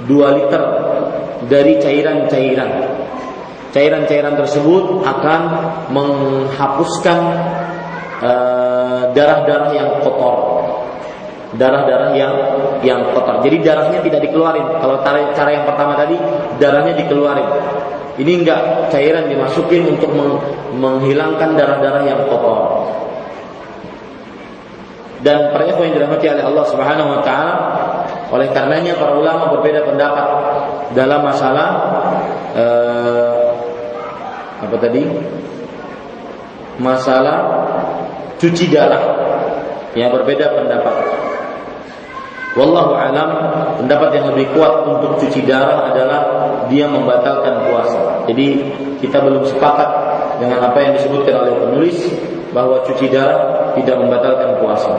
2 0.05 0.37
liter 0.37 0.65
dari 1.49 1.81
cairan-cairan. 1.81 2.71
Cairan-cairan 3.76 4.40
tersebut 4.40 5.04
akan 5.04 5.42
menghapuskan 5.92 7.20
eh, 8.24 9.02
darah-darah 9.12 9.72
yang 9.76 9.90
kotor. 10.02 10.38
Darah-darah 11.56 12.12
yang 12.16 12.34
yang 12.84 13.02
kotor. 13.12 13.44
Jadi 13.44 13.64
darahnya 13.64 14.00
tidak 14.04 14.24
dikeluarin. 14.24 14.66
Kalau 14.80 15.04
cara 15.06 15.50
yang 15.52 15.66
pertama 15.68 15.96
tadi 16.00 16.16
darahnya 16.60 16.94
dikeluarin. 16.96 17.50
Ini 18.18 18.32
enggak 18.42 18.90
cairan 18.90 19.30
dimasukin 19.30 19.94
untuk 19.94 20.10
menghilangkan 20.74 21.54
darah-darah 21.54 22.04
yang 22.08 22.26
kotor. 22.26 22.90
Dan 25.22 25.50
para 25.50 25.66
yang 25.66 25.98
dirahmati 25.98 26.30
oleh 26.30 26.46
Allah 26.46 26.66
Subhanahu 26.70 27.10
wa 27.10 27.22
taala, 27.26 27.54
oleh 28.30 28.48
karenanya 28.54 28.94
para 29.02 29.18
ulama 29.18 29.50
berbeda 29.58 29.82
pendapat 29.82 30.28
dalam 30.94 31.26
masalah 31.26 31.70
eh, 32.54 33.37
apa 34.62 34.76
tadi? 34.82 35.02
Masalah 36.82 37.38
cuci 38.42 38.70
darah. 38.70 39.04
Yang 39.98 40.22
berbeda 40.22 40.46
pendapat. 40.54 40.96
Wallahu 42.58 42.98
alam, 42.98 43.30
pendapat 43.78 44.18
yang 44.18 44.34
lebih 44.34 44.50
kuat 44.58 44.86
untuk 44.90 45.22
cuci 45.22 45.46
darah 45.46 45.94
adalah 45.94 46.22
dia 46.66 46.90
membatalkan 46.90 47.70
puasa. 47.70 48.26
Jadi 48.26 48.66
kita 48.98 49.22
belum 49.22 49.46
sepakat 49.46 49.90
dengan 50.42 50.66
apa 50.66 50.78
yang 50.82 50.94
disebutkan 50.98 51.38
oleh 51.38 51.54
penulis 51.54 51.98
bahwa 52.58 52.82
cuci 52.86 53.14
darah 53.14 53.74
tidak 53.78 53.96
membatalkan 54.02 54.58
puasa. 54.58 54.94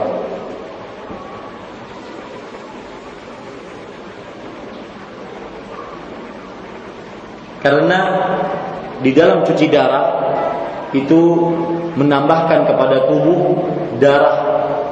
Karena 7.59 7.99
di 8.99 9.11
dalam 9.15 9.45
cuci 9.47 9.65
darah 9.71 10.05
itu 10.91 11.21
menambahkan 11.95 12.65
kepada 12.65 13.07
tubuh 13.07 13.41
darah 14.01 14.37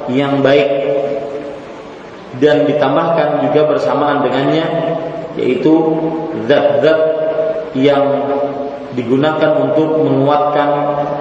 yang 0.08 0.40
baik 0.40 0.68
dan 2.38 2.64
ditambahkan 2.70 3.44
juga 3.48 3.60
bersamaan 3.66 4.22
dengannya 4.22 4.66
yaitu 5.36 5.74
zat-zat 6.46 7.00
yang 7.76 8.04
digunakan 8.94 9.68
untuk 9.68 10.02
menguatkan 10.02 10.68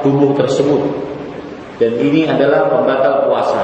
tubuh 0.02 0.34
tersebut 0.38 1.08
dan 1.78 1.94
ini 2.02 2.26
adalah 2.26 2.74
pembatal 2.74 3.30
puasa. 3.30 3.64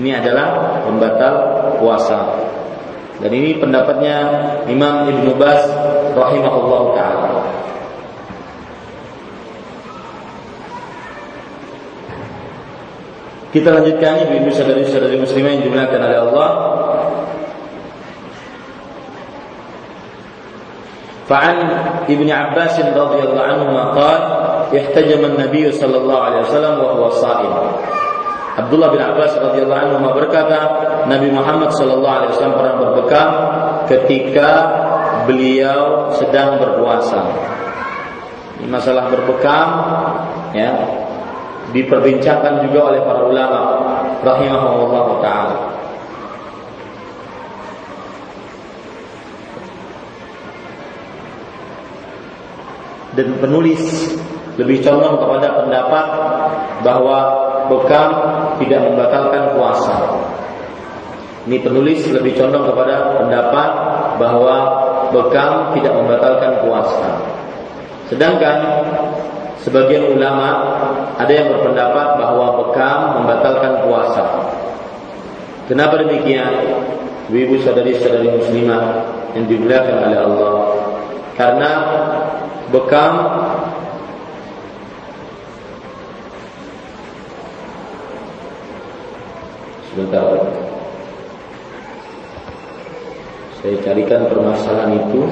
Ini 0.00 0.10
adalah 0.16 0.80
pembatal 0.88 1.34
puasa. 1.76 2.18
Dan 3.20 3.30
ini 3.36 3.60
pendapatnya 3.60 4.16
Imam 4.64 5.12
Ibnu 5.12 5.36
Bas 5.36 5.60
rahimahullah 6.17 6.83
taala. 6.97 7.29
Kita 13.53 13.69
lanjutkan 13.69 14.25
ibu-ibu 14.25 14.49
saudari-saudari 14.49 15.21
muslimah 15.21 15.51
yang 15.53 15.61
dimuliakan 15.61 16.01
oleh 16.01 16.19
Allah. 16.25 16.49
فعن 21.23 21.57
ابن 22.11 22.27
عباس 22.31 22.75
رضي 22.83 23.21
الله 23.23 23.41
عنهما 23.41 23.83
قال 23.95 24.21
احتجم 24.75 25.25
النبي 25.25 25.71
صلى 25.71 25.97
الله 25.97 26.19
عليه 26.19 26.39
وسلم 26.39 26.73
وهو 26.83 27.09
صائم 27.09 27.53
Abdullah 28.53 28.93
bin 28.93 29.01
Abbas 29.01 29.33
radhiyallahu 29.33 29.81
anhu 29.81 30.13
berkata, 30.13 30.59
Nabi 31.09 31.33
Muhammad 31.33 31.73
sallallahu 31.73 32.15
alaihi 32.21 32.31
wasallam 32.37 32.53
pernah 32.53 32.75
berbekam 32.85 33.29
ketika 33.89 34.49
beliau 35.28 36.08
sedang 36.16 36.56
berpuasa. 36.56 37.20
Ini 38.58 38.66
masalah 38.72 39.12
berbekam 39.12 39.68
ya 40.56 40.72
diperbincangkan 41.76 42.64
juga 42.64 42.80
oleh 42.90 43.00
para 43.04 43.22
ulama 43.28 43.60
rahimahullah 44.24 45.06
taala. 45.20 45.58
Dan 53.12 53.34
penulis 53.42 53.82
lebih 54.56 54.78
condong 54.82 55.18
kepada 55.18 55.48
pendapat 55.58 56.06
bahwa 56.86 57.18
bekam 57.66 58.10
tidak 58.62 58.80
membatalkan 58.86 59.58
puasa. 59.58 59.94
Ini 61.50 61.58
penulis 61.64 62.06
lebih 62.14 62.38
condong 62.38 62.70
kepada 62.70 63.18
pendapat 63.18 63.70
bahwa 64.22 64.56
bekam 65.10 65.76
tidak 65.76 65.92
membatalkan 65.96 66.52
puasa. 66.64 67.10
Sedangkan 68.08 68.56
Sebagian 69.68 70.16
ulama 70.16 70.48
ada 71.18 71.28
yang 71.28 71.50
berpendapat 71.52 72.16
bahwa 72.16 72.46
bekam 72.62 72.98
membatalkan 73.20 73.84
puasa. 73.84 74.24
Kenapa 75.66 76.00
demikian? 76.00 76.48
Ibu 77.28 77.60
sadari-sadari 77.60 78.32
muslimah 78.32 78.82
yang 79.36 79.44
dimuliakan 79.44 79.96
oleh 80.08 80.18
Allah. 80.24 80.56
Karena 81.36 81.70
bekam 82.72 83.12
sebentar 89.92 90.24
saya 93.58 93.74
carikan 93.82 94.30
permasalahan 94.30 94.94
itu 95.02 95.22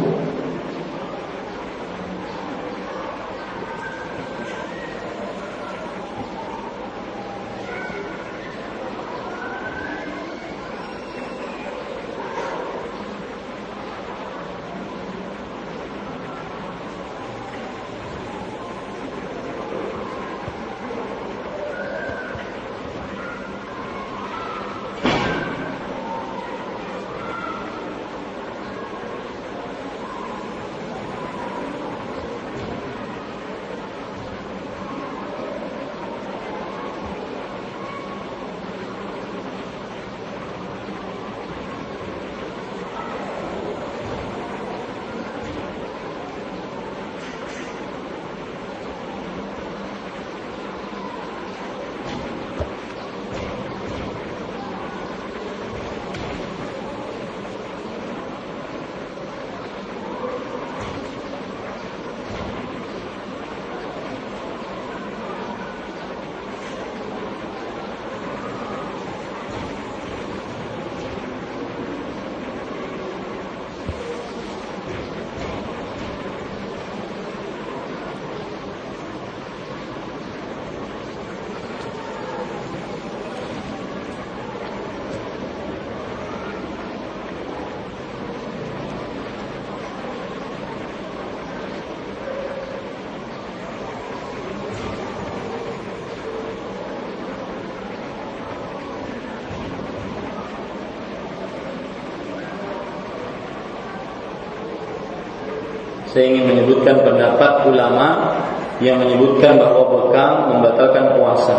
menyebutkan 106.67 106.99
pendapat 107.07 107.63
ulama 107.71 108.35
yang 108.83 108.99
menyebutkan 108.99 109.55
bahwa 109.55 109.87
bekam 109.87 110.51
membatalkan 110.51 111.15
puasa. 111.15 111.55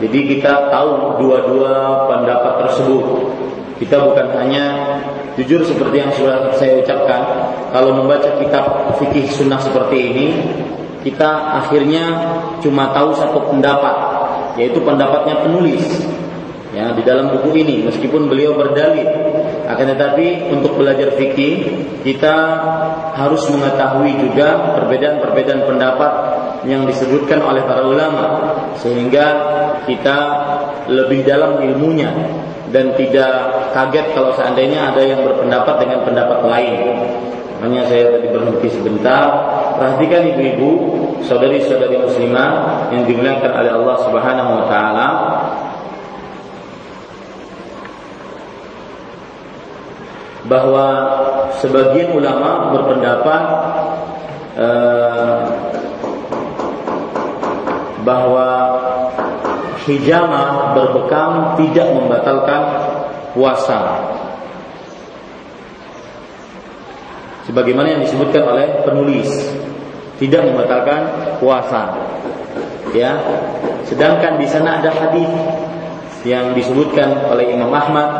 Jadi 0.00 0.32
kita 0.32 0.72
tahu 0.72 1.20
dua-dua 1.20 2.08
pendapat 2.08 2.64
tersebut. 2.64 3.04
Kita 3.76 4.00
bukan 4.00 4.32
hanya 4.40 4.96
jujur 5.36 5.60
seperti 5.60 6.00
yang 6.00 6.08
sudah 6.16 6.48
saya 6.56 6.80
ucapkan, 6.80 7.52
kalau 7.68 7.92
membaca 8.00 8.32
kitab 8.40 8.96
fikih 8.96 9.28
sunnah 9.28 9.60
seperti 9.60 9.96
ini, 10.08 10.26
kita 11.04 11.60
akhirnya 11.60 12.16
cuma 12.64 12.88
tahu 12.96 13.12
satu 13.12 13.52
pendapat, 13.52 13.96
yaitu 14.56 14.80
pendapatnya 14.80 15.44
penulis 15.44 15.84
ya 16.76 16.92
di 16.92 17.00
dalam 17.04 17.32
buku 17.32 17.56
ini 17.56 17.88
meskipun 17.88 18.28
beliau 18.28 18.52
berdalil 18.52 19.25
akan 19.66 19.86
tetapi 19.98 20.54
untuk 20.54 20.78
belajar 20.78 21.10
fikih 21.18 21.66
kita 22.06 22.34
harus 23.18 23.42
mengetahui 23.50 24.14
juga 24.22 24.78
perbedaan-perbedaan 24.78 25.66
pendapat 25.66 26.12
yang 26.66 26.86
disebutkan 26.86 27.42
oleh 27.42 27.62
para 27.66 27.82
ulama 27.82 28.24
sehingga 28.78 29.26
kita 29.86 30.18
lebih 30.86 31.26
dalam 31.26 31.58
ilmunya 31.62 32.10
dan 32.70 32.94
tidak 32.98 33.32
kaget 33.74 34.06
kalau 34.14 34.34
seandainya 34.34 34.90
ada 34.90 35.02
yang 35.02 35.22
berpendapat 35.22 35.74
dengan 35.82 36.02
pendapat 36.02 36.38
lain. 36.46 36.78
Hanya 37.56 37.88
saya 37.88 38.12
tadi 38.12 38.28
berhenti 38.28 38.68
sebentar. 38.68 39.32
Perhatikan 39.80 40.28
ibu-ibu, 40.28 40.70
saudari-saudari 41.24 41.96
muslimah 41.96 42.84
yang 42.92 43.08
dimuliakan 43.08 43.48
oleh 43.48 43.72
Allah 43.72 43.96
Subhanahu 44.04 44.50
wa 44.60 44.64
taala. 44.68 45.06
Bahwa 50.46 50.86
sebagian 51.58 52.14
ulama 52.14 52.70
berpendapat 52.74 53.42
eh, 54.58 55.38
bahwa 58.06 58.48
hijama 59.86 60.74
berbekam 60.78 61.58
tidak 61.58 61.88
membatalkan 61.94 62.62
puasa. 63.34 63.78
Sebagaimana 67.46 67.98
yang 67.98 68.02
disebutkan 68.02 68.42
oleh 68.42 68.66
penulis, 68.82 69.30
tidak 70.18 70.42
membatalkan 70.50 71.00
puasa. 71.38 71.94
Ya. 72.94 73.18
Sedangkan 73.86 74.38
di 74.42 74.46
sana 74.50 74.82
ada 74.82 74.90
hadis 74.90 75.30
yang 76.26 76.58
disebutkan 76.58 77.30
oleh 77.30 77.54
Imam 77.54 77.70
Ahmad, 77.70 78.10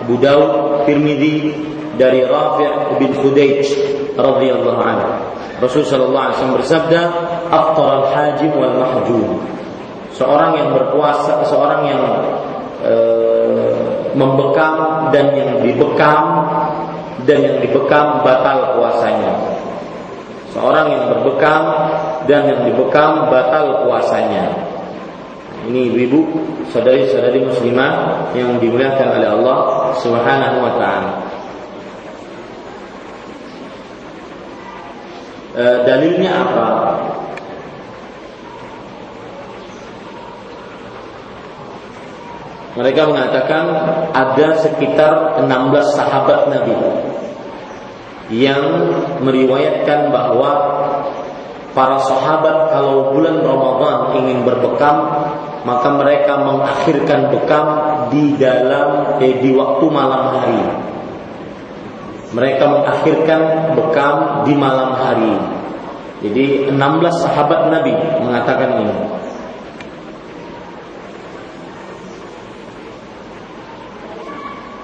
Abu 0.00 0.16
Daud, 0.16 0.84
Tirmidzi 0.88 1.69
dari 2.00 2.24
Rafi' 2.24 2.96
bin 2.96 3.12
Khudayj 3.12 3.68
radhiyallahu 4.16 4.80
anhu. 4.80 5.12
Rasul 5.60 5.84
sallallahu 5.84 6.32
alaihi 6.32 6.36
wasallam 6.40 6.56
bersabda, 6.56 7.00
"Afṭar 7.52 7.88
al-hajim 8.00 8.56
wal 8.56 8.80
mahjum." 8.80 9.36
Seorang 10.16 10.56
yang 10.56 10.72
berpuasa, 10.72 11.44
seorang 11.44 11.84
yang 11.84 12.04
e, 12.80 12.94
membekam 14.16 15.08
dan 15.12 15.36
yang 15.36 15.60
dibekam 15.60 16.24
dan 17.28 17.38
yang 17.44 17.56
dibekam 17.60 18.24
batal 18.24 18.80
puasanya. 18.80 19.36
Seorang 20.56 20.88
yang 20.88 21.04
berbekam 21.12 21.62
dan 22.24 22.48
yang 22.48 22.60
dibekam 22.64 23.28
batal 23.28 23.84
puasanya. 23.84 24.50
Ini 25.68 25.92
ibu, 25.92 26.24
saudari-saudari 26.72 27.44
muslimah 27.44 27.92
yang 28.32 28.56
dimuliakan 28.56 29.20
oleh 29.20 29.28
Allah 29.28 29.58
Subhanahu 30.00 30.56
wa 30.64 30.72
taala. 30.80 31.29
E, 35.50 35.64
dalilnya 35.82 36.30
apa? 36.46 36.68
Mereka 42.78 43.02
mengatakan 43.10 43.64
ada 44.14 44.48
sekitar 44.62 45.42
16 45.42 45.98
sahabat 45.98 46.54
Nabi 46.54 46.76
yang 48.30 48.62
meriwayatkan 49.26 50.14
bahwa 50.14 50.50
para 51.74 51.98
sahabat 51.98 52.70
kalau 52.70 53.10
bulan 53.10 53.42
Ramadan 53.42 54.22
ingin 54.22 54.46
berbekam 54.46 54.96
maka 55.66 55.88
mereka 55.92 56.40
mengakhirkan 56.40 57.28
bekam 57.34 57.66
di 58.08 58.38
dalam 58.40 59.20
eh, 59.20 59.34
di 59.44 59.50
waktu 59.52 59.84
malam 59.92 60.22
hari. 60.40 60.89
Mereka 62.30 62.62
mengakhirkan 62.62 63.74
bekam 63.74 64.46
di 64.46 64.54
malam 64.54 64.94
hari. 64.94 65.34
Jadi 66.20 66.68
16 66.70 66.76
sahabat 67.26 67.72
Nabi 67.72 67.96
mengatakan 68.22 68.70
ini. 68.86 68.96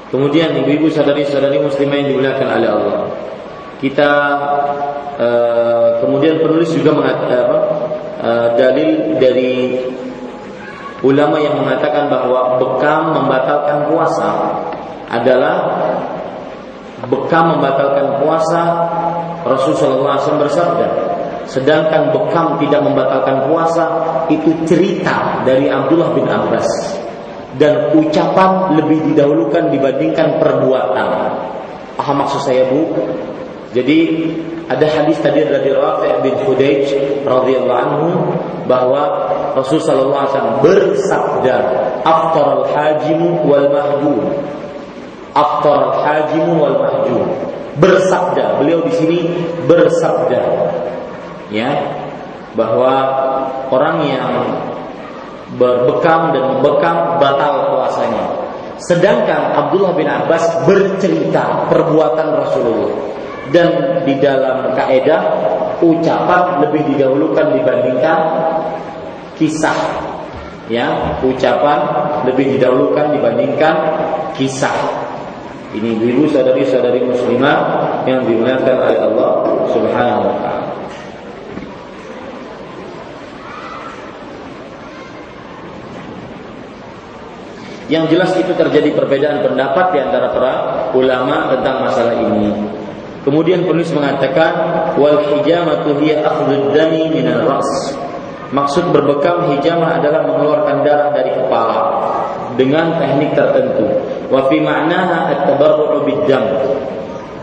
Kemudian 0.07 0.55
ibu-ibu 0.65 0.89
sadari-sadari 0.89 1.61
muslimah 1.61 1.97
yang 1.99 2.09
dimuliakan 2.15 2.49
oleh 2.57 2.69
Allah. 2.73 3.01
Kita 3.77 4.11
uh, 5.21 5.89
kemudian 6.01 6.41
penulis 6.41 6.73
juga 6.73 6.97
mengatakan 6.97 7.39
apa? 7.47 7.59
Uh, 8.17 8.49
dalil 8.57 9.21
dari 9.21 9.77
ulama 11.05 11.37
yang 11.37 11.61
mengatakan 11.61 12.09
bahwa 12.09 12.57
bekam 12.57 13.13
membatalkan 13.13 13.93
puasa 13.93 14.31
adalah 15.13 15.57
bekam 17.05 17.61
membatalkan 17.61 18.25
puasa 18.25 18.63
Rasulullah 19.45 20.17
SAW 20.17 20.41
bersabda 20.41 20.89
sedangkan 21.47 22.11
bekam 22.11 22.59
tidak 22.59 22.83
membatalkan 22.83 23.47
puasa 23.47 23.85
itu 24.27 24.51
cerita 24.67 25.43
dari 25.47 25.71
Abdullah 25.71 26.11
bin 26.13 26.27
Abbas. 26.27 26.67
Dan 27.57 27.97
ucapan 27.97 28.77
lebih 28.77 29.01
didahulukan 29.13 29.73
dibandingkan 29.73 30.37
perbuatan. 30.37 31.09
Paham 31.97 32.17
maksud 32.21 32.45
saya 32.45 32.69
bu? 32.69 32.93
Jadi 33.73 34.29
ada 34.69 34.85
hadis 34.85 35.17
tadi 35.25 35.41
dari 35.41 35.73
Rafi' 35.73 36.21
bin 36.21 36.37
Khudayj 36.45 36.85
radhiyallahu 37.25 37.81
anhu 37.81 38.09
bahwa 38.69 39.33
Rasul 39.57 39.81
sallallahu 39.81 40.21
alaihi 40.21 40.33
wasallam 40.37 40.59
bersabda, 40.61 41.57
"Aftar 42.05 42.47
al-hajim 42.61 43.21
wal 43.49 43.73
mahjum." 43.73 44.21
Aftar 45.37 46.01
al-hajim 46.01 46.57
wal 46.57 46.81
mahjum. 46.81 47.29
Bersabda, 47.77 48.57
beliau 48.57 48.81
di 48.89 48.93
sini 48.97 49.19
bersabda 49.69 50.41
ya 51.53 51.77
bahwa 52.57 52.93
orang 53.69 54.01
yang 54.09 54.33
berbekam 55.61 56.33
dan 56.33 56.57
membekam 56.57 57.21
batal 57.21 57.77
puasanya. 57.77 58.25
Sedangkan 58.81 59.57
Abdullah 59.57 59.93
bin 59.93 60.09
Abbas 60.09 60.65
bercerita 60.65 61.69
perbuatan 61.69 62.29
Rasulullah 62.41 62.93
dan 63.55 64.03
di 64.09 64.17
dalam 64.19 64.73
kaidah 64.73 65.23
ucapan 65.81 66.65
lebih 66.67 66.83
didahulukan 66.93 67.57
dibandingkan 67.57 68.19
kisah 69.37 69.77
ya 70.67 71.21
ucapan 71.23 71.79
lebih 72.27 72.59
didahulukan 72.59 73.15
dibandingkan 73.15 73.75
kisah 74.35 75.06
ini 75.75 75.99
ibu 75.99 76.31
saudari-saudari 76.31 77.03
muslimah 77.03 77.59
yang 78.07 78.23
dimuliakan 78.23 78.77
oleh 78.87 78.99
Allah 79.03 79.31
Subhanahu 79.75 80.23
wa 80.31 80.37
taala. 80.39 80.65
Yang 87.87 88.19
jelas 88.19 88.31
itu 88.35 88.51
terjadi 88.51 88.99
perbedaan 88.99 89.47
pendapat 89.47 89.95
di 89.95 89.99
antara 90.03 90.35
para 90.35 90.53
ulama 90.91 91.55
tentang 91.55 91.87
masalah 91.87 92.19
ini. 92.19 92.51
Kemudian 93.23 93.67
penulis 93.67 93.91
mengatakan 93.95 94.55
wal 94.99 95.23
hijamatu 95.23 95.99
hiya 96.03 96.23
akhdhu 96.23 96.75
dami 96.75 97.11
min 97.11 97.27
ras. 97.47 97.95
Maksud 98.55 98.95
berbekam 98.95 99.51
hijamah 99.55 99.99
adalah 99.99 100.23
mengeluarkan 100.23 100.87
darah 100.87 101.11
dari 101.11 101.35
kepala 101.35 101.96
dengan 102.57 102.99
teknik 102.99 103.37
tertentu. 103.37 103.87
Wa 104.33 104.51
fi 104.51 104.59
ma'naha 104.59 105.33
at-tabarru'u 105.33 106.03
bid-dam. 106.05 106.45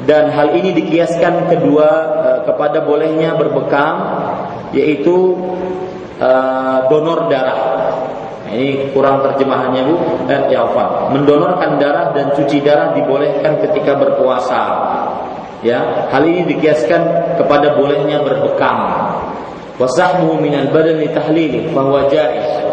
Dan 0.03 0.35
hal 0.35 0.51
ini 0.51 0.75
dikiaskan 0.75 1.47
kedua 1.47 1.87
uh, 2.19 2.39
kepada 2.43 2.83
bolehnya 2.83 3.39
berbekam 3.39 3.95
yaitu 4.75 5.39
uh, 6.19 6.91
donor 6.91 7.31
darah. 7.31 7.61
Ini 8.53 8.93
kurang 8.93 9.25
terjemahannya 9.25 9.81
Bu. 9.87 9.95
Eh, 10.29 10.41
ya 10.53 10.67
apa? 10.67 11.09
Mendonorkan 11.09 11.81
darah 11.81 12.13
dan 12.13 12.35
cuci 12.37 12.61
darah 12.61 12.93
dibolehkan 12.93 13.57
ketika 13.65 13.97
berpuasa 13.97 14.61
Ya, 15.63 16.11
hal 16.11 16.27
ini 16.27 16.43
dikiaskan 16.43 17.01
kepada 17.39 17.79
bolehnya 17.79 18.19
berbekam. 18.19 18.77
Wasahmu 19.79 20.35
minal 20.43 20.67
badani 20.75 21.07
tahlili 21.15 21.71
bahwa 21.71 22.11
jaiz. 22.11 22.72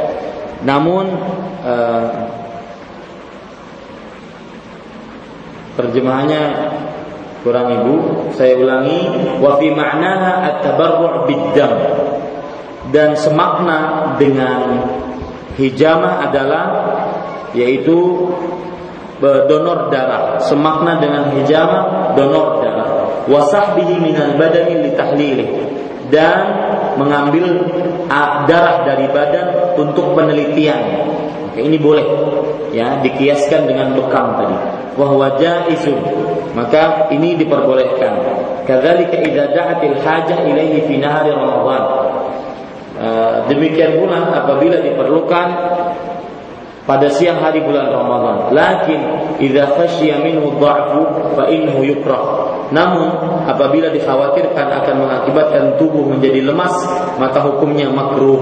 Namun 0.60 1.04
uh, 1.64 2.08
terjemahannya 5.80 6.44
kurang 7.40 7.68
ibu. 7.80 7.94
Saya 8.36 8.60
ulangi 8.60 9.08
wa 9.40 9.56
fi 9.56 9.72
ma'naha 9.72 10.32
at-tabarru' 10.52 11.24
bid-dam. 11.24 11.72
Dan 12.90 13.14
semakna 13.14 14.12
dengan 14.18 14.82
hijamah 15.54 16.26
adalah 16.28 16.64
yaitu 17.54 18.28
donor 19.20 19.92
darah. 19.92 20.40
Semakna 20.42 20.98
dengan 20.98 21.32
hijamah 21.36 22.12
donor 22.16 22.64
darah. 22.64 22.88
Wasahbihi 23.30 24.00
minal 24.00 24.34
badani 24.40 24.90
litahlili 24.90 25.46
dan 26.10 26.38
mengambil 26.98 27.64
darah 28.44 28.82
dari 28.84 29.06
badan 29.08 29.78
untuk 29.78 30.12
penelitian 30.18 30.82
Oke, 31.50 31.66
ini 31.66 31.82
boleh 31.82 32.06
ya 32.70 33.02
dikiaskan 33.02 33.66
dengan 33.66 33.90
bekam 33.98 34.38
tadi. 34.38 34.54
Wahwa 34.94 35.34
jaizun. 35.34 35.98
Maka 36.54 37.10
ini 37.10 37.34
diperbolehkan. 37.34 38.12
Kadzalika 38.70 39.18
idza 39.18 39.50
da'atil 39.50 39.98
hajah 39.98 40.46
ilaihi 40.46 40.86
fi 40.86 40.94
nahari 41.02 41.34
Ramadan. 41.34 41.82
Uh, 43.00 43.34
demikian 43.50 43.98
pula 43.98 44.30
apabila 44.30 44.78
diperlukan 44.78 45.46
pada 46.86 47.10
siang 47.10 47.42
hari 47.42 47.66
bulan 47.66 47.90
Ramadan. 47.90 48.54
Lakin 48.54 49.00
idza 49.42 49.74
khasyiya 49.74 50.22
minhu 50.22 50.54
dha'fu 50.54 51.34
fa 51.34 51.50
innahu 51.50 51.82
yukrah. 51.82 52.59
Namun 52.70 53.42
apabila 53.50 53.90
dikhawatirkan 53.90 54.66
akan 54.82 54.94
mengakibatkan 55.02 55.64
tubuh 55.78 56.06
menjadi 56.06 56.46
lemas, 56.46 56.74
maka 57.18 57.42
hukumnya 57.42 57.90
makruh. 57.90 58.38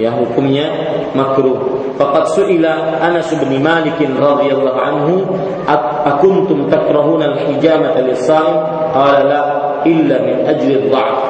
Ya, 0.00 0.08
hukumnya 0.08 0.72
makruh. 1.12 1.84
Faqad 2.00 2.32
su'ila 2.32 2.96
Anas 3.04 3.28
bin 3.36 3.60
Malik 3.60 4.00
radhiyallahu 4.00 4.80
anhu 4.80 5.14
akuntum 6.08 6.72
takrahuna 6.72 7.36
al-hijamata 7.36 8.00
lis-sa'im 8.00 8.56
qala 8.96 9.20
la 9.28 9.42
illa 9.84 10.16
min 10.24 10.48
ajli 10.48 10.88
dha'f 10.88 11.20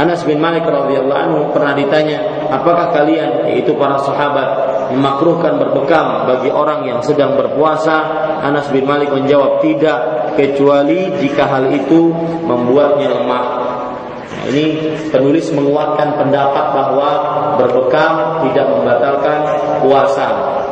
Anas 0.00 0.24
bin 0.24 0.40
Malik 0.40 0.64
radhiyallahu 0.64 1.20
anhu 1.20 1.38
pernah 1.52 1.76
ditanya, 1.76 2.48
apakah 2.48 2.88
kalian 2.92 3.52
yaitu 3.52 3.76
para 3.76 4.00
sahabat 4.00 4.48
memakruhkan 4.96 5.60
berbekam 5.60 6.24
bagi 6.24 6.48
orang 6.48 6.88
yang 6.88 7.00
sedang 7.04 7.36
berpuasa? 7.36 8.00
Anas 8.40 8.72
bin 8.72 8.88
Malik 8.88 9.12
menjawab 9.12 9.60
tidak 9.60 10.19
kecuali 10.34 11.10
jika 11.18 11.44
hal 11.46 11.70
itu 11.74 12.10
membuatnya 12.44 13.08
lemah 13.10 13.46
Nah, 14.30 14.48
ini 14.48 14.96
penulis 15.12 15.52
menguatkan 15.52 16.16
pendapat 16.16 16.72
bahwa 16.72 17.10
berbekam 17.60 18.40
tidak 18.48 18.72
membatalkan 18.72 19.38
puasa. 19.84 20.28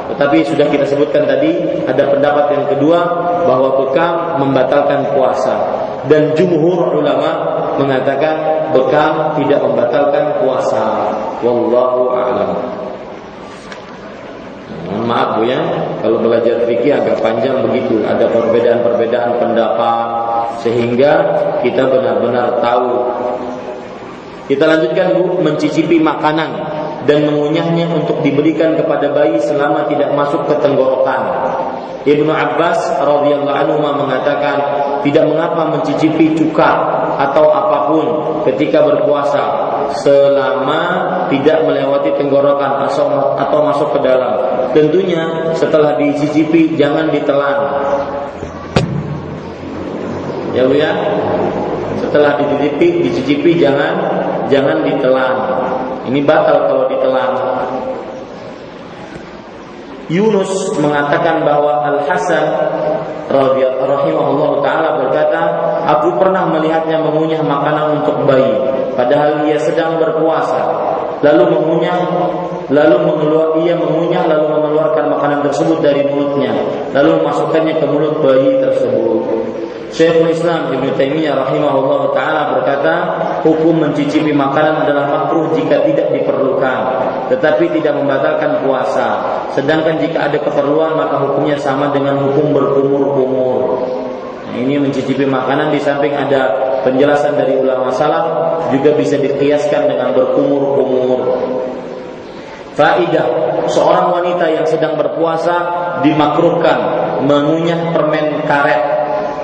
Tetapi 0.09 0.41
sudah 0.41 0.67
kita 0.73 0.89
sebutkan 0.89 1.29
tadi 1.29 1.85
ada 1.85 2.09
pendapat 2.09 2.49
yang 2.57 2.65
kedua 2.65 2.99
bahwa 3.45 3.77
bekam 3.85 4.41
membatalkan 4.41 5.13
puasa 5.13 5.85
dan 6.09 6.33
jumhur 6.33 6.97
ulama 6.97 7.61
mengatakan 7.77 8.65
bekam 8.73 9.37
tidak 9.37 9.61
membatalkan 9.61 10.41
puasa. 10.41 11.13
Wallahu 11.45 12.17
a'lam. 12.17 12.51
Mohon 14.87 15.05
maaf 15.11 15.29
Bu 15.35 15.43
ya, 15.49 15.61
kalau 15.99 16.23
belajar 16.23 16.63
fikih 16.69 16.95
agak 16.95 17.19
panjang 17.19 17.59
begitu, 17.67 18.05
ada 18.07 18.31
perbedaan-perbedaan 18.31 19.43
pendapat. 19.43 20.07
Sehingga 20.63 21.13
kita 21.65 21.83
benar-benar 21.91 22.63
tahu. 22.63 23.09
Kita 24.47 24.65
lanjutkan 24.65 25.19
Bu, 25.19 25.43
mencicipi 25.43 25.99
makanan 25.99 26.51
dan 27.09 27.25
mengunyahnya 27.25 27.89
untuk 27.93 28.21
diberikan 28.21 28.77
kepada 28.77 29.09
bayi 29.13 29.41
selama 29.41 29.89
tidak 29.89 30.13
masuk 30.13 30.45
ke 30.45 30.55
tenggorokan. 30.61 31.21
Ibnu 32.09 32.33
Abbas 32.33 33.01
radhiyallahu 33.05 33.53
anhu 33.53 33.77
mengatakan 33.85 34.57
tidak 35.05 35.25
mengapa 35.29 35.69
mencicipi 35.69 36.33
cuka 36.33 36.71
atau 37.21 37.53
apa 37.53 37.79
pun 37.91 38.07
ketika 38.49 38.81
berpuasa 38.81 39.45
selama 39.97 40.81
tidak 41.32 41.65
melewati 41.65 42.12
tenggorokan 42.20 42.85
atau 43.39 43.59
masuk 43.65 43.89
ke 43.97 44.01
dalam. 44.05 44.36
Tentunya 44.77 45.52
setelah 45.56 45.97
dicicipi 45.97 46.77
jangan 46.77 47.09
ditelan. 47.09 47.59
Ya 50.52 50.65
Bu 50.69 50.74
ya. 50.77 50.93
Setelah 51.98 52.40
dicicipi, 52.40 53.05
dicicipi 53.05 53.60
jangan 53.60 53.94
jangan 54.48 54.85
ditelan. 54.85 55.36
Ini 56.09 56.20
batal 56.24 56.69
kalau 56.69 56.85
ditelan. 56.89 57.32
Yunus 60.09 60.73
mengatakan 60.81 61.44
bahwa 61.44 61.85
Al 61.85 62.01
Hasan 62.09 62.44
rahimahullah 63.28 64.51
taala 64.65 64.89
berkata, 65.05 65.40
aku 65.85 66.16
pernah 66.16 66.48
melihatnya 66.48 66.97
mengunyah 67.05 67.44
makanan 67.44 68.01
untuk 68.01 68.24
bayi, 68.24 68.56
padahal 68.99 69.47
ia 69.47 69.55
sedang 69.62 70.03
berpuasa. 70.03 70.59
Lalu 71.23 71.55
mengunyah, 71.55 71.99
lalu 72.66 72.97
mengeluar, 73.07 73.49
ia 73.62 73.79
mengunyah 73.79 74.27
lalu 74.27 74.47
mengeluarkan 74.59 75.07
makanan 75.15 75.41
tersebut 75.47 75.79
dari 75.79 76.03
mulutnya, 76.11 76.51
lalu 76.91 77.23
memasukkannya 77.23 77.79
ke 77.79 77.87
mulut 77.87 78.19
bayi 78.19 78.59
tersebut. 78.59 79.23
Syekhul 79.89 80.29
Islam 80.29 80.69
Ibn 80.69 80.85
Taimiyah 81.01 81.33
rahimahullah 81.49 82.12
taala 82.12 82.43
berkata, 82.61 82.95
hukum 83.41 83.81
mencicipi 83.81 84.37
makanan 84.37 84.85
adalah 84.85 85.09
makruh 85.09 85.49
jika 85.57 85.81
tidak 85.89 86.12
diperlukan, 86.12 86.81
tetapi 87.33 87.73
tidak 87.81 87.97
membatalkan 87.97 88.62
puasa. 88.69 89.41
Sedangkan 89.57 89.97
jika 89.97 90.29
ada 90.29 90.39
keperluan 90.45 90.93
maka 90.93 91.25
hukumnya 91.25 91.57
sama 91.57 91.89
dengan 91.97 92.20
hukum 92.20 92.53
berkumur-kumur. 92.53 93.89
Nah, 94.45 94.57
ini 94.61 94.77
mencicipi 94.77 95.25
makanan 95.25 95.73
di 95.73 95.81
samping 95.81 96.12
ada 96.12 96.68
penjelasan 96.87 97.35
dari 97.39 97.59
ulama 97.59 97.91
salaf 97.95 98.27
juga 98.75 98.95
bisa 98.95 99.17
dikiaskan 99.19 99.91
dengan 99.91 100.15
berkumur-kumur. 100.15 101.21
Faidah, 102.79 103.27
seorang 103.67 104.15
wanita 104.15 104.47
yang 104.55 104.63
sedang 104.63 104.95
berpuasa 104.95 105.57
dimakruhkan 106.07 106.79
mengunyah 107.27 107.91
permen 107.91 108.47
karet 108.47 108.83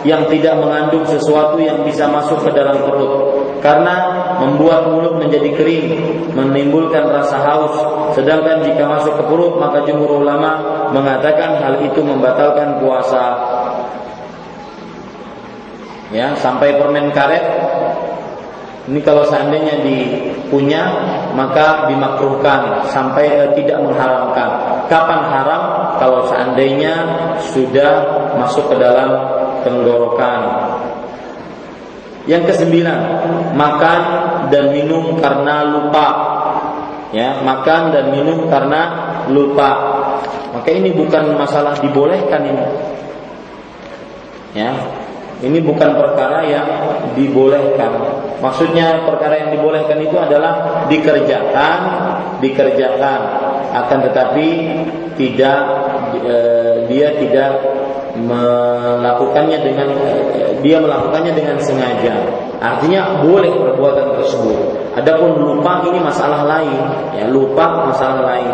yang 0.07 0.29
tidak 0.31 0.55
mengandung 0.61 1.03
sesuatu 1.09 1.59
yang 1.59 1.83
bisa 1.83 2.07
masuk 2.07 2.45
ke 2.47 2.51
dalam 2.55 2.79
perut. 2.85 3.43
Karena 3.59 4.23
membuat 4.45 4.93
mulut 4.93 5.17
menjadi 5.17 5.51
kering 5.57 5.87
menimbulkan 6.37 7.09
rasa 7.09 7.41
haus. 7.41 7.75
Sedangkan 8.13 8.61
jika 8.63 8.85
masuk 8.85 9.17
ke 9.17 9.25
perut 9.25 9.57
maka 9.57 9.83
jumhur 9.89 10.21
ulama 10.21 10.61
mengatakan 10.93 11.59
hal 11.59 11.81
itu 11.81 12.05
membatalkan 12.05 12.79
puasa 12.79 13.41
ya 16.13 16.37
sampai 16.37 16.77
permen 16.77 17.09
karet 17.15 17.45
ini 18.85 19.01
kalau 19.01 19.25
seandainya 19.25 19.81
dipunya 19.81 20.85
maka 21.33 21.89
dimakruhkan 21.89 22.85
sampai 22.93 23.25
eh, 23.33 23.51
tidak 23.57 23.81
mengharamkan. 23.81 24.49
Kapan 24.93 25.21
haram? 25.25 25.63
Kalau 25.97 26.29
seandainya 26.29 26.95
sudah 27.41 28.05
masuk 28.37 28.69
ke 28.69 28.77
dalam 28.77 29.09
tenggorokan. 29.65 30.41
Yang 32.29 32.53
kesembilan, 32.53 33.01
makan 33.57 34.01
dan 34.53 34.69
minum 34.69 35.17
karena 35.17 35.65
lupa. 35.65 36.09
Ya, 37.17 37.41
makan 37.41 37.89
dan 37.89 38.13
minum 38.13 38.53
karena 38.53 38.81
lupa. 39.33 39.71
Maka 40.53 40.69
ini 40.69 40.93
bukan 40.93 41.41
masalah 41.41 41.73
dibolehkan 41.81 42.53
ini. 42.53 42.67
Ya, 44.53 44.77
ini 45.45 45.61
bukan 45.61 45.95
perkara 45.95 46.41
yang 46.49 46.69
dibolehkan. 47.13 47.93
Maksudnya 48.41 49.05
perkara 49.05 49.45
yang 49.47 49.51
dibolehkan 49.57 50.01
itu 50.01 50.17
adalah 50.17 50.85
dikerjakan, 50.89 51.79
dikerjakan. 52.41 53.21
Akan 53.75 54.07
tetapi 54.07 54.49
tidak 55.15 55.61
e, 56.23 56.37
dia 56.89 57.09
tidak 57.19 57.53
melakukannya 58.15 59.59
dengan 59.61 59.89
dia 60.63 60.79
melakukannya 60.81 61.33
dengan 61.35 61.57
sengaja. 61.61 62.15
Artinya 62.63 63.21
boleh 63.21 63.53
perbuatan 63.53 64.17
tersebut. 64.23 64.59
Adapun 64.97 65.37
lupa 65.37 65.85
ini 65.91 65.99
masalah 66.01 66.47
lain, 66.47 66.81
ya 67.19 67.27
lupa 67.29 67.91
masalah 67.91 68.25
lain. 68.25 68.49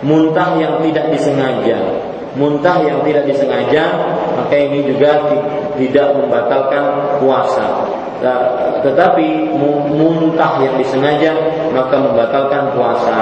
Muntah 0.00 0.56
yang 0.56 0.80
tidak 0.80 1.12
disengaja, 1.12 1.76
muntah 2.38 2.78
yang 2.82 3.02
tidak 3.02 3.24
disengaja, 3.26 3.84
maka 4.38 4.54
ini 4.54 4.86
juga 4.86 5.18
tidak 5.74 6.08
membatalkan 6.14 6.84
puasa. 7.18 7.66
Nah, 8.20 8.40
tetapi 8.84 9.56
muntah 9.96 10.60
yang 10.60 10.76
disengaja 10.76 11.32
maka 11.72 11.96
membatalkan 11.96 12.76
puasa. 12.76 13.18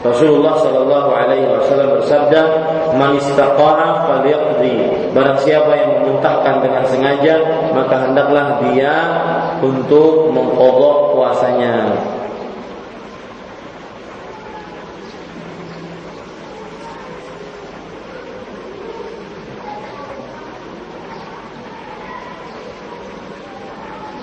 Rasulullah 0.00 0.56
Shallallahu 0.56 1.10
Alaihi 1.12 1.44
Wasallam 1.44 2.00
bersabda, 2.00 2.42
"Man 2.96 3.20
istaqa'a 3.20 4.08
falyaqdi." 4.08 5.12
Barang 5.12 5.36
siapa 5.44 5.76
yang 5.76 6.00
memuntahkan 6.00 6.64
dengan 6.64 6.88
sengaja, 6.88 7.34
maka 7.76 8.08
hendaklah 8.08 8.64
dia 8.64 8.96
untuk 9.60 10.32
mengkodok 10.32 11.12
puasanya. 11.12 11.92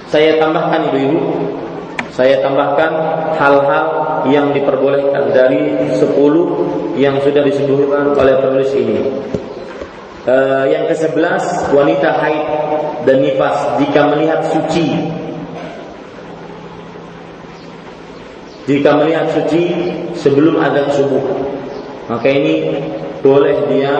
Saya 0.07 0.39
tambahkan 0.39 0.87
ibu-ibu, 0.87 1.19
saya 2.15 2.39
tambahkan 2.39 2.91
hal-hal 3.35 3.85
yang 4.31 4.55
diperbolehkan 4.55 5.35
dari 5.35 5.75
10 5.93 6.97
yang 6.97 7.19
sudah 7.21 7.43
disebutkan 7.43 8.15
oleh 8.15 8.35
penulis 8.39 8.71
ini. 8.71 9.03
Uh, 10.27 10.67
yang 10.67 10.83
ke-11 10.91 11.71
wanita 11.71 12.09
haid 12.19 12.43
dan 13.07 13.23
nifas 13.23 13.79
jika 13.79 14.01
melihat 14.11 14.41
suci. 14.47 15.11
Jika 18.67 18.89
melihat 18.99 19.31
suci 19.31 19.63
sebelum 20.11 20.59
azan 20.59 20.87
subuh. 20.91 21.23
Maka 22.11 22.27
ini 22.27 22.79
boleh 23.23 23.55
dia 23.71 23.95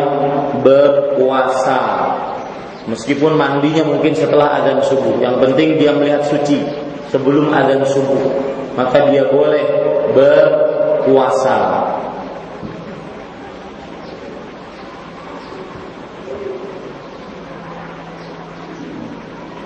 berpuasa 0.64 1.80
Meskipun 2.88 3.35
mandinya 3.35 3.84
mungkin 3.84 4.15
setelah 4.15 4.64
azan 4.64 4.80
subuh, 4.80 5.19
yang 5.19 5.43
penting 5.43 5.76
dia 5.76 5.91
melihat 5.91 6.23
suci 6.23 6.64
sebelum 7.11 7.51
azan 7.51 7.84
subuh, 7.84 8.31
maka 8.80 9.11
dia 9.11 9.27
boleh 9.27 9.64
berpuasa. 10.15 11.84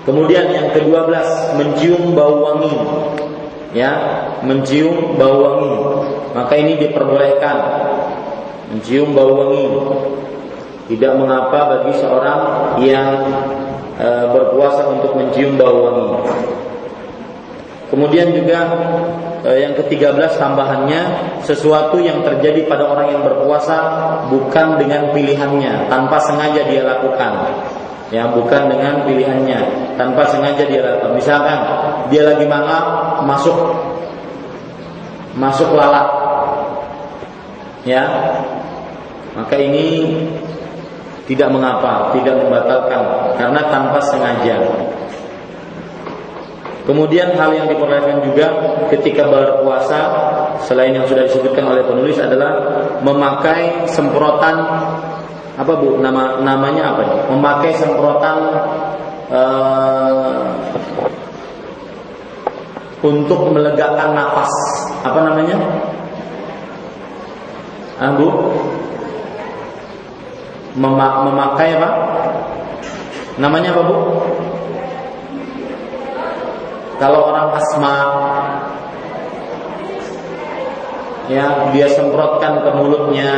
Kemudian 0.01 0.49
yang 0.49 0.73
kedua 0.73 1.05
belas 1.05 1.29
mencium 1.61 2.17
bau 2.17 2.41
wangi, 2.41 2.73
ya, 3.77 3.93
mencium 4.41 5.13
bau 5.13 5.37
wangi. 5.45 5.73
Maka 6.33 6.57
ini 6.57 6.73
diperbolehkan. 6.81 7.57
Mencium 8.73 9.13
bau 9.13 9.29
wangi 9.29 9.67
tidak 10.91 11.15
mengapa 11.15 11.59
bagi 11.71 11.95
seorang 12.03 12.41
yang 12.83 13.15
e, 13.95 14.07
berpuasa 14.35 14.91
untuk 14.91 15.15
mencium 15.15 15.55
bau 15.55 15.87
wangi. 15.87 16.07
Kemudian 17.87 18.35
juga 18.35 18.59
e, 19.47 19.63
yang 19.63 19.71
ke-13 19.79 20.35
tambahannya 20.35 21.01
sesuatu 21.47 21.95
yang 22.03 22.19
terjadi 22.27 22.67
pada 22.67 22.91
orang 22.91 23.07
yang 23.15 23.23
berpuasa 23.23 23.77
bukan 24.27 24.75
dengan 24.83 25.15
pilihannya, 25.15 25.87
tanpa 25.87 26.19
sengaja 26.19 26.67
dia 26.67 26.83
lakukan. 26.83 27.33
Ya, 28.11 28.27
bukan 28.27 28.67
dengan 28.67 29.07
pilihannya, 29.07 29.95
tanpa 29.95 30.27
sengaja 30.27 30.67
dia 30.67 30.83
lakukan. 30.83 31.15
Misalkan 31.15 31.59
dia 32.11 32.27
lagi 32.27 32.43
mangap 32.43 32.83
masuk 33.23 33.55
masuk 35.39 35.71
lalat. 35.71 36.11
Ya. 37.87 38.03
Maka 39.31 39.55
ini 39.55 40.11
tidak 41.31 41.47
mengapa, 41.47 42.11
tidak 42.11 42.35
membatalkan 42.43 42.99
karena 43.39 43.61
tanpa 43.71 44.03
sengaja. 44.03 44.59
Kemudian 46.83 47.31
hal 47.39 47.55
yang 47.55 47.71
diperbolehkan 47.71 48.19
juga 48.19 48.51
ketika 48.91 49.31
berpuasa 49.31 49.99
selain 50.59 50.91
yang 50.91 51.07
sudah 51.07 51.23
disebutkan 51.23 51.71
oleh 51.71 51.87
penulis 51.87 52.19
adalah 52.19 52.51
memakai 52.99 53.87
semprotan 53.87 54.59
apa 55.55 55.71
Bu? 55.77 56.03
Nama 56.03 56.43
namanya 56.43 56.91
apa? 56.91 57.31
Memakai 57.31 57.71
semprotan 57.79 58.37
uh, 59.31 60.51
untuk 62.99 63.55
melegakan 63.55 64.17
nafas. 64.17 64.51
Apa 65.05 65.31
namanya? 65.31 65.55
Ah, 68.01 68.11
Bu? 68.17 68.27
Memakai 70.75 71.75
apa? 71.75 71.89
Namanya 73.39 73.73
apa 73.75 73.81
bu? 73.83 73.95
Kalau 77.01 77.33
orang 77.33 77.57
asma 77.57 77.97
ya 81.31 81.71
dia 81.71 81.87
semprotkan 81.89 82.61
ke 82.61 82.69
mulutnya 82.75 83.31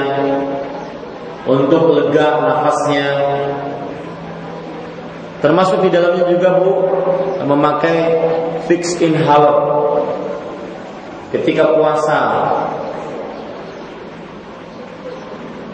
untuk 1.46 1.94
lega 1.94 2.42
nafasnya 2.42 3.08
termasuk 5.44 5.84
di 5.86 5.90
dalamnya 5.94 6.26
juga 6.32 6.58
bu 6.58 6.72
memakai 7.44 7.98
fix 8.66 8.98
inhaler 9.04 9.60
ketika 11.36 11.76
puasa 11.76 12.20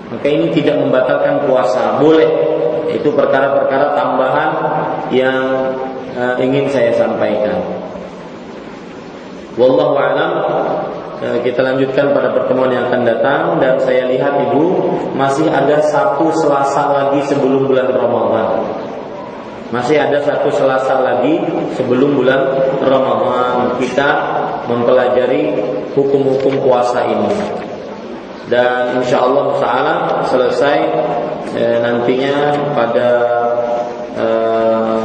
maka 0.09 0.25
ini 0.25 0.49
tidak 0.49 0.81
membatalkan 0.81 1.45
puasa. 1.45 2.01
Boleh. 2.01 2.29
Itu 2.89 3.13
perkara-perkara 3.13 3.93
tambahan 3.93 4.51
yang 5.13 5.69
uh, 6.17 6.33
ingin 6.41 6.65
saya 6.73 6.89
sampaikan. 6.97 7.61
Wallahu 9.53 9.93
alam. 9.93 10.31
Uh, 11.21 11.37
kita 11.45 11.61
lanjutkan 11.61 12.09
pada 12.09 12.33
pertemuan 12.33 12.73
yang 12.73 12.89
akan 12.89 13.05
datang. 13.05 13.61
Dan 13.61 13.77
saya 13.85 14.09
lihat 14.09 14.49
ibu 14.49 14.97
masih 15.13 15.45
ada 15.45 15.77
satu 15.85 16.33
selasa 16.33 16.89
lagi 16.89 17.21
sebelum 17.29 17.69
bulan 17.69 17.93
Ramadan. 17.93 18.65
Masih 19.69 20.01
ada 20.01 20.17
satu 20.25 20.49
selasa 20.49 20.97
lagi 21.05 21.37
sebelum 21.77 22.17
bulan 22.17 22.49
Ramadan. 22.81 23.77
Kita 23.77 24.09
mempelajari 24.65 25.53
hukum-hukum 25.93 26.65
puasa 26.65 27.05
ini 27.05 27.68
dan 28.49 28.97
insya 28.97 29.21
Allah 29.21 29.53
taala 29.61 30.25
selesai 30.25 30.77
e, 31.53 31.63
nantinya 31.85 32.57
pada 32.73 33.09
e, 34.17 34.25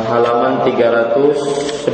halaman 0.08 0.64
311 0.64 1.92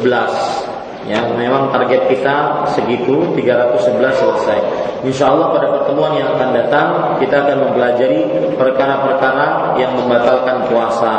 ya 1.10 1.26
memang 1.34 1.74
target 1.74 2.06
kita 2.06 2.62
segitu 2.70 3.34
311 3.34 3.98
selesai. 4.14 4.58
Insya 5.02 5.34
Allah 5.34 5.50
pada 5.50 5.66
pertemuan 5.74 6.14
yang 6.14 6.38
akan 6.38 6.54
datang 6.54 6.88
kita 7.18 7.42
akan 7.42 7.66
mempelajari 7.66 8.30
perkara-perkara 8.54 9.74
yang 9.74 9.98
membatalkan 9.98 10.70
puasa. 10.70 11.14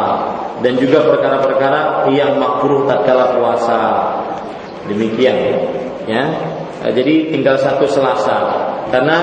Dan 0.61 0.77
juga 0.77 1.01
perkara-perkara 1.01 2.05
yang 2.13 2.37
makruh 2.37 2.85
tatkala 2.85 3.33
puasa. 3.35 3.81
Demikian 4.85 5.35
ya. 6.05 6.23
Jadi 6.81 7.33
tinggal 7.33 7.57
satu 7.57 7.89
Selasa 7.89 8.70
karena 8.91 9.17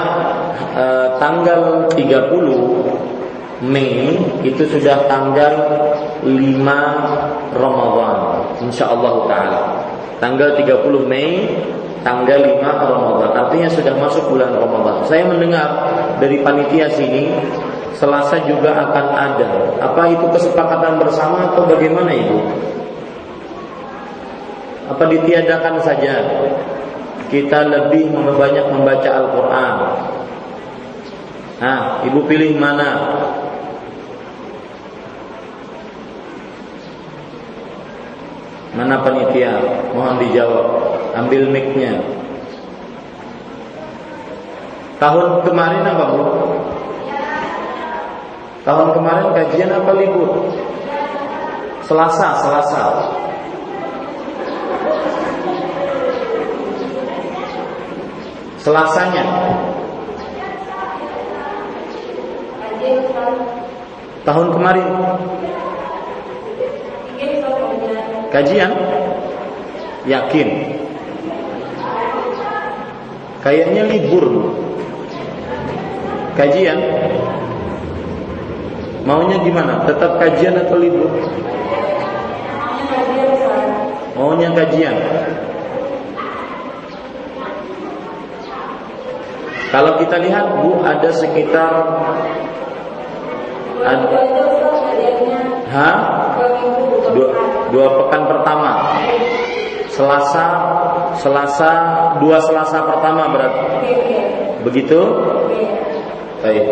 e, 0.75 0.85
tanggal 1.21 1.87
30 1.93 3.69
Mei 3.69 4.15
itu 4.47 4.63
sudah 4.71 5.05
tanggal 5.11 5.53
5 6.23 6.33
Ramadan 7.59 8.19
insyaallah 8.63 9.15
taala. 9.29 9.61
Tanggal 10.19 10.59
30 10.59 10.83
Mei 11.07 11.47
tanggal 12.03 12.39
5 12.39 12.65
Ramadan. 12.65 13.31
Artinya 13.35 13.69
sudah 13.71 13.95
masuk 13.99 14.31
bulan 14.31 14.55
Ramadan. 14.55 15.05
Saya 15.07 15.27
mendengar 15.27 15.69
dari 16.19 16.43
panitia 16.43 16.91
sini 16.91 17.35
Selasa 17.99 18.39
juga 18.47 18.79
akan 18.79 19.07
ada. 19.11 19.51
Apa 19.83 20.07
itu 20.15 20.23
kesepakatan 20.31 21.03
bersama 21.03 21.51
atau 21.51 21.67
bagaimana 21.67 22.15
Ibu? 22.15 22.39
Apa 24.95 25.03
ditiadakan 25.11 25.83
saja? 25.83 26.15
Kita 27.29 27.69
lebih 27.69 28.09
banyak 28.13 28.67
membaca 28.73 29.11
Al-Quran. 29.13 29.75
Nah, 31.59 31.81
ibu 32.09 32.25
pilih 32.25 32.57
mana? 32.57 32.91
Mana 38.79 39.03
panitia? 39.03 39.59
Mohon 39.93 40.17
dijawab. 40.23 40.67
Ambil 41.19 41.51
mic-nya. 41.51 41.99
Tahun 45.03 45.43
kemarin 45.43 45.83
apa 45.83 46.05
bu? 46.15 46.23
Tahun 48.63 48.89
kemarin 48.95 49.27
kajian 49.35 49.71
apa 49.75 49.91
libur? 49.95 50.47
Selasa, 51.87 52.39
Selasa. 52.39 52.83
Selasanya 58.69 59.25
Tahun 64.29 64.49
kemarin. 64.53 64.87
Kajian? 68.29 68.73
Yakin. 70.05 70.49
Kayaknya 73.41 73.83
libur. 73.89 74.53
Kajian? 76.37 76.77
Maunya 79.09 79.41
gimana? 79.49 79.89
Tetap 79.89 80.21
kajian 80.21 80.61
atau 80.61 80.77
libur? 80.77 81.09
Maunya 84.13 84.53
kajian 84.53 84.97
Kalau 89.79 89.95
kita 89.95 90.19
lihat 90.19 90.59
Bu 90.59 90.83
ada 90.83 91.07
sekitar 91.15 91.71
ada, 93.79 94.19
ha? 95.71 95.91
Dua, 97.15 97.31
dua 97.71 97.87
pekan 97.87 98.27
pertama 98.27 98.99
Selasa 99.87 100.47
Selasa 101.23 101.71
dua 102.19 102.43
Selasa 102.43 102.91
pertama 102.91 103.31
berarti. 103.31 103.95
Begitu? 104.67 104.99
Baik. 106.43 106.67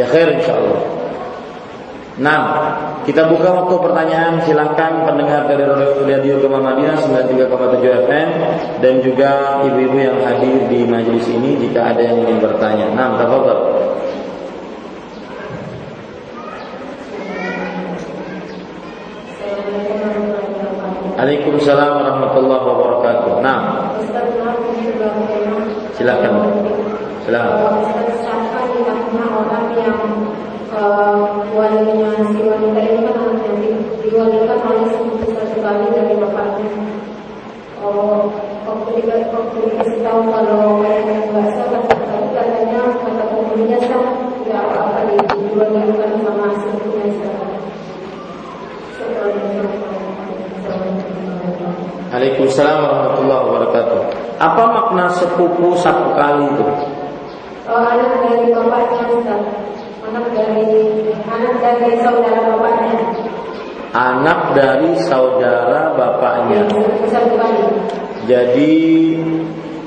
Ya 0.00 0.08
khair 0.08 0.40
insyaallah. 0.40 0.93
Nah, 2.14 2.42
kita 3.02 3.26
buka 3.26 3.50
waktu 3.50 3.74
pertanyaan 3.74 4.38
silahkan 4.46 5.02
pendengar 5.02 5.50
dari 5.50 5.66
Radio 6.06 6.38
Gema 6.38 6.62
Madinah 6.62 6.94
93,7 7.10 8.06
FM 8.06 8.28
dan 8.78 8.94
juga 9.02 9.58
ibu-ibu 9.66 9.98
yang 9.98 10.22
hadir 10.22 10.62
di 10.70 10.86
majelis 10.86 11.26
ini 11.26 11.58
jika 11.58 11.90
ada 11.90 11.98
yang 12.06 12.22
ingin 12.22 12.38
bertanya. 12.38 12.86
Nah, 12.94 13.18
tafadhol. 13.18 13.60
Waalaikumsalam 21.18 21.90
warahmatullahi 21.98 22.62
wabarakatuh. 22.62 23.32
Nah, 23.42 23.90
silakan. 25.98 26.34
Silakan. 27.26 27.58
orang 29.34 29.66
yang 29.78 30.00
walinya 31.54 31.93
si 31.93 31.93
wanita 32.54 32.80
ini 32.86 33.00
kan 33.02 33.18
nanti 33.34 33.68
diwalikan 33.98 34.58
oleh 34.62 34.86
satu 34.94 35.58
kali 35.58 35.86
dari 35.90 36.14
bapaknya. 36.22 36.70
Oh, 37.82 38.30
waktu 38.62 39.02
dikasih 39.02 39.28
waktu 39.34 39.58
dikasih 39.74 39.98
tahu 40.06 40.20
kalau 40.30 40.78
yang 40.86 41.34
nggak 41.34 41.48
sah, 41.58 41.66
tapi 41.82 42.30
katanya 42.32 42.80
kata 43.02 43.24
penghuninya 43.26 43.78
sah, 43.90 44.06
tidak 44.46 44.62
apa-apa 44.70 45.00
diwalikan 45.34 46.12
sama 46.22 46.46
sepupunya 46.62 47.06
sah. 47.18 47.34
Waalaikumsalam 52.14 52.78
warahmatullahi 52.78 53.42
wabarakatuh. 53.50 54.00
Apa 54.38 54.62
makna 54.70 55.10
sepupu 55.10 55.74
satu 55.82 56.14
kali 56.14 56.46
itu? 56.54 56.62
Oh, 57.66 57.82
anak 57.82 58.22
dari 58.22 58.54
bapaknya 58.54 59.02
Ustaz 59.10 59.63
anak 60.04 60.26
dari 60.36 60.68
anak 61.24 61.54
dari 61.64 61.90
saudara 62.04 62.40
bapaknya. 62.52 62.96
Anak 63.94 64.40
dari 64.52 64.90
saudara 65.06 65.80
bapaknya. 65.96 66.60
Jadi 68.28 68.74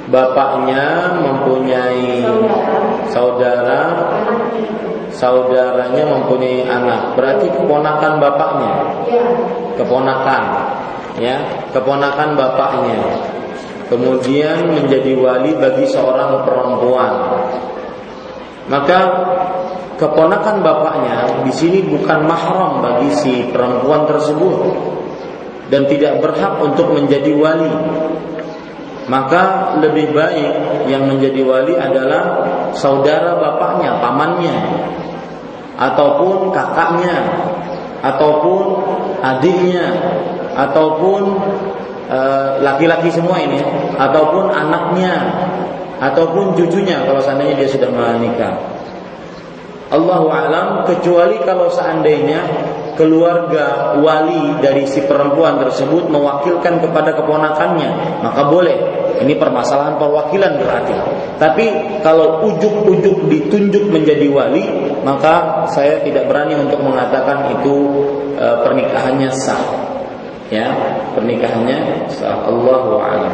bapaknya 0.07 0.85
mempunyai 1.21 2.23
saudara, 3.11 3.81
saudaranya 5.11 6.03
mempunyai 6.07 6.65
anak. 6.65 7.13
Berarti 7.19 7.51
keponakan 7.51 8.13
bapaknya. 8.17 8.73
Keponakan, 9.77 10.43
ya, 11.21 11.37
keponakan 11.75 12.29
bapaknya. 12.33 13.01
Kemudian 13.87 14.67
menjadi 14.67 15.15
wali 15.15 15.55
bagi 15.55 15.87
seorang 15.87 16.43
perempuan. 16.43 17.13
Maka 18.67 18.99
keponakan 19.97 20.61
bapaknya 20.61 21.41
di 21.41 21.51
sini 21.51 21.81
bukan 21.89 22.29
mahram 22.29 22.85
bagi 22.85 23.09
si 23.17 23.33
perempuan 23.49 24.05
tersebut 24.05 24.57
dan 25.67 25.89
tidak 25.89 26.23
berhak 26.23 26.53
untuk 26.63 26.93
menjadi 26.95 27.33
wali. 27.35 27.73
Maka 29.07 29.75
lebih 29.79 30.11
baik 30.11 30.51
yang 30.91 31.07
menjadi 31.07 31.39
wali 31.47 31.73
adalah 31.79 32.43
saudara 32.75 33.39
bapaknya, 33.39 34.03
pamannya, 34.03 34.55
ataupun 35.79 36.51
kakaknya, 36.51 37.15
ataupun 38.03 38.63
adiknya, 39.23 39.95
ataupun 40.59 41.39
eh, 42.11 42.49
laki-laki 42.59 43.07
semua 43.07 43.39
ini, 43.39 43.63
ataupun 43.95 44.51
anaknya, 44.51 45.15
ataupun 46.03 46.59
cucunya 46.59 47.07
kalau 47.07 47.23
seandainya 47.23 47.63
dia 47.63 47.69
sudah 47.71 47.87
menikah. 47.87 48.59
Allahu 49.87 50.27
alam 50.27 50.83
kecuali 50.83 51.39
kalau 51.47 51.71
seandainya 51.71 52.43
keluarga 52.99 53.95
wali 54.01 54.59
dari 54.59 54.83
si 54.89 55.05
perempuan 55.05 55.61
tersebut 55.63 56.11
mewakilkan 56.11 56.83
kepada 56.83 57.15
keponakannya 57.15 58.19
maka 58.25 58.41
boleh. 58.51 58.77
Ini 59.17 59.33
permasalahan 59.33 59.97
perwakilan 59.97 60.61
berarti. 60.61 60.93
Tapi 61.41 61.65
kalau 62.05 62.45
ujuk-ujuk 62.51 63.31
ditunjuk 63.31 63.89
menjadi 63.89 64.27
wali 64.29 64.65
maka 65.01 65.65
saya 65.71 66.03
tidak 66.03 66.27
berani 66.27 66.53
untuk 66.57 66.83
mengatakan 66.83 67.49
itu 67.55 67.75
e, 68.35 68.45
pernikahannya 68.65 69.29
sah. 69.31 69.63
Ya 70.51 70.67
pernikahannya 71.15 72.11
sah. 72.11 72.45
Allahu 72.45 72.99
alam 72.99 73.33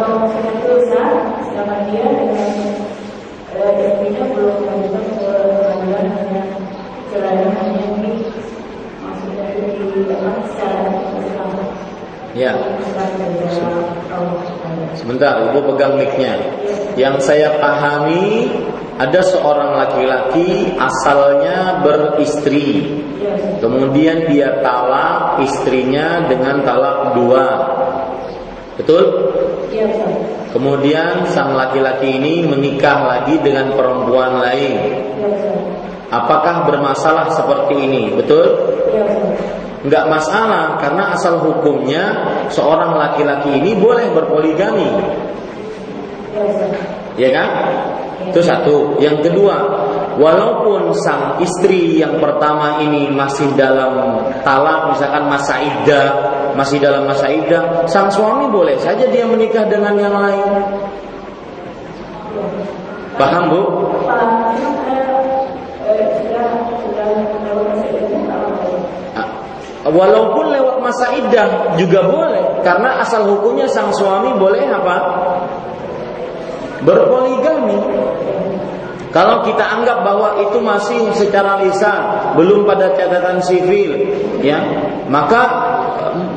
atau 0.00 0.16
maksudnya 0.16 0.52
itu 0.64 0.74
sah 0.88 1.12
dia 1.92 2.04
dengan 2.08 2.50
istrinya 3.76 4.24
belum 4.32 4.56
mengajukan 4.64 5.04
ke 5.20 5.30
pengadilan 5.60 6.06
hanya 6.16 6.42
cerai 7.12 7.44
hanya 7.52 7.84
ini 8.00 8.12
maksudnya 9.04 9.44
itu 9.60 9.60
di 9.92 10.00
secara 10.48 10.88
Islam 11.20 11.50
Ya. 12.30 12.54
Sebentar, 14.94 15.50
Ibu 15.50 15.74
pegang 15.74 15.98
mic-nya. 15.98 16.38
Yang 16.94 17.26
saya 17.26 17.58
pahami 17.58 18.46
ada 19.02 19.18
seorang 19.18 19.74
laki-laki 19.74 20.70
asalnya 20.78 21.82
beristri. 21.82 23.02
Kemudian 23.58 24.30
dia 24.30 24.62
talak 24.62 25.42
istrinya 25.42 26.22
dengan 26.30 26.62
talak 26.62 27.18
dua. 27.18 27.44
Betul? 28.78 29.04
Kemudian 30.50 31.30
sang 31.30 31.54
laki-laki 31.54 32.18
ini 32.18 32.42
menikah 32.42 33.06
lagi 33.06 33.38
dengan 33.38 33.70
perempuan 33.78 34.42
lain. 34.42 34.76
Apakah 36.10 36.66
bermasalah 36.66 37.30
seperti 37.30 37.74
ini? 37.78 38.10
Betul? 38.18 38.50
Enggak 39.86 40.10
masalah 40.10 40.76
karena 40.76 41.14
asal 41.14 41.38
hukumnya 41.40 42.04
seorang 42.50 42.98
laki-laki 42.98 43.62
ini 43.62 43.78
boleh 43.78 44.10
berpoligami. 44.10 44.90
Ya 47.14 47.30
kan? 47.30 47.48
Itu 48.28 48.42
satu. 48.44 49.00
Yang 49.00 49.30
kedua, 49.30 49.56
walaupun 50.20 50.92
sang 51.00 51.40
istri 51.40 52.02
yang 52.02 52.20
pertama 52.20 52.82
ini 52.84 53.08
masih 53.08 53.48
dalam 53.56 54.20
talak, 54.44 54.92
misalkan 54.92 55.24
masa 55.30 55.62
iddah, 55.62 56.06
masih 56.54 56.78
dalam 56.82 57.06
masa 57.06 57.30
iddah, 57.30 57.86
sang 57.86 58.10
suami 58.10 58.50
boleh 58.50 58.76
saja 58.80 59.06
dia 59.08 59.26
menikah 59.26 59.66
dengan 59.66 59.94
yang 59.98 60.14
lain. 60.14 60.50
Paham 63.18 63.44
bu? 63.52 63.62
Walaupun 69.80 70.54
lewat 70.54 70.76
masa 70.84 71.08
iddah 71.16 71.74
juga 71.74 72.04
boleh, 72.04 72.62
karena 72.62 73.00
asal 73.00 73.26
hukumnya 73.26 73.66
sang 73.66 73.90
suami 73.90 74.30
boleh 74.36 74.68
apa? 74.70 74.96
Berpoligami. 76.84 77.80
Kalau 79.10 79.42
kita 79.42 79.64
anggap 79.66 80.06
bahwa 80.06 80.38
itu 80.38 80.62
masih 80.62 81.10
secara 81.18 81.58
lisan, 81.66 82.30
belum 82.38 82.62
pada 82.62 82.94
catatan 82.94 83.42
sivil, 83.42 84.14
ya, 84.38 84.62
maka 85.10 85.69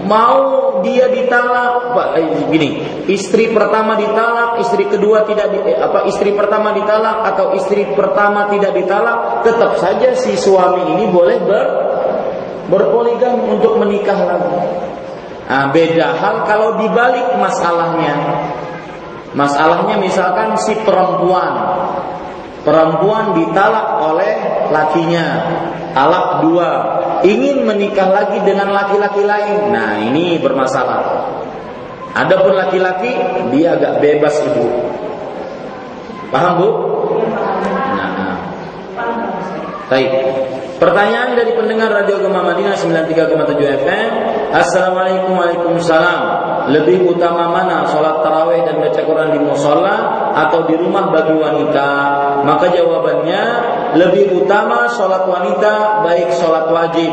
mau 0.03 0.79
dia 0.83 1.07
ditalak, 1.07 1.95
eh, 2.19 2.47
gini, 2.51 2.69
istri 3.07 3.51
pertama 3.51 3.95
ditalak, 3.95 4.59
istri 4.59 4.87
kedua 4.87 5.23
tidak 5.23 5.47
di, 5.51 5.59
eh, 5.71 5.79
apa 5.79 6.05
istri 6.07 6.35
pertama 6.35 6.75
ditalak 6.75 7.23
atau 7.33 7.55
istri 7.55 7.87
pertama 7.95 8.51
tidak 8.51 8.75
ditalak, 8.75 9.41
tetap 9.47 9.79
saja 9.79 10.11
si 10.15 10.35
suami 10.35 10.93
ini 10.97 11.05
boleh 11.09 11.37
ber 11.43 11.65
berpoligami 12.67 13.59
untuk 13.59 13.75
menikah 13.79 14.17
lagi. 14.23 14.55
Nah, 15.43 15.69
beda 15.75 16.07
hal 16.17 16.35
kalau 16.47 16.79
dibalik 16.79 17.35
masalahnya. 17.35 18.15
Masalahnya 19.33 19.97
misalkan 19.97 20.55
si 20.61 20.77
perempuan 20.85 21.53
perempuan 22.63 23.35
ditalak 23.35 23.99
oleh 24.01 24.33
lakinya, 24.71 25.25
talak 25.91 26.41
dua, 26.47 26.69
ingin 27.21 27.67
menikah 27.67 28.09
lagi 28.09 28.39
dengan 28.41 28.71
laki-laki 28.71 29.23
lain. 29.23 29.69
Nah, 29.69 29.99
ini 29.99 30.39
bermasalah. 30.39 31.29
Adapun 32.13 32.55
laki-laki 32.55 33.13
dia 33.53 33.75
agak 33.75 33.99
bebas 33.99 34.35
ibu. 34.47 34.67
Paham 36.31 36.53
bu? 36.57 36.69
Nah, 37.93 38.37
baik. 39.91 40.11
Pertanyaan 40.81 41.37
dari 41.37 41.53
pendengar 41.53 41.93
Radio 41.93 42.17
Gema 42.17 42.41
Madinah 42.41 42.73
93,7 42.73 43.85
FM. 43.85 44.09
Assalamualaikum 44.53 45.37
Waalaikumsalam. 45.37 46.21
Lebih 46.73 47.05
utama 47.13 47.51
mana 47.53 47.85
sholat 47.85 48.25
taraweh 48.25 48.65
dan 48.65 48.81
baca 48.81 49.01
Quran 49.01 49.29
di 49.37 49.39
musola 49.43 49.95
atau 50.33 50.65
di 50.65 50.73
rumah 50.73 51.13
bagi 51.13 51.35
wanita? 51.37 51.89
Maka 52.41 52.73
jawabannya 52.73 53.43
lebih 54.01 54.45
utama 54.45 54.89
sholat 54.89 55.29
wanita 55.29 56.01
baik 56.01 56.33
sholat 56.41 56.65
wajib, 56.65 57.11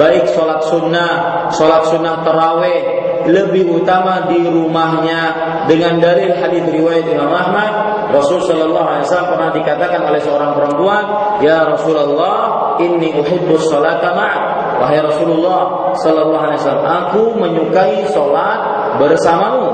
baik 0.00 0.24
sholat 0.32 0.64
sunnah, 0.64 1.12
sholat 1.52 1.84
sunnah 1.92 2.24
taraweh 2.24 3.04
lebih 3.28 3.82
utama 3.82 4.28
di 4.28 4.44
rumahnya 4.44 5.20
dengan 5.68 6.00
dalil 6.00 6.32
hadis 6.36 6.64
riwayat 6.68 7.08
Imam 7.08 7.32
Ahmad 7.32 7.72
Rasul 8.14 8.44
Shallallahu 8.46 8.86
Alaihi 8.86 9.04
Wasallam 9.10 9.28
pernah 9.34 9.50
dikatakan 9.50 10.00
oleh 10.06 10.20
seorang 10.22 10.50
perempuan 10.54 11.04
ya 11.42 11.66
Rasulullah 11.66 12.64
inni 12.78 13.14
uhibbu 13.14 13.54
sholata 13.58 14.14
ma'ak. 14.14 14.42
Wahai 14.82 14.98
Rasulullah 15.02 15.94
sallallahu 15.94 16.44
alaihi 16.44 16.60
wasallam 16.62 16.86
aku 16.86 17.22
menyukai 17.38 18.06
salat 18.10 18.58
bersamamu. 18.98 19.70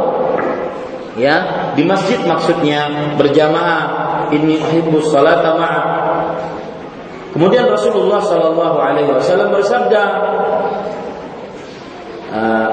Ya 1.18 1.68
di 1.74 1.84
masjid 1.84 2.20
maksudnya 2.24 2.88
berjamaah 3.16 4.28
inni 4.32 4.60
uhibbu 4.60 5.00
sholata 5.04 5.56
ma'ak. 5.56 5.86
Kemudian 7.30 7.70
Rasulullah 7.70 8.18
sallallahu 8.18 8.76
alaihi 8.78 9.10
wasallam 9.14 9.54
bersabda 9.54 10.02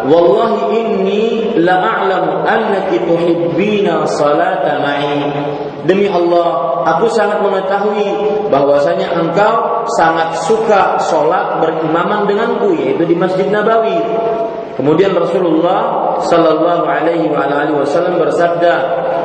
wallahi 0.06 0.62
inni 0.78 1.24
la 1.66 1.82
a'lamu 1.82 2.46
annaki 2.46 3.02
tuhibbina 3.02 4.06
salata 4.06 4.78
ma'i. 4.82 5.26
Demi 5.88 6.06
Allah 6.12 6.84
aku 6.86 7.10
sangat 7.10 7.42
mengetahui 7.42 8.10
bahwasanya 8.54 9.18
engkau 9.18 9.88
sangat 9.98 10.36
suka 10.46 11.02
sholat 11.02 11.64
berimaman 11.64 12.30
denganku 12.30 12.76
yaitu 12.78 13.08
di 13.08 13.16
Masjid 13.18 13.50
Nabawi. 13.50 13.98
Kemudian 14.78 15.18
Rasulullah 15.18 16.14
sallallahu 16.22 16.86
alaihi 16.86 17.34
wa 17.34 17.50
wasallam 17.82 18.22
bersabda 18.22 18.74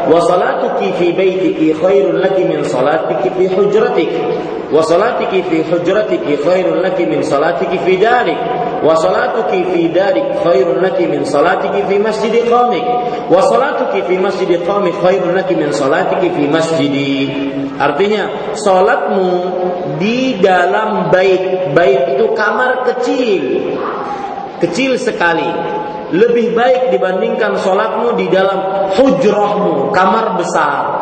wa 0.08 0.16
salatuki 0.24 0.96
fi 0.96 1.12
baitiki 1.12 1.76
khairun 1.76 2.24
laki 2.24 2.48
min 2.48 2.64
salatiki 2.64 3.28
fi 3.36 3.44
hujratik. 3.52 4.10
Wa 4.72 4.80
salatiki 4.80 5.44
fi 5.44 5.60
hujratiki 5.68 6.40
khairun 6.40 6.80
laki 6.80 7.04
min 7.04 7.20
salatiki 7.20 7.76
fi 7.84 8.00
darik 8.00 8.61
wa 8.82 8.98
salatuki 8.98 9.62
fi 9.70 9.82
darik 9.94 10.42
khairun 10.42 10.82
laki 10.82 11.06
min 11.06 11.22
salatiki 11.24 11.86
fi 11.86 11.96
masjidi 12.02 12.46
qamik 12.50 12.82
wa 13.30 13.40
salatuki 13.46 14.02
fi 14.06 14.18
masjidi 14.18 14.58
qamik 14.66 14.94
khairun 14.98 15.34
laki 15.38 15.54
min 15.54 15.70
salatiki 15.70 16.28
fi 16.34 16.44
artinya 17.78 18.54
salatmu 18.58 19.30
di 19.98 20.42
dalam 20.42 21.10
bait. 21.14 21.74
Bait 21.74 22.18
itu 22.18 22.34
kamar 22.34 22.86
kecil. 22.90 23.42
Kecil 24.62 24.98
sekali. 24.98 25.46
Lebih 26.12 26.52
baik 26.52 26.82
dibandingkan 26.92 27.56
sholatmu 27.56 28.20
di 28.20 28.28
dalam 28.28 28.92
hujrahmu 28.92 29.96
kamar 29.96 30.36
besar 30.36 31.01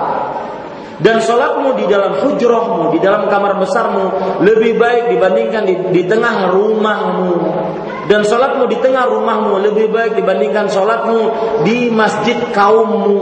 dan 1.00 1.16
sholatmu 1.24 1.80
di 1.80 1.84
dalam 1.88 2.20
hujrohmu, 2.20 2.92
di 2.92 2.98
dalam 3.00 3.24
kamar 3.32 3.56
besarmu 3.56 4.04
lebih 4.44 4.76
baik 4.76 5.16
dibandingkan 5.16 5.62
di, 5.64 5.74
di 5.92 6.02
tengah 6.04 6.52
rumahmu. 6.52 7.32
Dan 8.10 8.26
sholatmu 8.26 8.66
di 8.66 8.74
tengah 8.82 9.06
rumahmu 9.06 9.70
lebih 9.70 9.86
baik 9.94 10.18
dibandingkan 10.18 10.66
sholatmu 10.66 11.20
di 11.62 11.88
masjid 11.94 12.36
kaummu. 12.50 13.18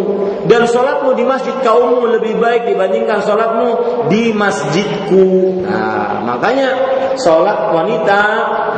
Dan 0.48 0.64
sholatmu 0.64 1.12
di 1.12 1.28
masjid 1.28 1.52
kaummu 1.60 2.08
lebih 2.18 2.40
baik 2.40 2.66
dibandingkan 2.72 3.20
sholatmu 3.20 3.68
di 4.08 4.32
masjidku. 4.32 5.60
Nah, 5.60 6.24
makanya 6.24 6.97
sholat 7.20 7.74
wanita 7.74 8.22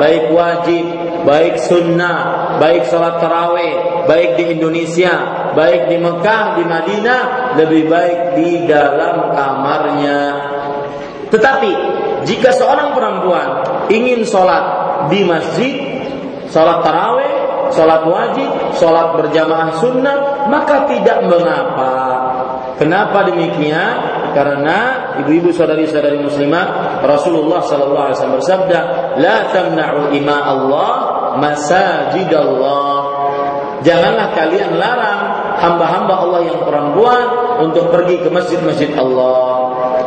baik 0.01 0.33
wajib, 0.33 0.85
baik 1.29 1.61
sunnah, 1.61 2.57
baik 2.57 2.89
sholat 2.89 3.21
taraweh, 3.21 4.05
baik 4.09 4.41
di 4.41 4.45
Indonesia, 4.57 5.13
baik 5.53 5.93
di 5.93 5.97
Mekah, 6.01 6.57
di 6.57 6.65
Madinah, 6.65 7.23
lebih 7.61 7.85
baik 7.87 8.19
di 8.41 8.65
dalam 8.65 9.29
kamarnya. 9.37 10.21
Tetapi 11.29 11.73
jika 12.25 12.51
seorang 12.57 12.97
perempuan 12.97 13.49
ingin 13.93 14.25
sholat 14.25 14.65
di 15.13 15.21
masjid, 15.25 15.75
sholat 16.49 16.81
taraweh, 16.81 17.33
sholat 17.73 18.03
wajib, 18.09 18.51
sholat 18.77 19.15
berjamaah 19.17 19.71
sunnah, 19.79 20.49
maka 20.51 20.89
tidak 20.91 21.23
mengapa. 21.29 21.93
Kenapa 22.81 23.29
demikian? 23.29 23.93
Karena 24.33 25.13
ibu-ibu 25.21 25.53
saudari-saudari 25.53 26.17
muslimah 26.17 26.97
Rasulullah 27.05 27.61
sallallahu 27.61 28.05
alaihi 28.09 28.17
wasallam 28.17 28.39
bersabda, 28.41 28.79
"La 29.21 29.37
tamna'u 29.53 30.09
ima 30.17 30.37
Allah 30.49 30.93
masajid 31.37 32.33
Allah." 32.33 33.05
Janganlah 33.85 34.33
kalian 34.33 34.81
larang 34.81 35.23
hamba-hamba 35.61 36.15
Allah 36.25 36.41
yang 36.49 36.61
perempuan 36.65 37.25
untuk 37.69 37.93
pergi 37.93 38.25
ke 38.25 38.33
masjid-masjid 38.33 38.97
Allah. 38.97 39.61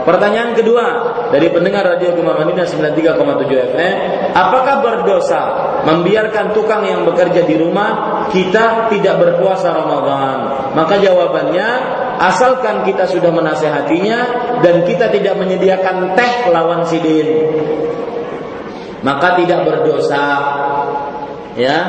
Pertanyaan 0.03 0.51
kedua 0.51 0.85
dari 1.31 1.47
pendengar 1.47 1.87
radio 1.87 2.11
Gema 2.11 2.35
Madinah 2.35 2.67
93,7 2.67 3.71
FM, 3.71 3.95
apakah 4.35 4.83
berdosa 4.83 5.41
membiarkan 5.87 6.51
tukang 6.51 6.83
yang 6.83 7.07
bekerja 7.07 7.47
di 7.47 7.55
rumah 7.55 8.25
kita 8.27 8.91
tidak 8.91 9.15
berpuasa 9.15 9.71
Ramadan? 9.71 10.37
Maka 10.75 10.99
jawabannya, 10.99 11.69
asalkan 12.23 12.87
kita 12.87 13.03
sudah 13.09 13.31
menasehatinya 13.35 14.19
dan 14.63 14.87
kita 14.87 15.11
tidak 15.11 15.35
menyediakan 15.35 16.15
teh 16.15 16.47
lawan 16.47 16.87
sidin, 16.87 17.51
maka 19.03 19.35
tidak 19.39 19.67
berdosa. 19.67 20.27
Ya, 21.53 21.79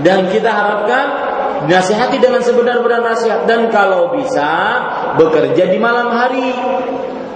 dan 0.00 0.32
kita 0.32 0.48
harapkan 0.48 1.32
Nasihati 1.62 2.18
dengan 2.18 2.42
sebenar-benar 2.42 3.06
nasihat 3.06 3.46
dan 3.46 3.70
kalau 3.70 4.10
bisa 4.18 4.82
bekerja 5.14 5.70
di 5.70 5.78
malam 5.78 6.10
hari. 6.10 6.50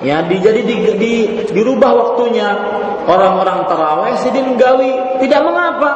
Ya, 0.04 0.20
di, 0.24 0.36
jadi 0.40 0.60
di, 0.60 0.76
di, 0.96 1.12
dirubah 1.52 1.90
waktunya. 1.96 2.48
Orang-orang 3.06 3.70
terawih 3.70 4.18
sidin 4.18 4.58
gawi 4.58 5.22
tidak 5.22 5.46
mengapa. 5.46 5.90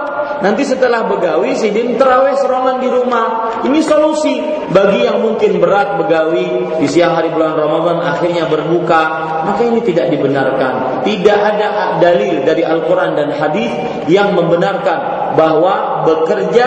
Nanti 0.46 0.62
setelah 0.62 1.10
begawi 1.10 1.58
sidin 1.58 1.98
terawih 1.98 2.38
serongan 2.38 2.78
di 2.78 2.86
rumah. 2.86 3.58
Ini 3.66 3.82
solusi 3.82 4.38
bagi 4.70 5.10
yang 5.10 5.18
mungkin 5.18 5.58
berat 5.58 5.98
begawi 5.98 6.78
di 6.78 6.86
siang 6.86 7.18
hari 7.18 7.34
bulan 7.34 7.58
Ramadan 7.58 7.98
akhirnya 7.98 8.46
berbuka. 8.46 9.02
Maka 9.42 9.62
ini 9.66 9.82
tidak 9.82 10.06
dibenarkan. 10.14 11.02
Tidak 11.02 11.38
ada 11.42 11.98
dalil 11.98 12.46
dari 12.46 12.62
Al-Quran 12.62 13.18
dan 13.18 13.34
Hadis 13.34 13.74
yang 14.06 14.38
membenarkan 14.38 15.34
bahwa 15.34 16.06
bekerja 16.06 16.66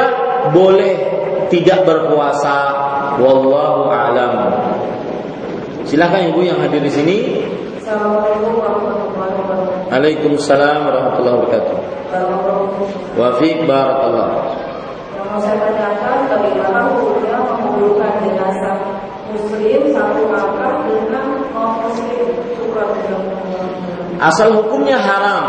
boleh 0.51 0.93
tidak 1.47 1.87
berpuasa 1.87 2.55
wallahu 3.21 3.87
alam 3.93 4.62
silakan 5.87 6.31
ibu 6.31 6.41
yang 6.43 6.59
hadir 6.59 6.81
di 6.83 6.91
sini. 6.91 7.17
Assalamualaikum 7.83 8.51
warahmatullahi 8.59 9.31
wabarakatuh. 9.35 9.91
Waalaikumsalam 9.91 10.77
warahmatullahi 10.87 11.35
wabarakatuh. 11.39 11.77
Wa 13.19 13.27
fiik 13.41 13.57
barakallah. 13.67 14.27
Yang 15.13 15.25
mau 15.29 15.39
saya 15.41 15.57
tanyakan 15.61 16.17
bagaimana 16.29 16.79
hukumnya 16.93 17.35
menguburkan 17.41 18.13
jenazah 18.21 18.77
muslim 19.33 19.81
satu 19.91 20.21
langkah 20.29 20.73
dengan 20.87 21.25
non 21.51 21.71
muslim? 21.85 22.43
Asal 24.23 24.55
hukumnya 24.55 24.97
haram. 24.97 25.45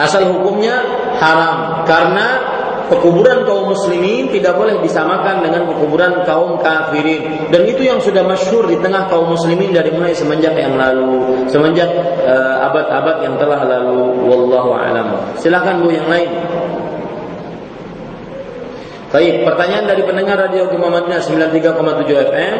Asal 0.00 0.32
hukumnya 0.32 0.80
haram. 1.20 1.84
Karena 1.84 2.51
Pekuburan 2.92 3.48
kaum 3.48 3.72
muslimin 3.72 4.28
tidak 4.28 4.52
boleh 4.52 4.76
disamakan 4.84 5.40
dengan 5.40 5.64
pekuburan 5.64 6.28
kaum 6.28 6.60
kafirin 6.60 7.48
dan 7.48 7.64
itu 7.64 7.88
yang 7.88 7.96
sudah 7.96 8.20
masyhur 8.20 8.68
di 8.68 8.76
tengah 8.84 9.08
kaum 9.08 9.32
muslimin 9.32 9.72
dari 9.72 9.88
mulai 9.88 10.12
semenjak 10.12 10.52
yang 10.52 10.76
lalu, 10.76 11.40
semenjak 11.48 11.88
eh, 12.20 12.56
abad-abad 12.68 13.16
uh, 13.16 13.22
yang 13.24 13.34
telah 13.40 13.64
lalu. 13.64 14.28
Wallahu 14.28 14.76
alam. 14.76 15.24
Silakan 15.40 15.80
Bu 15.80 15.88
yang 15.88 16.04
lain. 16.04 16.28
Baik, 19.08 19.44
pertanyaan 19.48 19.88
dari 19.88 20.02
pendengar 20.04 20.36
Radio 20.36 20.68
Gema 20.68 20.92
Madinah 20.92 21.20
93,7 21.24 22.28
FM. 22.28 22.56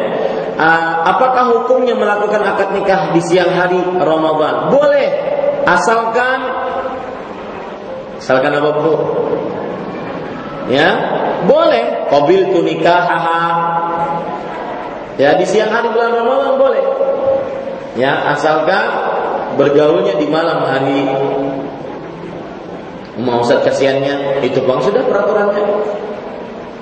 Uh, 0.57 0.93
apakah 1.13 1.61
hukumnya 1.61 1.93
melakukan 1.93 2.41
akad 2.41 2.73
nikah 2.73 3.13
di 3.13 3.21
siang 3.21 3.53
hari 3.53 3.77
Ramadan? 4.01 4.73
Boleh, 4.73 5.09
asalkan 5.69 6.41
asalkan 8.17 8.57
apa 8.57 8.69
Bu? 8.81 8.93
Ya 10.71 10.89
boleh 11.43 12.07
kobil 12.07 12.51
tunika 12.51 12.95
haha 13.03 13.43
ya 15.19 15.35
di 15.35 15.45
siang 15.47 15.71
hari 15.71 15.91
bulan 15.91 16.11
Ramadan 16.15 16.55
boleh 16.55 16.83
Ya, 17.93 18.33
asalkan 18.33 18.89
bergaulnya 19.53 20.17
di 20.17 20.25
malam 20.25 20.65
hari. 20.65 21.05
Mau 23.21 23.45
Ustaz 23.45 23.61
kasihannya 23.61 24.41
itu 24.41 24.57
bang 24.65 24.81
sudah 24.81 25.05
peraturannya. 25.05 25.61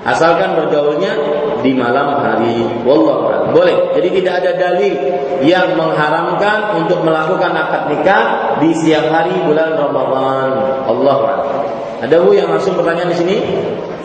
Asalkan 0.08 0.56
bergaulnya 0.56 1.12
di 1.60 1.76
malam 1.76 2.16
hari. 2.24 2.64
Wallah 2.88 3.52
boleh. 3.52 3.92
Jadi 4.00 4.24
tidak 4.24 4.34
ada 4.40 4.52
dalil 4.56 4.96
yang 5.44 5.76
mengharamkan 5.76 6.80
untuk 6.80 7.04
melakukan 7.04 7.52
akad 7.52 7.92
nikah 7.92 8.24
di 8.64 8.72
siang 8.72 9.12
hari 9.12 9.36
bulan 9.44 9.76
Ramadan. 9.76 10.52
Allah 10.88 11.18
Ada 12.02 12.18
bu 12.18 12.34
yang 12.34 12.50
langsung 12.50 12.74
pertanyaan 12.74 13.14
di 13.14 13.18
sini? 13.22 13.36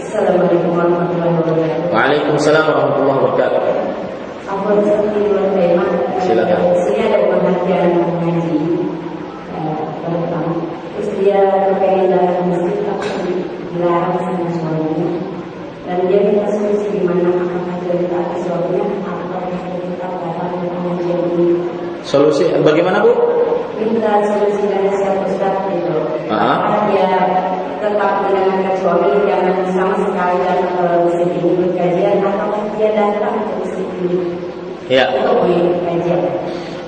Assalamualaikum 0.05 0.69
warahmatullahi 0.69 1.33
wabarakatuh. 1.33 1.89
Waalaikumsalam 1.97 2.65
warahmatullahi 2.69 3.19
wabarakatuh. 3.25 3.61
Apa? 4.53 4.69
Silakan. 6.21 6.61
Sini 6.85 7.01
ada 7.09 7.25
pengajian 7.25 7.97
mengaji. 7.97 8.61
Tentang 10.05 10.47
terus 10.93 11.09
dia 11.25 11.41
pengen 11.81 12.13
datang 12.13 12.45
masjid 12.53 12.77
tapi 12.85 13.33
dilarang 13.73 14.17
sama 14.21 14.45
suaminya. 14.61 15.09
Dan 15.89 15.99
dia 16.13 16.21
minta 16.21 16.53
solusi 16.53 16.93
gimana 16.93 17.33
akan 17.33 17.81
cerita 17.81 18.19
ke 18.29 18.37
suaminya 18.45 18.85
atau 19.09 19.41
kita 19.41 20.05
datang 20.05 20.53
ke 20.53 20.67
pengajian 20.69 21.21
ini. 21.33 21.49
Solusi 22.05 22.45
bagaimana 22.61 23.01
bu? 23.01 23.13
Minta 23.81 24.21
solusi 24.21 24.69
dari 24.69 24.93
siapa 25.01 25.25
Ustaz 25.33 25.65
gitu. 25.73 25.97
Apakah 26.29 26.93
dia 26.93 27.09
tetap 27.87 28.11
mendengarkan 28.27 28.75
suami 28.83 29.11
jangan 29.31 29.55
sama 29.71 29.95
sekali 30.03 30.37
datang 30.43 30.73
ke 30.75 30.85
masjid 31.07 31.29
ini 31.39 31.51
berkajian 31.55 32.19
atau 32.19 32.49
dia 32.75 32.91
datang 32.99 33.35
ke 33.39 33.53
masjid 33.63 33.87
ini 34.03 34.19
Ya. 34.87 35.11
untuk 35.19 35.43
mengikuti 35.47 35.83
kajian. 35.83 36.23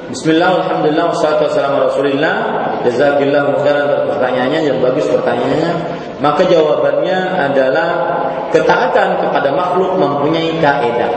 Bismillah, 0.08 0.50
Alhamdulillah, 0.64 1.12
wassalatu 1.12 1.52
wassalamu 1.52 1.84
rasulillah 1.84 2.34
Jazakillah 2.80 3.60
khairan 3.60 3.92
atas 3.92 4.02
pertanyaannya 4.08 4.60
Yang 4.64 4.78
bagus 4.80 5.04
pertanyaannya 5.12 5.72
Maka 6.24 6.48
jawabannya 6.48 7.18
adalah 7.36 7.88
Ketaatan 8.48 9.20
kepada 9.20 9.52
makhluk 9.52 10.00
mempunyai 10.00 10.56
kaidah. 10.64 11.12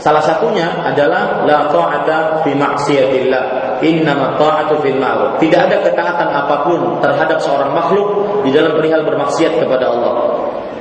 Salah 0.00 0.24
satunya 0.24 0.66
adalah 0.80 1.44
La 1.44 1.68
ta'ata 1.68 2.40
fi 2.40 2.56
maksiatillah 2.56 3.61
Innama 3.82 4.38
ta'atu 4.38 4.78
fil 4.80 4.96
ma'ruf 4.96 5.42
Tidak 5.42 5.60
ada 5.60 5.82
ketaatan 5.82 6.28
apa 6.30 6.62
pun 6.62 7.02
terhadap 7.02 7.42
seorang 7.42 7.74
makhluk 7.74 8.08
Di 8.46 8.50
dalam 8.54 8.78
perihal 8.78 9.02
bermaksiat 9.02 9.58
kepada 9.58 9.90
Allah 9.90 10.14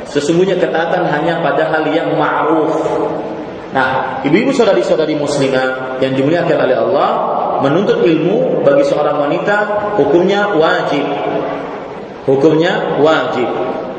Sesungguhnya 0.05 0.55
ketaatan 0.61 1.09
hanya 1.09 1.41
pada 1.41 1.67
hal 1.73 1.83
yang 1.89 2.13
ma'ruf 2.13 2.77
Nah, 3.71 4.19
ibu-ibu 4.27 4.51
saudari-saudari 4.51 5.15
muslimah 5.15 5.95
yang 6.03 6.11
dimuliakan 6.11 6.59
oleh 6.59 6.75
Allah, 6.75 7.09
menuntut 7.63 8.03
ilmu 8.03 8.67
bagi 8.67 8.83
seorang 8.83 9.15
wanita 9.15 9.57
hukumnya 9.95 10.51
wajib. 10.59 11.07
Hukumnya 12.27 12.99
wajib. 12.99 13.47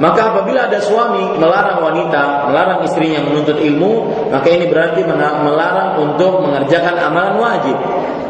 Maka 0.03 0.35
apabila 0.35 0.67
ada 0.67 0.83
suami 0.83 1.39
melarang 1.39 1.79
wanita, 1.79 2.51
melarang 2.51 2.83
istrinya 2.83 3.23
menuntut 3.23 3.55
ilmu, 3.55 4.11
maka 4.35 4.51
ini 4.51 4.67
berarti 4.67 5.07
melarang 5.07 6.03
untuk 6.03 6.43
mengerjakan 6.43 6.99
amalan 6.99 7.39
wajib. 7.39 7.79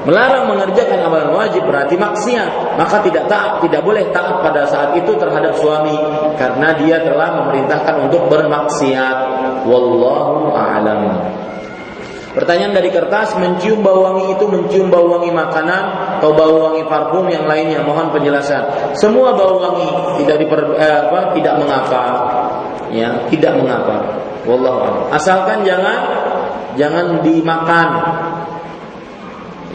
Melarang 0.04 0.52
mengerjakan 0.52 1.00
amalan 1.00 1.32
wajib 1.32 1.64
berarti 1.64 1.96
maksiat. 1.96 2.76
Maka 2.76 3.00
tidak 3.00 3.24
taat, 3.24 3.64
tidak 3.64 3.80
boleh 3.88 4.04
taat 4.12 4.44
pada 4.44 4.68
saat 4.68 4.92
itu 5.00 5.16
terhadap 5.16 5.56
suami 5.56 5.96
karena 6.36 6.76
dia 6.76 7.00
telah 7.08 7.40
memerintahkan 7.40 8.04
untuk 8.04 8.28
bermaksiat. 8.28 9.16
Wallahu 9.64 10.52
a'lam. 10.52 11.24
Pertanyaan 12.32 12.72
dari 12.72 12.88
kertas, 12.88 13.36
mencium 13.36 13.84
bau 13.84 14.08
wangi 14.08 14.32
itu 14.32 14.48
mencium 14.48 14.88
bau 14.88 15.04
wangi 15.04 15.28
makanan 15.28 16.16
atau 16.16 16.32
bau 16.32 16.64
wangi 16.64 16.80
parfum 16.88 17.28
yang 17.28 17.44
lainnya. 17.44 17.84
Mohon 17.84 18.08
penjelasan. 18.08 18.96
Semua 18.96 19.36
bau 19.36 19.60
wangi 19.60 19.88
tidak 20.24 20.40
diper, 20.40 20.72
eh, 20.80 21.12
apa, 21.12 21.36
tidak 21.36 21.60
mengapa. 21.60 22.02
Ya, 22.88 23.28
tidak 23.28 23.52
mengapa. 23.60 24.16
Wallahu. 24.48 25.12
Asalkan 25.12 25.60
jangan 25.68 25.98
jangan 26.80 27.20
dimakan. 27.20 27.88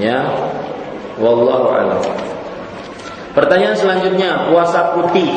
Ya. 0.01 0.25
Wallahu 1.17 1.73
a'lam. 1.73 2.01
Pertanyaan 3.37 3.77
selanjutnya, 3.77 4.49
puasa 4.49 4.97
putih. 4.97 5.29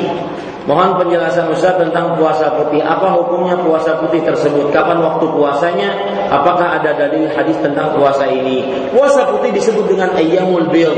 Mohon 0.69 1.01
penjelasan 1.05 1.49
Ustaz 1.53 1.77
tentang 1.81 2.21
puasa 2.21 2.53
putih. 2.53 2.85
Apa 2.85 3.17
hukumnya 3.17 3.57
puasa 3.61 3.97
putih 3.97 4.21
tersebut? 4.21 4.69
Kapan 4.73 5.01
waktu 5.01 5.25
puasanya? 5.29 5.91
Apakah 6.31 6.79
ada 6.79 6.95
dalil 6.95 7.27
hadis 7.35 7.59
tentang 7.59 7.91
puasa 7.99 8.23
ini? 8.31 8.87
Puasa 8.95 9.27
putih 9.35 9.51
disebut 9.51 9.91
dengan 9.91 10.15
ayyamul 10.15 10.71
bil. 10.71 10.95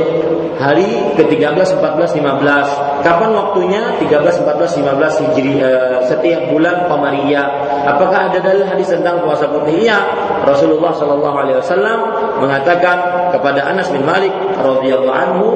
Hari 0.61 1.17
ke-13, 1.17 1.81
14, 1.81 2.21
15. 2.21 3.01
Kapan 3.01 3.31
waktunya? 3.33 3.97
13, 3.97 4.45
14, 4.45 4.85
15 4.85 5.23
Hijri 5.25 5.57
eh, 5.59 6.05
setiap 6.05 6.53
bulan 6.53 6.85
Qamariyah. 6.85 7.49
Apakah 7.89 8.29
ada 8.29 8.39
dalil 8.45 8.69
hadis 8.69 8.93
tentang 8.93 9.25
puasa 9.25 9.49
putih? 9.49 9.89
Iya. 9.89 9.99
Rasulullah 10.45 10.93
Shallallahu 10.93 11.37
alaihi 11.41 11.59
wasallam 11.65 11.99
mengatakan 12.45 13.33
kepada 13.33 13.65
Anas 13.65 13.89
bin 13.89 14.05
Malik 14.05 14.37
radhiyallahu 14.61 15.17
anhu 15.17 15.49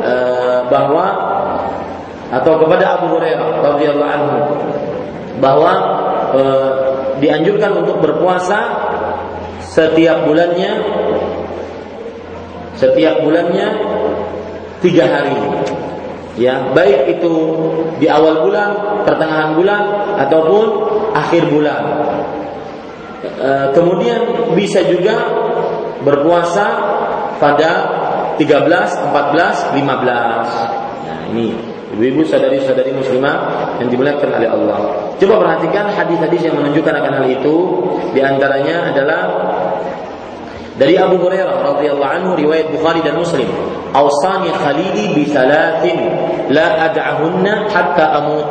eh, 0.00 0.64
bahwa 0.72 1.06
atau 2.28 2.60
kepada 2.60 3.00
Abu 3.00 3.16
Hurairah 3.16 3.48
radhiyallahu 3.64 4.10
anhu 4.12 4.38
bahwa 5.40 5.72
e, 6.34 6.42
dianjurkan 7.24 7.82
untuk 7.82 8.02
berpuasa 8.02 8.87
setiap 9.68 10.24
bulannya 10.24 10.72
setiap 12.78 13.26
bulannya 13.26 13.68
tiga 14.78 15.04
hari. 15.06 15.38
Ya 16.38 16.70
baik 16.70 17.18
itu 17.18 17.34
di 17.98 18.06
awal 18.06 18.46
bulan 18.46 19.02
pertengahan 19.02 19.58
bulan 19.58 19.82
ataupun 20.22 20.66
akhir 21.10 21.50
bulan. 21.50 21.82
E, 23.18 23.50
kemudian 23.74 24.54
bisa 24.54 24.86
juga 24.86 25.18
berpuasa 26.06 26.66
pada 27.42 27.70
13, 28.38 28.54
14, 29.10 29.74
15 29.74 29.74
nah 29.74 31.18
ini 31.34 31.77
Ibu-ibu 31.88 32.20
sadari-sadari 32.28 32.92
muslimah 32.92 33.36
yang 33.80 33.88
dimuliakan 33.88 34.28
oleh 34.28 34.48
Allah. 34.48 34.78
Coba 35.16 35.40
perhatikan 35.40 35.88
hadis-hadis 35.88 36.52
yang 36.52 36.60
menunjukkan 36.60 36.92
akan 37.00 37.12
hal 37.16 37.26
itu. 37.32 37.56
Di 38.12 38.20
antaranya 38.20 38.92
adalah 38.92 39.22
dari 40.76 41.00
Abu 41.00 41.16
Hurairah 41.16 41.64
radhiyallahu 41.64 42.12
anhu 42.12 42.30
riwayat 42.36 42.68
Bukhari 42.76 43.00
dan 43.00 43.16
Muslim. 43.16 43.48
Awsani 43.96 44.52
khalili 44.52 45.16
bi 45.16 45.24
thalathin 45.32 45.98
la 46.52 46.92
ad'ahunna 46.92 47.72
hatta 47.72 48.20
amut. 48.20 48.46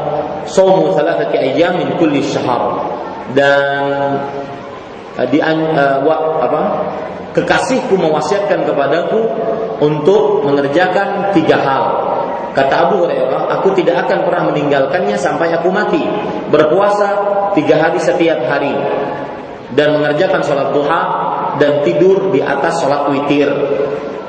Saumu 0.49 0.97
thalathati 0.97 1.37
ayyam 1.37 1.77
min 1.77 1.93
kulli 2.01 2.25
syahr. 2.25 2.89
Dan 3.37 4.17
uh, 5.13 5.27
di 5.29 5.37
uh, 5.37 6.01
wa, 6.01 6.41
apa? 6.41 6.61
Kekasihku 7.37 7.93
mewasiatkan 8.01 8.65
kepadaku 8.65 9.29
untuk 9.77 10.41
mengerjakan 10.41 11.29
tiga 11.37 11.61
hal 11.61 12.16
Kata 12.57 12.89
Abu 12.89 13.05
Hurairah, 13.05 13.53
aku 13.53 13.69
tidak 13.77 14.09
akan 14.09 14.25
pernah 14.25 14.49
meninggalkannya 14.49 15.13
sampai 15.13 15.53
aku 15.53 15.69
mati. 15.69 16.01
Berpuasa 16.49 17.13
tiga 17.53 17.77
hari 17.77 18.01
setiap 18.01 18.49
hari 18.49 18.73
dan 19.77 19.93
mengerjakan 19.93 20.41
sholat 20.41 20.73
duha 20.73 21.01
dan 21.61 21.85
tidur 21.85 22.33
di 22.33 22.41
atas 22.41 22.81
sholat 22.81 23.13
witir. 23.13 23.45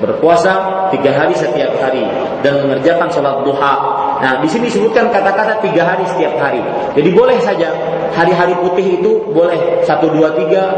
Berpuasa 0.05 0.85
tiga 0.93 1.17
hari 1.17 1.33
setiap 1.41 1.73
hari 1.81 2.05
dan 2.45 2.69
mengerjakan 2.69 3.09
sholat 3.09 3.49
duha. 3.49 3.75
Nah, 4.21 4.45
di 4.45 4.49
sini 4.53 4.69
disebutkan 4.69 5.09
kata-kata 5.09 5.65
tiga 5.65 5.89
hari 5.89 6.05
setiap 6.13 6.37
hari. 6.37 6.61
Jadi 7.01 7.09
boleh 7.17 7.41
saja 7.41 7.73
hari-hari 8.13 8.53
putih 8.61 9.01
itu 9.01 9.25
boleh 9.33 9.81
satu 9.89 10.13
dua 10.13 10.37
tiga 10.37 10.69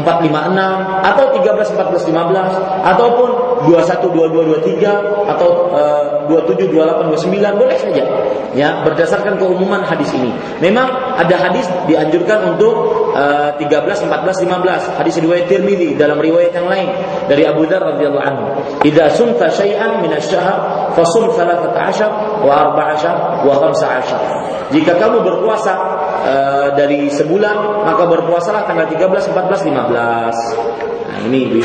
456 0.00 1.04
atau 1.04 1.24
13 1.36 1.76
14 1.76 2.08
15 2.08 2.88
ataupun 2.88 3.28
21 3.68 4.08
22 4.08 4.62
23 4.64 5.32
atau 5.32 5.48
uh, 5.70 6.26
27 6.26 6.72
28 6.72 7.12
29 7.12 7.60
boleh 7.60 7.76
saja 7.78 8.04
ya 8.52 8.84
berdasarkan 8.84 9.40
keumuman 9.40 9.84
hadis 9.84 10.12
ini. 10.16 10.32
Memang 10.60 10.88
ada 11.16 11.36
hadis 11.36 11.68
dianjurkan 11.88 12.56
untuk 12.56 12.74
uh, 13.16 13.56
13 13.60 14.08
14 14.08 14.48
15 14.48 14.98
hadis 15.00 15.14
riwayat 15.20 15.46
Tirmidzi 15.48 15.96
dalam 15.96 16.20
riwayat 16.20 16.52
yang 16.56 16.68
lain 16.68 16.88
dari 17.28 17.44
Abu 17.48 17.64
Dzar 17.68 17.80
radhiyallahu 17.80 18.24
anhu. 18.24 18.44
Idza 18.84 19.12
sumta 19.12 19.48
syai'an 19.52 20.00
min 20.04 20.12
asy-syahr 20.12 20.92
fasum 20.96 21.32
13 21.32 22.44
wa 22.44 22.72
14 22.76 23.44
wa 23.44 23.54
15. 23.72 24.72
Jika 24.72 24.96
kamu 24.96 25.20
berpuasa 25.20 25.91
uh, 26.22 26.68
dari 26.78 27.10
sebulan 27.10 27.86
maka 27.86 28.04
berpuasalah 28.06 28.64
tanggal 28.64 28.86
13 28.86 29.34
14 29.34 29.68
15 29.68 30.92
Nah, 31.12 31.20
ini 31.28 31.60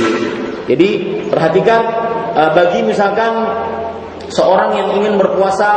Jadi 0.67 0.89
perhatikan 1.31 1.81
uh, 2.35 2.51
bagi 2.51 2.83
misalkan 2.83 3.31
seorang 4.27 4.75
yang 4.75 4.89
ingin 4.99 5.15
berpuasa 5.15 5.69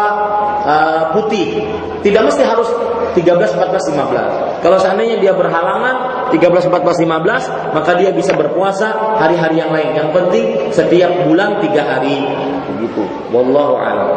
uh, 0.66 1.02
putih, 1.14 1.62
tidak 2.02 2.26
mesti 2.26 2.42
harus 2.42 2.66
13, 3.14 3.54
14, 3.54 3.94
15. 3.94 4.66
Kalau 4.66 4.78
seandainya 4.82 5.22
dia 5.22 5.30
berhalangan 5.30 6.28
13, 6.34 6.66
14, 6.66 7.06
15, 7.06 7.78
maka 7.78 7.90
dia 7.94 8.10
bisa 8.10 8.34
berpuasa 8.34 9.18
hari-hari 9.22 9.62
yang 9.62 9.70
lain. 9.70 9.94
Yang 9.94 10.08
penting 10.10 10.46
setiap 10.74 11.10
bulan 11.22 11.62
tiga 11.62 11.86
hari. 11.86 12.26
Begitu. 12.74 13.06
Wallahu 13.30 13.78
a'lam. 13.78 14.10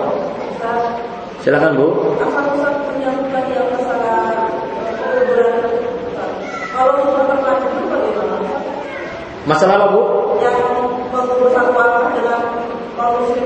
Silakan 1.45 1.77
Bu. 1.77 1.87
Masalah 9.43 9.75
apa 9.75 9.87
Bu? 9.91 10.01
Yang 10.39 10.55
dengan 12.15 12.39
muslim 13.19 13.43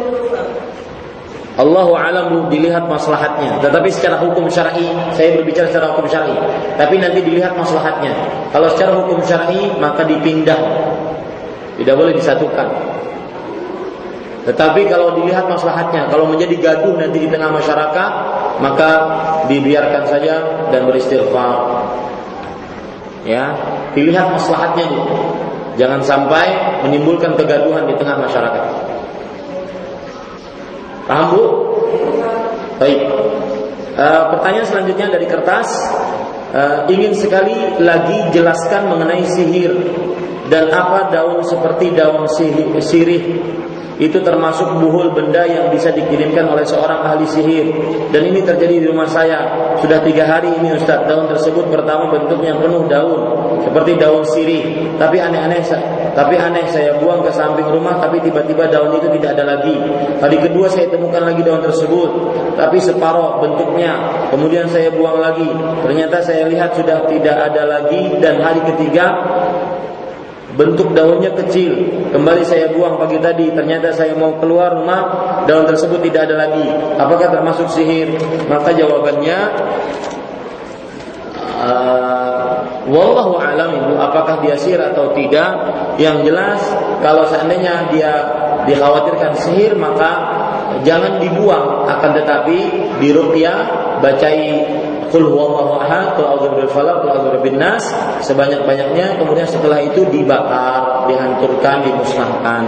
Allahu 1.57 1.97
alam 1.97 2.53
dilihat 2.53 2.85
maslahatnya. 2.85 3.57
Tetapi 3.65 3.89
secara 3.89 4.21
hukum 4.21 4.45
syar'i, 4.45 4.93
saya 5.17 5.33
berbicara 5.41 5.65
secara 5.73 5.89
hukum 5.89 6.05
syar'i. 6.05 6.37
Tapi 6.77 7.01
nanti 7.01 7.25
dilihat 7.25 7.57
maslahatnya. 7.57 8.13
Kalau 8.53 8.69
secara 8.77 8.93
hukum 8.93 9.17
syar'i 9.25 9.73
maka 9.81 10.05
dipindah. 10.05 10.61
Tidak 11.81 11.95
boleh 11.97 12.13
disatukan. 12.13 12.69
Tetapi 14.45 14.85
kalau 14.85 15.17
dilihat 15.17 15.49
maslahatnya, 15.49 16.07
kalau 16.07 16.29
menjadi 16.29 16.55
gaduh 16.61 16.93
nanti 16.93 17.25
di 17.25 17.27
tengah 17.27 17.49
masyarakat, 17.49 18.11
maka 18.61 18.89
dibiarkan 19.49 20.07
saja 20.07 20.39
dan 20.69 20.85
beristighfar. 20.87 21.86
Ya, 23.27 23.51
dilihat 23.91 24.31
maslahatnya 24.31 24.87
dulu. 24.87 25.03
Jangan 25.75 25.99
sampai 25.99 26.47
menimbulkan 26.87 27.35
kegaduhan 27.35 27.85
di 27.85 27.93
tengah 27.99 28.23
masyarakat. 28.23 28.63
Paham 31.05 31.25
Bu? 31.35 31.43
Baik. 32.79 32.99
Uh, 33.97 34.23
pertanyaan 34.31 34.67
selanjutnya 34.69 35.07
dari 35.09 35.25
kertas 35.25 35.67
uh, 36.53 36.85
ingin 36.85 37.17
sekali 37.17 37.81
lagi 37.81 38.29
jelaskan 38.29 38.93
mengenai 38.93 39.25
sihir 39.25 39.73
dan 40.53 40.69
apa 40.69 41.09
daun 41.09 41.41
seperti 41.43 41.97
daun 41.97 42.29
sirih 42.29 43.25
itu 43.97 44.21
termasuk 44.21 44.77
buhul 44.77 45.09
benda 45.09 45.41
yang 45.49 45.73
bisa 45.73 45.89
dikirimkan 45.89 46.45
oleh 46.45 46.61
seorang 46.61 47.01
ahli 47.01 47.25
sihir. 47.25 47.65
Dan 48.13 48.29
ini 48.29 48.45
terjadi 48.45 48.77
di 48.77 48.85
rumah 48.85 49.09
saya. 49.09 49.73
Sudah 49.81 50.05
tiga 50.05 50.29
hari 50.29 50.53
ini 50.53 50.77
Ustaz. 50.77 51.09
Daun 51.09 51.25
tersebut 51.25 51.65
pertama 51.73 52.13
bentuknya 52.13 52.53
penuh 52.61 52.85
daun. 52.85 53.21
Seperti 53.65 53.97
daun 53.97 54.21
sirih. 54.29 54.93
Tapi 55.01 55.17
aneh-aneh 55.17 55.65
tapi 56.13 56.37
aneh. 56.37 56.69
Saya 56.69 57.01
buang 57.01 57.25
ke 57.25 57.33
samping 57.33 57.65
rumah 57.65 57.97
tapi 57.97 58.21
tiba-tiba 58.21 58.69
daun 58.69 58.93
itu 59.01 59.09
tidak 59.17 59.33
ada 59.33 59.57
lagi. 59.57 59.73
Kali 60.21 60.37
kedua 60.45 60.69
saya 60.69 60.93
temukan 60.93 61.25
lagi 61.25 61.41
daun 61.41 61.65
tersebut. 61.65 62.09
Tapi 62.53 62.77
separoh 62.77 63.41
bentuknya. 63.41 63.97
Kemudian 64.29 64.69
saya 64.69 64.93
buang 64.93 65.17
lagi. 65.17 65.49
Ternyata 65.81 66.21
saya 66.21 66.45
lihat 66.45 66.77
sudah 66.77 67.09
tidak 67.09 67.33
ada 67.33 67.65
lagi. 67.65 68.13
Dan 68.21 68.45
hari 68.45 68.61
ketiga 68.61 69.09
bentuk 70.57 70.91
daunnya 70.97 71.31
kecil. 71.45 71.77
Kembali 72.11 72.41
saya 72.41 72.73
buang 72.73 72.97
pagi 72.97 73.21
tadi, 73.21 73.53
ternyata 73.53 73.93
saya 73.93 74.17
mau 74.17 74.35
keluar 74.41 74.73
rumah, 74.73 75.01
daun 75.45 75.69
tersebut 75.69 76.01
tidak 76.09 76.27
ada 76.27 76.49
lagi. 76.49 76.67
Apakah 76.97 77.29
termasuk 77.29 77.69
sihir? 77.69 78.17
Maka 78.49 78.73
jawabannya 78.73 79.37
uh, 81.61 82.55
wallahu 82.89 83.37
alam 83.37 83.75
ibu 83.75 83.93
apakah 83.99 84.39
dia 84.41 84.55
sihir 84.57 84.79
atau 84.79 85.11
tidak 85.11 85.51
yang 86.01 86.23
jelas 86.23 86.61
kalau 87.03 87.27
seandainya 87.27 87.91
dia 87.91 88.13
dikhawatirkan 88.63 89.35
sihir 89.35 89.75
maka 89.75 90.43
jangan 90.87 91.19
dibuang 91.19 91.87
akan 91.87 92.11
tetapi 92.15 92.57
diruqyah 93.03 93.59
bacai 93.99 94.63
Qul 95.07 95.23
huwallahu 95.23 95.79
ahad, 95.79 96.19
qul 96.19 96.25
a'udzu 96.27 96.47
birabbil 96.51 96.73
falaq, 96.73 96.95
qul 96.99 97.09
a'udzu 97.13 97.27
birabbin 97.31 97.57
nas 97.61 97.83
sebanyak-banyaknya 98.25 99.21
kemudian 99.21 99.47
setelah 99.47 99.79
itu 99.79 100.03
dibakar, 100.11 101.07
dihancurkan, 101.07 101.85
dimusnahkan. 101.87 102.63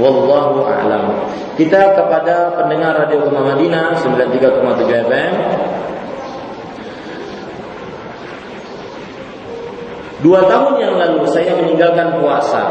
Wallahu 0.00 0.64
a'lam. 0.64 1.12
Kita 1.60 1.92
kepada 1.98 2.56
pendengar 2.56 2.96
Radio 2.96 3.28
Umma 3.28 3.52
Madinah 3.52 4.00
93,7 4.00 5.10
FM 5.10 5.32
Dua 10.22 10.46
tahun 10.46 10.78
yang 10.78 10.94
lalu 10.94 11.26
saya 11.26 11.58
meninggalkan 11.58 12.22
puasa 12.22 12.62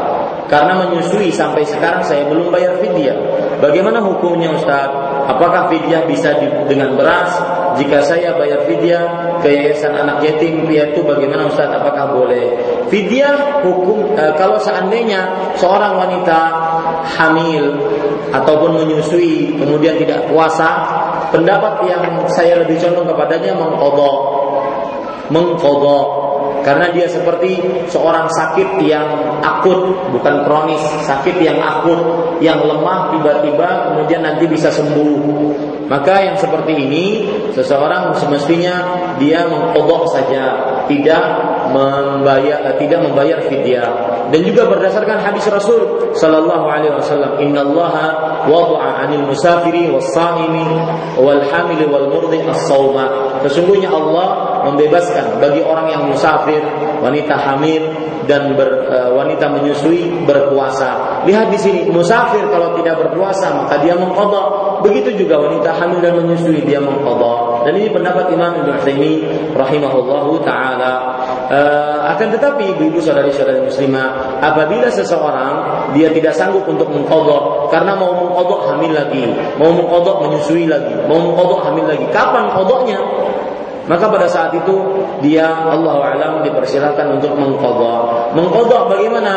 karena 0.48 0.72
menyusui 0.88 1.28
sampai 1.28 1.60
sekarang 1.68 2.00
saya 2.00 2.24
belum 2.24 2.48
bayar 2.48 2.80
fidyah. 2.80 3.16
Bagaimana 3.60 4.00
hukumnya 4.00 4.56
Ustaz? 4.56 4.88
Apakah 5.28 5.68
fidyah 5.68 6.08
bisa 6.08 6.32
dengan 6.64 6.96
beras? 6.96 7.28
Jika 7.76 8.00
saya 8.08 8.32
bayar 8.40 8.64
fidyah 8.64 9.36
ke 9.44 9.52
yayasan 9.52 9.92
anak 9.92 10.24
yatim 10.24 10.64
piatu 10.64 11.04
bagaimana 11.04 11.44
Ustaz? 11.44 11.68
Apakah 11.68 12.16
boleh? 12.16 12.56
Fidyah 12.88 13.60
hukum 13.60 14.16
e, 14.16 14.32
kalau 14.40 14.56
seandainya 14.56 15.52
seorang 15.60 15.92
wanita 16.00 16.40
hamil 17.04 17.68
ataupun 18.32 18.80
menyusui 18.80 19.60
kemudian 19.60 20.00
tidak 20.00 20.24
puasa, 20.32 20.88
pendapat 21.28 21.84
yang 21.84 22.00
saya 22.32 22.64
lebih 22.64 22.80
condong 22.80 23.12
kepadanya 23.12 23.52
mengkodok 23.60 24.16
mengkodok 25.32 26.21
karena 26.62 26.90
dia 26.94 27.10
seperti 27.10 27.58
seorang 27.90 28.30
sakit 28.30 28.82
yang 28.82 29.06
akut 29.42 29.98
bukan 30.14 30.46
kronis 30.46 30.82
sakit 31.04 31.36
yang 31.42 31.58
akut 31.58 31.98
yang 32.38 32.62
lemah 32.62 33.14
tiba-tiba 33.14 33.92
kemudian 33.92 34.22
nanti 34.22 34.46
bisa 34.46 34.70
sembuh. 34.70 35.20
Maka 35.90 36.24
yang 36.24 36.36
seperti 36.40 36.72
ini 36.72 37.04
seseorang 37.52 38.16
semestinya 38.16 38.80
dia 39.20 39.44
mengkodok 39.44 40.08
saja 40.08 40.44
tidak 40.88 41.22
membayar 41.72 42.76
tidak 42.76 43.00
membayar 43.02 43.38
fidyah 43.48 43.88
dan 44.28 44.40
juga 44.44 44.68
berdasarkan 44.68 45.18
hadis 45.24 45.48
Rasul 45.48 46.12
sallallahu 46.14 46.66
alaihi 46.68 46.94
wasallam 46.94 47.40
innallaha 47.40 48.44
wada'a 48.46 49.04
'anil 49.04 49.26
musafiri 49.26 49.88
was-saimi 49.90 50.68
wal 51.16 51.42
hamil 51.42 51.80
wal 51.88 52.06
murdi 52.12 52.44
as-sauma 52.44 53.40
sesungguhnya 53.42 53.90
Allah 53.90 54.52
membebaskan 54.62 55.42
bagi 55.42 55.60
orang 55.62 55.90
yang 55.90 56.02
musafir, 56.06 56.62
wanita 57.02 57.34
hamil 57.34 57.82
dan 58.30 58.54
ber, 58.54 58.86
e, 58.86 58.96
wanita 59.18 59.50
menyusui 59.50 60.22
berpuasa. 60.22 61.22
Lihat 61.26 61.50
di 61.50 61.58
sini, 61.58 61.80
musafir 61.90 62.46
kalau 62.48 62.78
tidak 62.78 63.02
berpuasa 63.02 63.50
maka 63.50 63.82
dia 63.82 63.98
mengkodok. 63.98 64.78
Begitu 64.86 65.26
juga 65.26 65.38
wanita 65.42 65.74
hamil 65.78 65.98
dan 66.02 66.18
menyusui 66.22 66.62
dia 66.62 66.78
mengkodok. 66.78 67.66
Dan 67.66 67.78
ini 67.78 67.88
pendapat 67.90 68.30
Imam 68.34 68.50
Ibnu 68.62 68.70
Utsaimin 68.78 69.20
rahimahullahu 69.54 70.42
taala. 70.42 71.21
E, 71.52 71.60
akan 72.16 72.32
tetapi 72.32 72.72
ibu-ibu 72.72 72.96
saudari-saudari 72.96 73.60
muslimah, 73.60 74.40
apabila 74.40 74.88
seseorang 74.88 75.84
dia 75.92 76.08
tidak 76.08 76.32
sanggup 76.32 76.64
untuk 76.64 76.88
mengkodok 76.88 77.68
karena 77.68 77.92
mau 77.92 78.16
mengkodok 78.16 78.72
hamil 78.72 78.96
lagi, 78.96 79.28
mau 79.60 79.68
mengkodok 79.68 80.24
menyusui 80.24 80.64
lagi, 80.64 80.96
mau 81.04 81.20
mengkodok 81.20 81.60
hamil 81.68 81.84
lagi, 81.92 82.08
kapan 82.08 82.48
kodoknya? 82.56 83.00
Maka 83.84 84.08
pada 84.08 84.30
saat 84.30 84.54
itu 84.56 85.04
dia 85.20 85.44
Allah 85.44 86.16
alam 86.16 86.32
dipersilakan 86.46 87.20
untuk 87.20 87.36
mengkodok. 87.36 88.32
Mengkodok 88.32 88.88
bagaimana? 88.88 89.32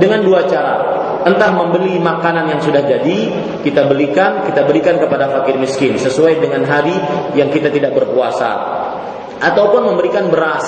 Dengan 0.00 0.24
dua 0.24 0.42
cara. 0.48 0.98
Entah 1.22 1.52
membeli 1.52 2.00
makanan 2.00 2.48
yang 2.48 2.60
sudah 2.62 2.80
jadi, 2.80 3.28
kita 3.60 3.84
belikan, 3.84 4.48
kita 4.48 4.64
berikan 4.64 4.96
kepada 4.96 5.28
fakir 5.28 5.60
miskin 5.60 6.00
sesuai 6.00 6.40
dengan 6.40 6.64
hari 6.64 6.96
yang 7.36 7.52
kita 7.52 7.68
tidak 7.68 7.92
berpuasa. 7.92 8.77
Ataupun 9.38 9.94
memberikan 9.94 10.26
beras. 10.34 10.66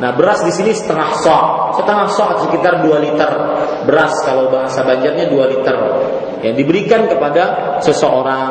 Nah, 0.00 0.12
beras 0.16 0.40
di 0.44 0.52
sini 0.52 0.72
setengah 0.72 1.12
sok, 1.20 1.44
setengah 1.80 2.08
sok 2.08 2.48
sekitar 2.48 2.80
2 2.80 3.04
liter 3.04 3.30
beras 3.84 4.12
kalau 4.24 4.48
bahasa 4.48 4.80
Banjarnya 4.84 5.28
2 5.28 5.52
liter 5.56 5.76
yang 6.44 6.54
diberikan 6.56 7.08
kepada 7.08 7.76
seseorang 7.80 8.50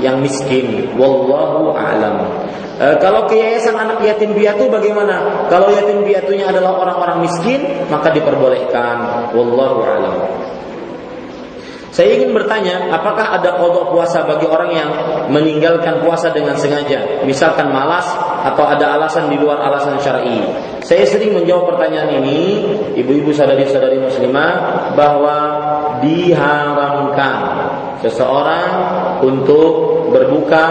yang 0.00 0.20
miskin. 0.20 0.92
Wallahu 0.96 1.72
a'lam. 1.72 2.28
E, 2.76 2.86
kalau 3.00 3.24
ke 3.24 3.40
yayasan 3.40 3.76
anak 3.76 4.04
yatim 4.04 4.36
piatu 4.36 4.68
bagaimana? 4.68 5.48
Kalau 5.48 5.72
yatim 5.72 6.04
piatunya 6.04 6.52
adalah 6.52 6.76
orang-orang 6.76 7.24
miskin, 7.24 7.88
maka 7.88 8.12
diperbolehkan. 8.12 9.32
Wallahu 9.32 9.80
a'lam. 9.80 10.16
Saya 11.96 12.20
ingin 12.20 12.36
bertanya, 12.36 12.92
apakah 12.92 13.40
ada 13.40 13.56
kodok 13.56 13.88
puasa 13.88 14.28
bagi 14.28 14.44
orang 14.44 14.68
yang 14.68 14.90
meninggalkan 15.32 16.04
puasa 16.04 16.28
dengan 16.28 16.52
sengaja, 16.60 17.24
misalkan 17.24 17.72
malas 17.72 18.04
atau 18.52 18.62
ada 18.62 18.94
alasan 18.94 19.26
di 19.26 19.36
luar 19.36 19.58
alasan 19.58 19.98
syar'i? 19.98 20.38
Saya 20.86 21.02
sering 21.02 21.34
menjawab 21.34 21.74
pertanyaan 21.74 22.22
ini, 22.22 22.62
ibu-ibu 22.94 23.34
sadari-sadari 23.34 23.98
muslimah, 23.98 24.52
bahwa 24.94 25.38
diharamkan 26.00 27.36
seseorang 28.04 28.70
untuk 29.24 30.06
berbuka 30.14 30.64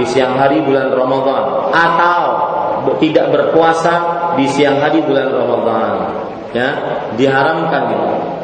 di 0.00 0.04
siang 0.08 0.38
hari 0.40 0.64
bulan 0.64 0.94
Ramadan 0.94 1.68
atau 1.74 2.22
tidak 2.96 3.28
berpuasa 3.28 3.94
di 4.38 4.48
siang 4.48 4.80
hari 4.80 5.04
bulan 5.04 5.28
Ramadan. 5.28 5.90
Ya, 6.56 6.68
diharamkan 7.20 7.92
gitu. 7.92 8.37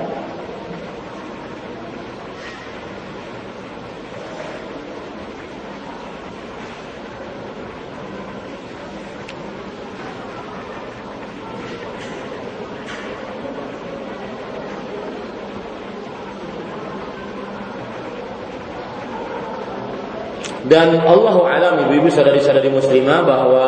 Dan 20.75 20.99
Allah 21.07 21.39
alam 21.39 21.75
ibu-ibu 21.87 22.11
saudari-saudari 22.11 22.67
muslimah 22.67 23.23
bahwa 23.23 23.67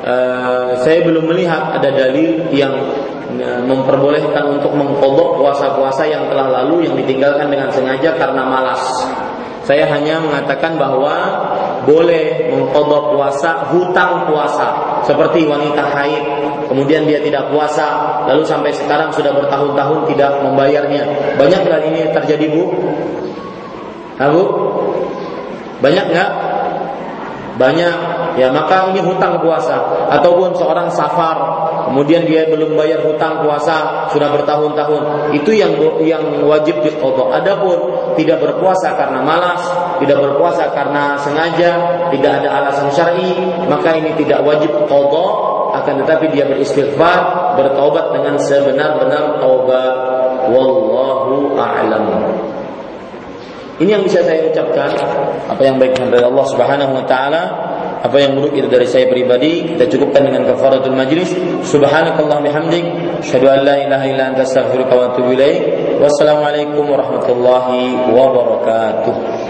uh, 0.00 0.72
saya 0.80 1.04
belum 1.04 1.28
melihat 1.28 1.76
ada 1.76 1.92
dalil 1.92 2.40
yang 2.56 2.72
uh, 3.36 3.60
memperbolehkan 3.68 4.48
untuk 4.48 4.72
mengkodok 4.72 5.36
puasa-puasa 5.36 6.08
yang 6.08 6.24
telah 6.32 6.48
lalu 6.48 6.88
yang 6.88 6.96
ditinggalkan 6.96 7.52
dengan 7.52 7.68
sengaja 7.68 8.16
karena 8.16 8.48
malas. 8.48 8.80
Saya 9.68 9.84
hanya 9.92 10.16
mengatakan 10.24 10.80
bahwa 10.80 11.12
boleh 11.84 12.48
mengkodok 12.48 13.12
puasa 13.12 13.68
hutang 13.76 14.24
puasa 14.24 14.72
seperti 15.04 15.44
wanita 15.44 15.84
haid 15.84 16.24
kemudian 16.72 17.04
dia 17.04 17.20
tidak 17.20 17.46
puasa 17.52 18.24
lalu 18.24 18.42
sampai 18.42 18.72
sekarang 18.74 19.12
sudah 19.12 19.30
bertahun-tahun 19.36 20.10
tidak 20.10 20.32
membayarnya 20.42 21.02
banyak 21.36 21.60
hal 21.60 21.82
ini 21.92 22.08
terjadi 22.10 22.46
bu? 22.50 22.64
Abu? 24.16 24.42
Banyak 25.86 26.06
nggak? 26.10 26.30
Banyak. 27.62 27.98
Ya 28.36 28.50
maka 28.50 28.90
ini 28.90 29.00
hutang 29.00 29.38
puasa. 29.38 30.10
Ataupun 30.12 30.52
seorang 30.58 30.90
safar, 30.92 31.38
kemudian 31.88 32.26
dia 32.26 32.44
belum 32.50 32.74
bayar 32.74 33.06
hutang 33.06 33.40
puasa 33.46 34.10
sudah 34.10 34.28
bertahun-tahun. 34.34 35.32
Itu 35.32 35.54
yang 35.54 35.72
yang 36.02 36.42
wajib 36.44 36.82
diqadha. 36.82 37.38
Adapun 37.38 37.78
tidak 38.18 38.42
berpuasa 38.42 38.98
karena 38.98 39.22
malas, 39.22 39.62
tidak 40.02 40.20
berpuasa 40.20 40.68
karena 40.74 41.16
sengaja, 41.22 41.70
tidak 42.12 42.44
ada 42.44 42.48
alasan 42.60 42.90
syar'i, 42.92 43.32
maka 43.70 43.94
ini 43.94 44.12
tidak 44.20 44.42
wajib 44.44 44.74
qadha 44.90 45.26
akan 45.80 45.94
tetapi 46.04 46.32
dia 46.34 46.44
beristighfar, 46.50 47.54
bertaubat 47.56 48.12
dengan 48.12 48.36
sebenar-benar 48.36 49.38
taubat. 49.40 49.94
Wallahu 50.46 51.56
a'lam. 51.58 52.04
Ini 53.76 53.90
yang 53.92 54.02
bisa 54.04 54.24
saya 54.24 54.48
ucapkan. 54.48 54.88
Apa 55.52 55.62
yang 55.62 55.76
baik 55.76 56.00
dari 56.00 56.24
Allah 56.24 56.46
Subhanahu 56.48 56.92
wa 56.96 57.04
taala 57.04 57.42
apa 58.06 58.22
yang 58.22 58.38
buruk 58.38 58.54
itu 58.54 58.70
dari 58.70 58.86
saya 58.86 59.10
pribadi 59.10 59.66
kita 59.74 59.90
cukupkan 59.90 60.22
dengan 60.30 60.46
kafaratul 60.46 60.94
majlis. 60.94 61.32
Subhanakallah 61.66 62.38
bihamdik 62.44 62.84
asyhadu 63.24 63.50
an 63.50 63.66
la 63.66 63.76
ilaha 63.82 64.04
illa 64.06 64.24
anta 64.30 64.46
astaghfiruka 64.46 64.94
wa 64.94 65.04
atubu 65.10 65.34
ilaik. 65.34 65.60
Wassalamualaikum 65.98 66.86
warahmatullahi 66.86 68.12
wabarakatuh 68.14 69.45